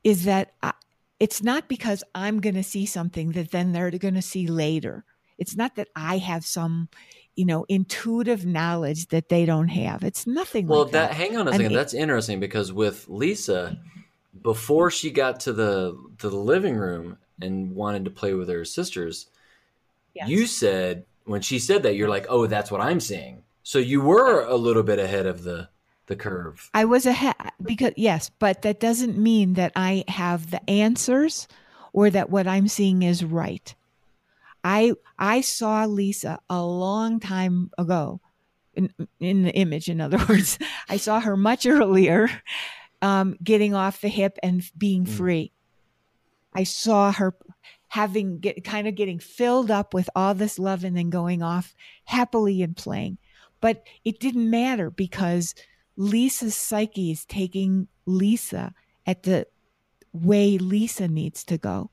[0.04, 0.72] is that I,
[1.18, 5.04] it's not because I'm going to see something that then they're going to see later.
[5.38, 6.88] It's not that I have some,
[7.34, 10.04] you know, intuitive knowledge that they don't have.
[10.04, 11.12] It's nothing well, like that.
[11.12, 11.72] hang on a second.
[11.72, 13.78] That's interesting because with Lisa,
[14.40, 18.64] before she got to the to the living room and wanted to play with her
[18.64, 19.26] sisters,
[20.14, 20.28] yes.
[20.28, 23.42] you said when she said that, you're like, oh, that's what I'm seeing.
[23.62, 25.68] So you were a little bit ahead of the
[26.06, 26.70] the curve.
[26.72, 31.48] I was ahead because yes, but that doesn't mean that I have the answers
[31.92, 33.74] or that what I'm seeing is right.
[34.62, 38.20] I I saw Lisa a long time ago
[38.74, 39.88] in, in the image.
[39.88, 42.30] In other words, I saw her much earlier,
[43.02, 45.08] um, getting off the hip and being mm.
[45.08, 45.52] free.
[46.56, 47.34] I saw her
[47.88, 51.74] having get kind of getting filled up with all this love and then going off
[52.04, 53.18] happily and playing.
[53.60, 55.54] But it didn't matter because
[55.96, 58.74] Lisa's psyche is taking Lisa
[59.06, 59.46] at the
[60.12, 61.90] way Lisa needs to go.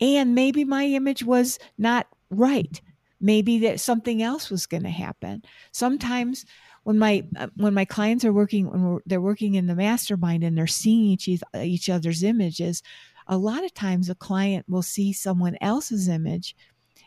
[0.00, 2.80] And maybe my image was not right.
[3.20, 5.42] Maybe that something else was going to happen.
[5.72, 6.46] Sometimes
[6.84, 10.56] when my uh, when my clients are working when they're working in the mastermind and
[10.56, 12.82] they're seeing each each other's images,
[13.28, 16.56] a lot of times a client will see someone else's image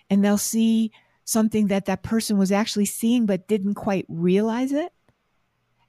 [0.10, 0.92] and they'll see
[1.24, 4.94] something that that person was actually seeing but didn't quite realize it.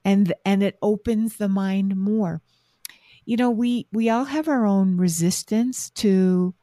[0.05, 2.41] And and it opens the mind more.
[3.25, 6.55] You know we we all have our own resistance to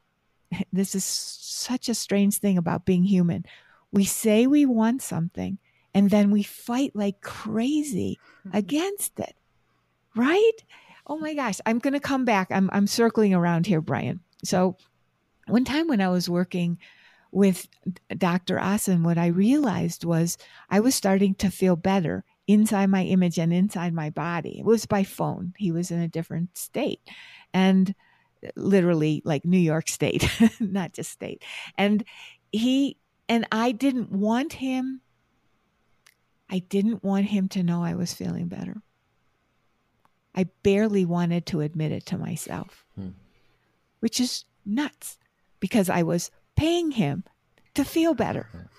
[0.74, 3.46] this is such a strange thing about being human.
[3.92, 5.58] We say we want something
[5.94, 8.20] and then we fight like crazy
[8.54, 9.36] against it
[10.16, 10.64] right
[11.10, 14.78] oh my gosh i'm going to come back i'm i'm circling around here brian so
[15.48, 16.78] one time when i was working
[17.32, 17.68] with
[18.18, 18.58] Dr.
[18.58, 20.38] Ahsen, what I realized was
[20.70, 24.60] I was starting to feel better inside my image and inside my body.
[24.60, 25.54] It was by phone.
[25.58, 27.02] He was in a different state
[27.54, 27.94] and
[28.56, 30.28] literally like New York State,
[30.60, 31.44] not just state.
[31.78, 32.04] And
[32.52, 35.02] he, and I didn't want him,
[36.50, 38.82] I didn't want him to know I was feeling better.
[40.40, 43.10] I barely wanted to admit it to myself, hmm.
[44.00, 45.18] which is nuts
[45.60, 47.26] because I was paying him
[47.74, 48.70] to feel better.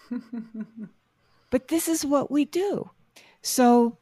[1.51, 2.89] but this is what we do.
[3.43, 3.99] So,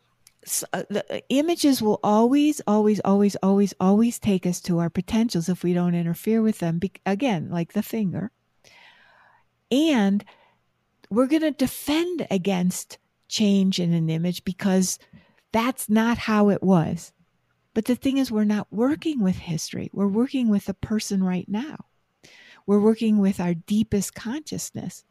[0.72, 5.48] uh, the uh, images will always, always, always, always, always take us to our potentials
[5.48, 6.78] if we don't interfere with them.
[6.78, 8.30] Be- again, like the finger.
[9.72, 10.24] And
[11.10, 15.00] we're going to defend against change in an image because
[15.50, 17.12] that's not how it was.
[17.78, 19.88] But the thing is, we're not working with history.
[19.92, 21.76] We're working with the person right now.
[22.66, 25.04] We're working with our deepest consciousness.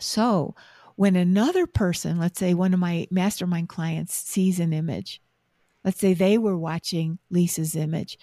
[0.00, 0.54] So,
[0.96, 5.20] when another person, let's say one of my mastermind clients, sees an image,
[5.84, 8.18] let's say they were watching Lisa's image,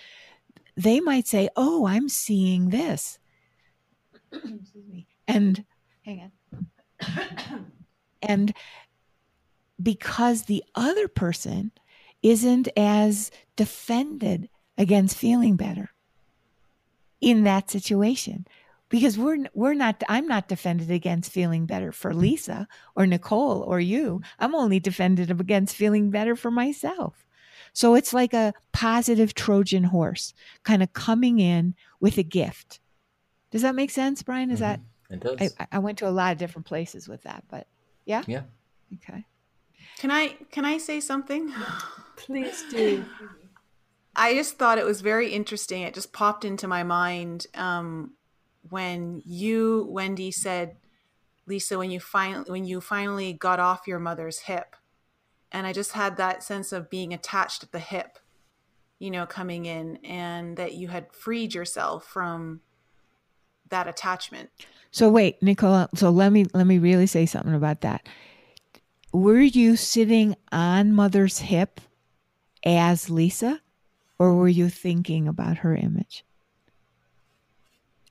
[0.76, 3.20] they might say, Oh, I'm seeing this.
[5.28, 5.64] and
[6.02, 7.66] hang on.
[8.24, 8.56] and
[9.80, 11.72] because the other person
[12.22, 15.92] isn't as defended against feeling better
[17.20, 18.46] in that situation
[18.90, 23.80] because we're we're not I'm not defended against feeling better for Lisa or Nicole or
[23.80, 24.22] you.
[24.38, 27.26] I'm only defended against feeling better for myself.
[27.74, 30.34] So it's like a positive Trojan horse
[30.64, 32.80] kind of coming in with a gift.
[33.50, 34.52] Does that make sense, Brian?
[34.52, 34.82] Is mm-hmm.
[34.82, 35.56] that it does.
[35.60, 37.68] I, I went to a lot of different places with that, but
[38.06, 38.24] yeah.
[38.28, 38.44] Yeah.
[38.96, 39.26] Okay.
[40.00, 41.54] Can I can I say something?
[42.26, 43.06] Please do.
[44.16, 45.84] I just thought it was very interesting.
[45.84, 48.14] It just popped into my mind um,
[48.70, 50.76] when you wendy said
[51.48, 54.76] lisa when you finally when you finally got off your mother's hip
[55.52, 58.20] and i just had that sense of being attached at the hip
[59.00, 62.62] you know coming in and that you had freed yourself from
[63.70, 64.50] that attachment
[64.92, 68.08] so wait nicola so let me let me really say something about that
[69.12, 71.82] were you sitting on mother's hip
[72.64, 73.62] as lisa
[74.20, 76.24] or were you thinking about her image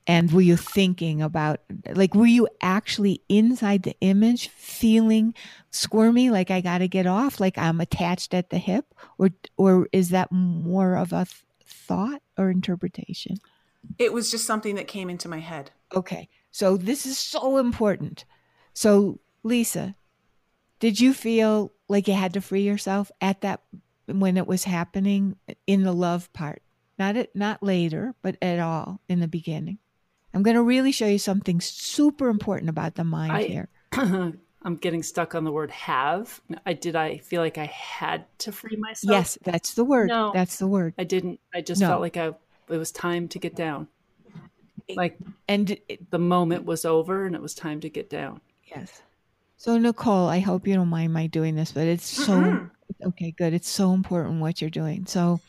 [0.07, 1.61] and were you thinking about,
[1.93, 5.33] like, were you actually inside the image feeling
[5.69, 8.93] squirmy, like I got to get off, like I'm attached at the hip?
[9.17, 13.37] Or, or is that more of a th- thought or interpretation?
[13.99, 15.71] It was just something that came into my head.
[15.93, 16.29] Okay.
[16.51, 18.25] So this is so important.
[18.73, 19.95] So, Lisa,
[20.79, 23.61] did you feel like you had to free yourself at that
[24.19, 25.35] when it was happening
[25.67, 26.61] in the love part?
[26.99, 29.77] Not at, not later, but at all in the beginning.
[30.33, 33.69] I'm going to really show you something super important about the mind I, here.
[34.63, 36.39] I'm getting stuck on the word have.
[36.65, 39.11] I did I feel like I had to free myself?
[39.11, 40.09] Yes, that's the word.
[40.09, 40.31] No.
[40.33, 40.93] That's the word.
[40.99, 41.39] I didn't.
[41.53, 41.87] I just No.
[41.87, 42.27] felt like I
[42.69, 43.87] it was time to get down.
[44.95, 45.17] Like
[45.47, 48.41] And it- the moment was over and it was time to get down.
[48.65, 49.01] yes.
[49.57, 52.71] So Nicole, I hope you don't mind my doing this, but it's so Mm-mm.
[53.03, 53.53] Okay, good.
[53.53, 55.05] It's so important what you're doing.
[55.05, 55.41] So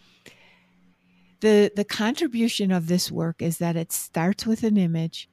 [1.40, 5.28] the the contribution of this work is that it starts with an image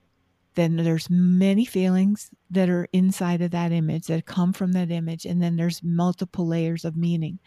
[0.55, 5.25] then there's many feelings that are inside of that image that come from that image
[5.25, 7.39] and then there's multiple layers of meaning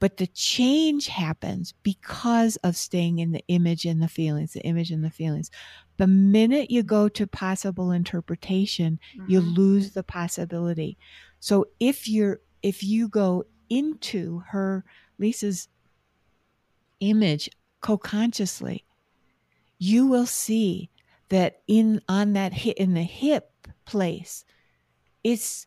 [0.00, 4.90] but the change happens because of staying in the image and the feelings the image
[4.90, 5.50] and the feelings
[5.98, 9.54] the minute you go to possible interpretation you Mhm.
[9.54, 10.98] lose the possibility
[11.40, 13.44] so if you're if you go
[13.78, 14.84] into her
[15.18, 15.68] lisa's
[17.00, 18.84] image co-consciously
[19.78, 20.88] you will see
[21.28, 23.50] that in on that hip in the hip
[23.84, 24.44] place
[25.22, 25.66] it's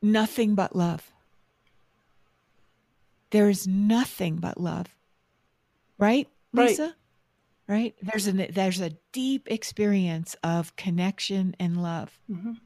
[0.00, 1.10] nothing but love.
[3.30, 4.94] There is nothing but love.
[5.98, 6.70] Right Right.
[6.70, 6.94] lisa?
[7.68, 7.94] Right?
[8.00, 12.18] There's a there's a deep experience of connection and love.
[12.30, 12.60] Mhm.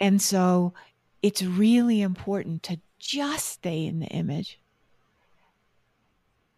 [0.00, 0.72] And so
[1.22, 4.60] it's really important to just stay in the image.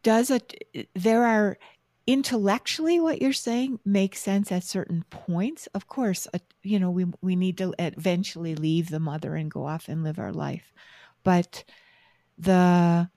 [0.02, 1.58] Does it there are
[2.06, 5.68] intellectually what you're saying makes sense at certain points.
[5.74, 9.66] Of course uh, you know we we need to eventually leave the mother and go
[9.66, 10.72] off and live our life.
[11.22, 11.64] But
[12.38, 13.10] the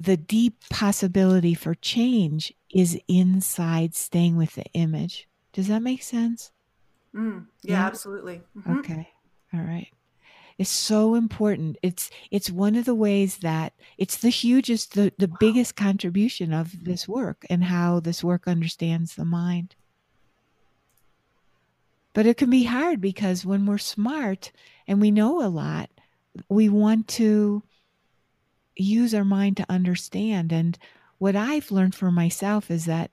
[0.00, 5.28] the deep possibility for change is inside staying with the image.
[5.52, 6.50] Does that make sense
[7.14, 7.46] Mm.
[7.62, 7.86] Yeah, Yeah.
[7.86, 8.42] absolutely.
[8.56, 8.78] Mhm.
[8.80, 9.08] Okay.
[9.54, 9.88] All right.
[10.58, 11.76] It's so important.
[11.82, 16.84] It's it's one of the ways that it's the hugest the, the biggest contribution of
[16.84, 19.74] this work and how this work understands the mind.
[22.14, 24.52] But it can be hard because when we're smart
[24.86, 25.90] and we know a lot,
[26.48, 27.62] we want to
[28.76, 30.52] use our mind to understand.
[30.52, 30.78] And
[31.18, 33.10] what I've learned for myself is that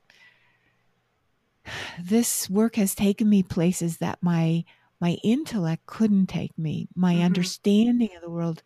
[2.02, 4.64] this work has taken me places that my
[5.02, 6.88] my intellect couldn't take me.
[6.96, 7.24] My Mhm.
[7.26, 8.62] understanding of the world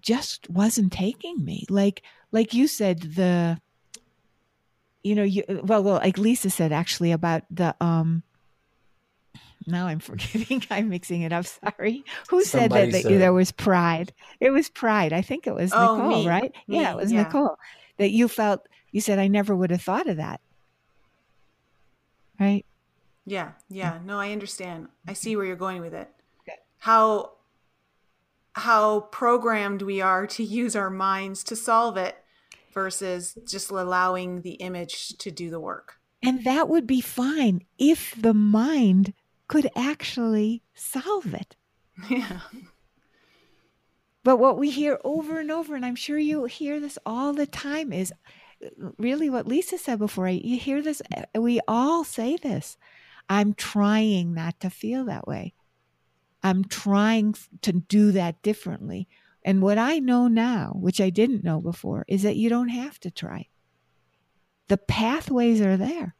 [0.00, 1.64] just wasn't taking me.
[1.68, 3.60] Like like you said, the
[5.02, 8.22] you know, you well well like Lisa said actually about the um
[9.66, 10.64] now I'm forgetting.
[10.70, 11.46] I'm mixing it up.
[11.46, 12.04] Sorry.
[12.30, 14.12] Who said that, that said- there was pride?
[14.40, 15.12] It was pride.
[15.12, 16.28] I think it was Oh, Nicole, me.
[16.28, 16.52] right?
[16.66, 17.22] yeah, it was yeah.
[17.22, 17.56] Nicole.
[17.98, 20.40] That you felt you said I never would have thought of that.
[22.38, 22.64] Right?
[23.24, 24.00] Yeah, yeah.
[24.04, 24.88] No, I understand.
[25.06, 26.10] I see where you're going with it.
[26.40, 26.58] Okay.
[26.78, 27.32] How
[28.54, 32.16] how programmed we are to use our minds to solve it
[32.72, 35.98] versus just allowing the image to do the work.
[36.22, 39.12] And that would be fine if the mind
[39.48, 41.56] could actually solve it.
[42.10, 42.40] Yeah.
[44.24, 47.46] But what we hear over and over, and I'm sure you hear this all the
[47.46, 48.12] time, is
[48.98, 50.28] really what Lisa said before.
[50.28, 52.76] You hear this, eh, we all say this.
[53.28, 55.54] I'm trying not to feel that way.
[56.42, 59.08] I'm trying to do that differently.
[59.44, 62.98] And what I know now, which I didn't know before, is that you don't have
[63.00, 63.48] to try.
[64.68, 66.14] The pathways are there,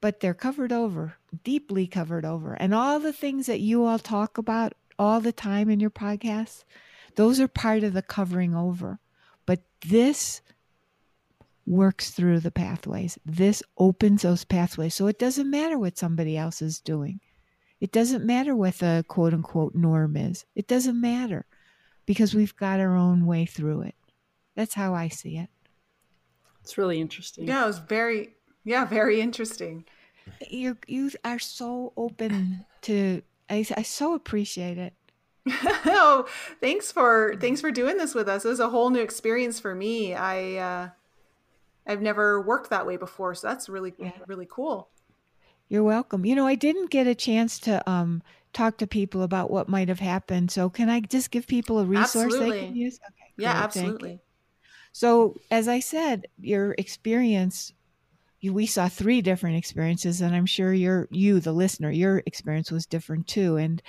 [0.00, 2.54] but they're covered over, deeply covered over.
[2.54, 6.64] And all the things that you all talk about all the time in your podcasts,
[7.16, 8.98] those are part of the covering over.
[9.46, 10.40] But this
[11.66, 13.18] works through the pathways.
[13.24, 14.94] This opens those pathways.
[14.94, 17.20] So it doesn't matter what somebody else is doing.
[17.80, 20.44] It doesn't matter what the quote unquote norm is.
[20.54, 21.46] It doesn't matter
[22.06, 23.94] because we've got our own way through it.
[24.54, 25.48] That's how I see it.
[26.62, 27.48] It's really interesting.
[27.48, 28.30] Yeah, it was very
[28.64, 29.84] yeah, very interesting.
[30.48, 34.94] You you are so open to I, I so appreciate it.
[35.86, 36.26] oh,
[36.60, 38.44] thanks for thanks for doing this with us.
[38.44, 40.14] It was a whole new experience for me.
[40.14, 40.88] I uh
[41.86, 44.12] I've never worked that way before, so that's really Yeah.
[44.26, 44.90] really cool.
[45.68, 46.24] You're welcome.
[46.26, 48.22] You know, I didn't get a chance to um,
[48.52, 50.50] talk to people about what might have happened.
[50.50, 52.98] So, can I just give people a resource they can use?
[53.08, 53.32] Okay.
[53.38, 54.20] Yeah, great, absolutely.
[54.92, 57.72] So, as I said, your experience,
[58.40, 62.70] you, we saw three different experiences, and I'm sure your you, the listener, your experience
[62.72, 63.56] was different too.
[63.56, 63.82] And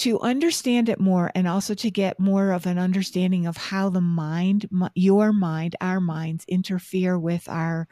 [0.00, 4.00] to understand it more, and also to get more of an understanding of how the
[4.00, 7.86] mind, your mind, our minds interfere with our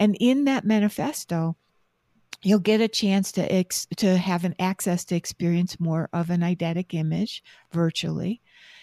[0.00, 1.56] And in that manifesto,
[2.44, 6.40] you'll get a chance to ex- to have an access to experience more of an
[6.42, 7.42] eidetic image
[7.72, 8.40] virtually.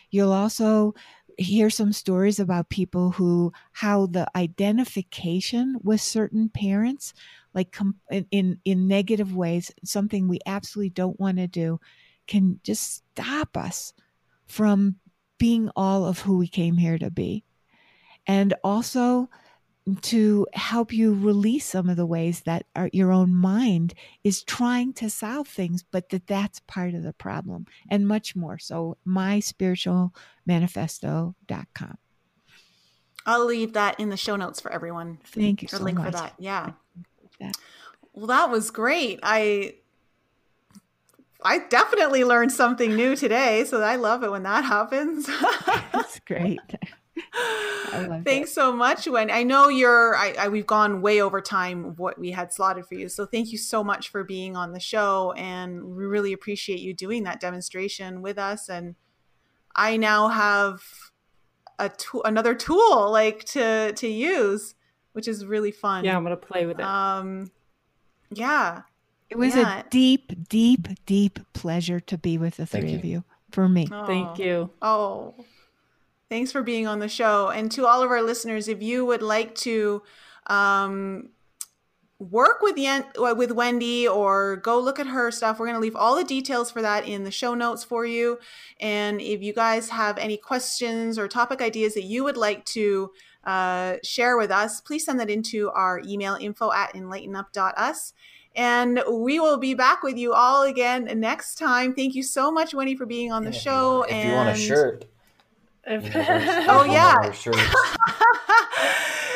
[0.10, 0.96] You'll also
[1.38, 7.14] hear some stories about people who how the identification with certain parents
[7.54, 7.96] like com-
[8.32, 11.80] in in negative ways something we absolutely don't want to do
[12.28, 13.94] can just stop us
[14.46, 14.96] from
[15.38, 17.44] being all of who we came here to be
[18.28, 19.30] and also
[20.02, 24.94] to help you release some of the ways that our, your own mind is trying
[24.94, 28.60] to solve things, but that that's part of the problem and much more.
[28.60, 31.98] So, myspiritualmanifesto.com.
[33.26, 35.20] I'll leave that in the show notes for everyone.
[35.24, 36.08] Thank you or so link much.
[36.08, 36.34] for that.
[36.40, 36.72] Yeah.
[37.40, 37.56] That.
[38.14, 39.20] Well, that was great.
[39.24, 39.76] I
[41.44, 45.26] I definitely learned something new today, so I love it when that happens.
[45.94, 46.60] That's great.
[47.34, 48.54] I love Thanks it.
[48.54, 49.34] so much, Wendy.
[49.34, 50.16] I know you're.
[50.16, 53.52] I, I we've gone way over time what we had slotted for you, so thank
[53.52, 57.40] you so much for being on the show, and we really appreciate you doing that
[57.40, 58.70] demonstration with us.
[58.70, 58.96] And
[59.76, 60.82] I now have
[61.80, 64.76] a tool, another tool like to to use,
[65.14, 66.06] which is really fun.
[66.06, 66.86] Yeah, I'm gonna play with it.
[66.86, 67.52] Um.
[68.30, 68.84] Yeah.
[69.30, 69.80] It was Yeah.
[69.80, 72.98] a deep, deep, deep pleasure to be with the three you.
[72.98, 73.86] of you for me.
[73.88, 74.36] Thank Oh.
[74.38, 74.70] you.
[74.82, 75.36] Oh,
[76.32, 77.50] thanks for being on the show.
[77.50, 80.02] And to all of our listeners, if you would like to
[80.48, 81.30] um,
[82.20, 85.82] work with Yen- uh, with Wendy or go look at her stuff, we're going to
[85.82, 88.40] leave all the details for that in the show notes for you.
[88.80, 93.12] And if you guys have any questions or topic ideas that you would like to
[93.44, 98.14] uh, share with us, please send that into our email info at enlightenup.us.
[98.56, 101.94] And we will be back with you all again next time.
[101.94, 103.98] Thank you so much, Wendy, for being on the If you show.
[104.00, 105.08] want- if you want a shirt, you
[105.88, 107.34] Oh, yeah.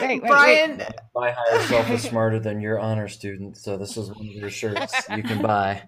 [0.02, 0.84] Wait, wait, Brian,
[1.16, 4.50] My higher self is smarter than your honor student, so this is one of your
[4.50, 5.82] shirts you can buy.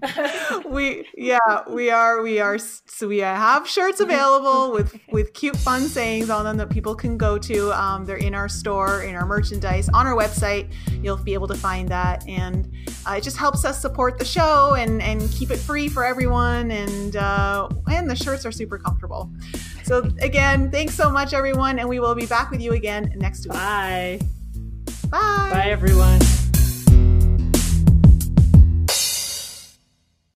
[0.70, 5.82] we yeah we are we are so we have shirts available with with cute fun
[5.82, 7.72] sayings on them that people can go to.
[7.74, 10.72] Um, they're in our store in our merchandise on our website.
[11.04, 12.72] You'll be able to find that and
[13.06, 16.72] uh, it just helps us support the show and and keep it free for everyone
[16.72, 19.30] and uh, and the shirts are super comfortable.
[19.84, 23.46] So again thanks so much everyone and we will be back with you again next
[23.46, 24.20] week Bye.
[25.10, 26.20] bye Bye, everyone.